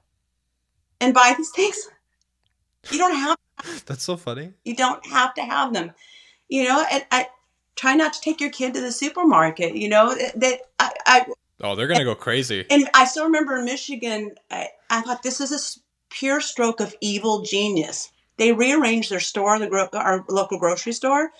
and 0.99 1.13
buy 1.13 1.33
these 1.37 1.51
things? 1.51 1.77
You 2.91 2.99
don't 2.99 3.15
have 3.15 3.37
That's 3.85 4.03
so 4.03 4.15
funny. 4.15 4.53
you 4.63 4.75
don't 4.75 5.05
have 5.07 5.33
to 5.35 5.41
have 5.41 5.73
them. 5.73 5.91
You 6.49 6.65
know, 6.65 6.85
and 6.91 7.03
I 7.11 7.27
try 7.75 7.95
not 7.95 8.13
to 8.13 8.21
take 8.21 8.39
your 8.39 8.51
kid 8.51 8.73
to 8.75 8.79
the 8.81 8.91
supermarket. 8.91 9.75
You 9.75 9.89
know 9.89 10.13
that 10.15 10.59
I, 10.79 10.91
I 11.05 11.25
Oh, 11.61 11.75
they're 11.75 11.87
going 11.87 11.99
to 11.99 12.05
go 12.05 12.15
crazy. 12.15 12.65
and 12.69 12.89
I 12.93 13.05
still 13.05 13.25
remember 13.25 13.57
in 13.57 13.65
Michigan. 13.65 14.35
I, 14.51 14.69
I 14.89 15.01
thought 15.01 15.23
this 15.23 15.39
is 15.39 15.51
a 15.51 16.13
pure 16.13 16.41
stroke 16.41 16.79
of 16.79 16.95
evil 17.01 17.41
genius. 17.43 18.11
They 18.37 18.51
rearranged 18.51 19.09
their 19.09 19.21
store, 19.21 19.57
the 19.59 19.67
gro- 19.67 19.87
our 19.93 20.25
local 20.27 20.59
grocery 20.59 20.91
store. 20.91 21.31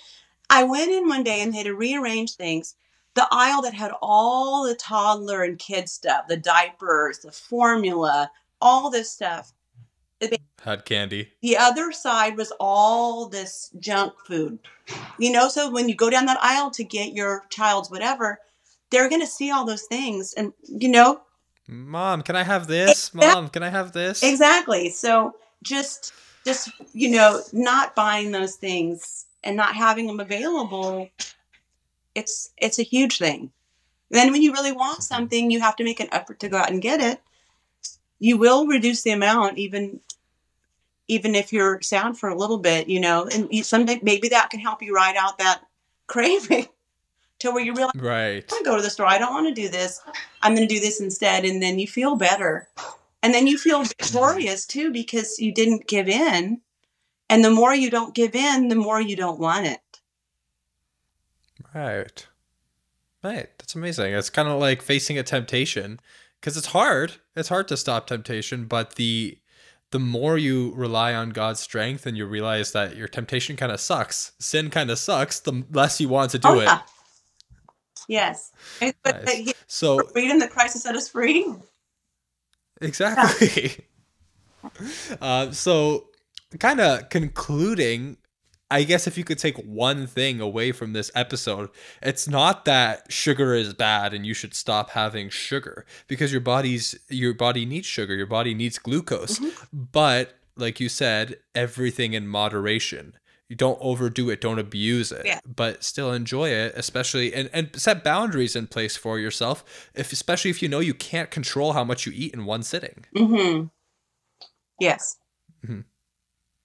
I 0.50 0.64
went 0.64 0.92
in 0.92 1.08
one 1.08 1.24
day 1.24 1.42
and 1.42 1.52
they 1.52 1.58
had 1.58 1.66
to 1.66 1.76
rearrange 1.76 2.36
things. 2.36 2.76
The 3.16 3.28
aisle 3.32 3.62
that 3.64 3.74
had 3.74 3.92
all 4.02 4.66
the 4.66 4.76
toddler 4.76 5.44
and 5.44 5.58
kid 5.58 5.90
stuff, 5.90 6.28
the 6.28 6.38
diapers, 6.38 7.20
the 7.20 7.32
formula, 7.32 8.32
all 8.62 8.90
this 8.90 9.12
stuff. 9.12 9.54
Had 10.62 10.86
candy. 10.86 11.30
The 11.42 11.58
other 11.58 11.92
side 11.92 12.38
was 12.38 12.52
all 12.60 13.28
this 13.28 13.70
junk 13.80 14.14
food. 14.26 14.60
You 15.20 15.32
know, 15.32 15.48
so 15.50 15.70
when 15.70 15.88
you 15.90 15.96
go 15.96 16.10
down 16.10 16.26
that 16.26 16.42
aisle 16.42 16.72
to 16.72 16.84
get 16.84 17.14
your 17.14 17.44
child's 17.50 17.92
whatever, 17.92 18.40
they're 18.96 19.10
going 19.10 19.22
to 19.22 19.28
see 19.28 19.52
all 19.52 19.66
those 19.66 19.84
things. 19.84 20.34
And, 20.34 20.54
you 20.64 20.88
know, 20.88 21.22
Mom, 21.68 22.22
can 22.22 22.36
I 22.36 22.44
have 22.44 22.68
this? 22.68 23.10
Exact- 23.10 23.16
Mom, 23.16 23.50
can 23.50 23.62
I 23.62 23.70
have 23.70 23.92
this? 23.92 24.24
exactly. 24.24 24.90
So 24.90 25.36
just 25.64 26.14
just 26.46 26.70
you 26.94 27.10
know 27.10 27.42
not 27.52 27.96
buying 27.96 28.32
those 28.32 28.56
things 28.56 29.26
and 29.44 29.58
not 29.58 29.76
having 29.76 30.06
them 30.06 30.20
available 30.20 31.10
it's 32.14 32.52
it's 32.58 32.78
a 32.78 32.84
huge 32.84 33.18
thing 33.18 33.52
then 34.12 34.32
when 34.32 34.44
you 34.44 34.54
really 34.54 34.72
want 34.72 35.02
something 35.02 35.50
you 35.50 35.60
have 35.60 35.76
to 35.76 35.84
make 35.84 36.00
an 36.00 36.08
effort 36.12 36.40
to 36.40 36.48
go 36.48 36.58
out 36.58 36.70
and 36.70 36.84
get 36.84 37.02
it 37.02 37.20
you 38.20 38.38
will 38.38 38.68
reduce 38.68 39.02
the 39.02 39.10
amount 39.10 39.58
even 39.58 40.00
even 41.08 41.34
if 41.34 41.52
you're 41.52 41.82
sound 41.82 42.18
for 42.18 42.30
a 42.30 42.38
little 42.38 42.60
bit 42.60 42.88
you 42.88 43.00
know 43.00 43.28
and 43.34 43.48
you, 43.52 43.64
someday 43.64 44.00
maybe 44.04 44.30
that 44.30 44.52
can 44.52 44.60
help 44.60 44.84
you 44.84 44.94
ride 44.94 45.16
out 45.18 45.40
that 45.40 45.62
craving 46.08 46.68
to 47.40 47.52
where 47.52 47.64
you 47.64 47.74
realize 47.74 47.96
Right. 47.96 48.52
I 48.52 48.62
go 48.64 48.76
to 48.76 48.82
the 48.82 48.90
store. 48.90 49.08
I 49.08 49.18
don't 49.18 49.34
want 49.34 49.48
to 49.48 49.62
do 49.62 49.70
this. 49.70 50.02
I'm 50.42 50.56
going 50.56 50.68
to 50.68 50.74
do 50.74 50.80
this 50.80 51.02
instead. 51.02 51.46
And 51.46 51.62
then 51.62 51.80
you 51.80 51.88
feel 51.88 52.16
better. 52.16 52.70
And 53.22 53.34
then 53.34 53.48
you 53.48 53.58
feel 53.58 53.84
victorious 53.84 54.66
too 54.66 54.92
because 54.92 55.40
you 55.40 55.54
didn't 55.54 55.88
give 55.88 56.08
in. 56.08 56.62
And 57.30 57.44
the 57.44 57.50
more 57.50 57.74
you 57.74 57.90
don't 57.90 58.14
give 58.14 58.36
in, 58.36 58.68
the 58.68 58.76
more 58.76 59.02
you 59.02 59.16
don't 59.16 59.40
want 59.40 59.66
it. 59.66 59.80
Right. 61.74 62.28
Right. 63.24 63.50
That's 63.58 63.76
amazing. 63.76 64.14
It's 64.14 64.30
kind 64.30 64.48
of 64.48 64.60
like 64.60 64.82
facing 64.82 65.18
a 65.18 65.24
temptation 65.24 66.00
because 66.40 66.56
it's 66.56 66.68
hard. 66.68 67.14
It's 67.36 67.50
hard 67.50 67.68
to 67.70 67.78
stop 67.78 68.06
temptation, 68.08 68.66
but 68.66 68.96
the 68.96 69.40
the 69.92 70.00
more 70.00 70.38
you 70.38 70.74
rely 70.76 71.14
on 71.14 71.30
God's 71.30 71.60
strength 71.60 72.06
and 72.06 72.18
you 72.18 72.26
realize 72.26 72.72
that 72.74 72.96
your 72.96 73.08
temptation 73.08 73.56
kind 73.56 73.72
of 73.72 73.80
sucks, 73.80 74.34
sin 74.40 74.70
kind 74.70 74.90
of 74.90 75.00
sucks, 75.00 75.40
the 75.40 75.64
less 75.72 76.02
you 76.02 76.10
want 76.10 76.32
to 76.32 76.40
do 76.40 76.50
oh, 76.50 76.60
it. 76.60 76.70
Yeah. 78.08 78.28
Yes. 78.28 78.52
And- 78.82 78.94
But 79.04 79.26
Nice. 79.26 79.40
yeah, 79.48 79.54
So 79.68 80.00
freedom 80.08 80.40
that 80.40 80.52
Christ 80.52 80.74
has 80.74 80.84
set 80.84 80.96
us 80.96 81.08
free. 81.10 81.46
Exactly. 82.82 83.86
uh, 85.22 85.52
so, 85.52 86.08
kind 86.60 86.80
of 86.82 87.10
concluding, 87.10 88.18
I 88.70 88.84
guess 88.84 89.08
if 89.08 89.18
you 89.18 89.24
could 89.24 89.38
take 89.40 89.58
one 89.58 90.08
thing 90.08 90.42
away 90.42 90.72
from 90.72 90.94
this 90.94 91.12
episode, 91.16 91.70
it's 92.02 92.28
not 92.28 92.66
that 92.66 93.12
sugar 93.12 93.54
is 93.54 93.74
bad 93.74 94.14
and 94.14 94.26
you 94.26 94.34
should 94.34 94.54
stop 94.54 94.90
having 94.92 95.30
sugar 95.30 95.86
because 96.08 96.32
your 96.32 96.42
body's 96.42 96.96
your 97.10 97.34
body 97.34 97.66
needs 97.66 97.88
sugar, 97.88 98.16
your 98.16 98.26
body 98.26 98.54
needs 98.54 98.78
glucose. 98.80 99.40
But 99.72 100.34
like 100.58 100.80
you 100.80 100.90
said, 100.90 101.38
everything 101.54 102.14
in 102.14 102.28
moderation. 102.28 103.14
You 103.50 103.56
don't 103.56 103.78
overdo 103.80 104.30
it, 104.32 104.42
don't 104.42 104.58
abuse 104.58 105.12
it, 105.12 105.24
Yeah. 105.26 105.40
but 105.46 105.84
still 105.84 106.12
enjoy 106.12 106.50
it, 106.50 106.74
especially 106.76 107.34
and, 107.34 107.50
and 107.54 107.70
set 107.76 108.04
boundaries 108.04 108.56
in 108.56 108.66
place 108.68 108.98
for 108.98 109.20
yourself, 109.20 109.90
if 109.94 110.12
especially 110.12 110.50
if 110.50 110.64
you 110.64 110.68
know 110.68 110.80
you 110.80 110.96
can't 110.96 111.30
control 111.30 111.74
how 111.74 111.84
much 111.84 112.06
you 112.08 112.12
eat 112.16 112.34
in 112.34 112.46
one 112.46 112.64
sitting. 112.64 113.06
Mm-hmm. 113.16 113.68
Yes. 114.80 115.18
Mm-hmm. 115.64 115.82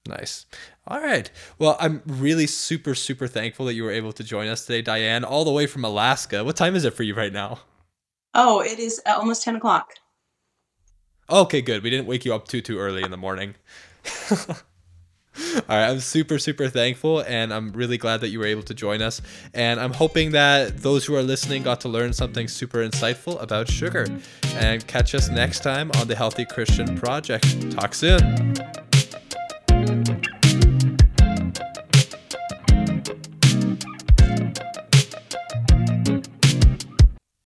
Nice. 0.09 0.47
All 0.87 1.01
right. 1.01 1.31
Well, 1.59 1.77
I'm 1.79 2.03
really 2.07 2.47
super, 2.47 2.95
super 2.95 3.27
thankful 3.27 3.67
that 3.67 3.75
you 3.75 3.85
were 3.85 3.91
able 3.91 4.13
to 4.15 4.25
join 4.25 4.49
us 4.49 4.65
today, 4.65 4.81
Diane, 4.81 5.25
all 5.25 5.45
the 5.45 5.53
way 5.53 5.67
from 5.67 5.85
Alaska. 5.85 6.43
What 6.43 6.57
time 6.57 6.75
is 6.75 6.85
it 6.87 6.95
for 6.95 7.03
you 7.03 7.15
right 7.15 7.33
now? 7.33 7.61
Oh, 8.35 8.61
it 8.61 8.79
is 8.79 9.01
almost 9.05 9.43
10 9.43 9.57
o'clock. 9.57 9.93
Okay, 11.29 11.61
good. 11.61 11.83
We 11.83 11.91
didn't 11.91 12.07
wake 12.07 12.25
you 12.25 12.35
up 12.35 12.49
too, 12.49 12.61
too 12.63 12.79
early 12.79 13.03
in 13.03 13.11
the 13.11 13.17
morning. 13.19 13.55
All 15.37 15.77
right, 15.77 15.89
I'm 15.89 16.01
super, 16.01 16.39
super 16.39 16.69
thankful, 16.69 17.21
and 17.21 17.53
I'm 17.53 17.73
really 17.73 17.99
glad 17.99 18.21
that 18.21 18.29
you 18.29 18.39
were 18.39 18.47
able 18.47 18.63
to 18.65 18.75
join 18.75 19.01
us. 19.01 19.23
And 19.55 19.81
I'm 19.81 19.93
hoping 19.93 20.33
that 20.33 20.79
those 20.79 21.05
who 21.05 21.15
are 21.15 21.23
listening 21.23 21.63
got 21.63 21.81
to 21.83 21.89
learn 21.89 22.13
something 22.13 22.49
super 22.49 22.79
insightful 22.87 23.41
about 23.41 23.69
sugar. 23.69 24.07
And 24.55 24.87
catch 24.87 25.15
us 25.15 25.29
next 25.29 25.61
time 25.63 25.91
on 25.97 26.09
the 26.09 26.17
Healthy 26.17 26.47
Christian 26.47 26.97
Project. 26.97 27.71
Talk 27.73 27.95
soon. 27.95 28.55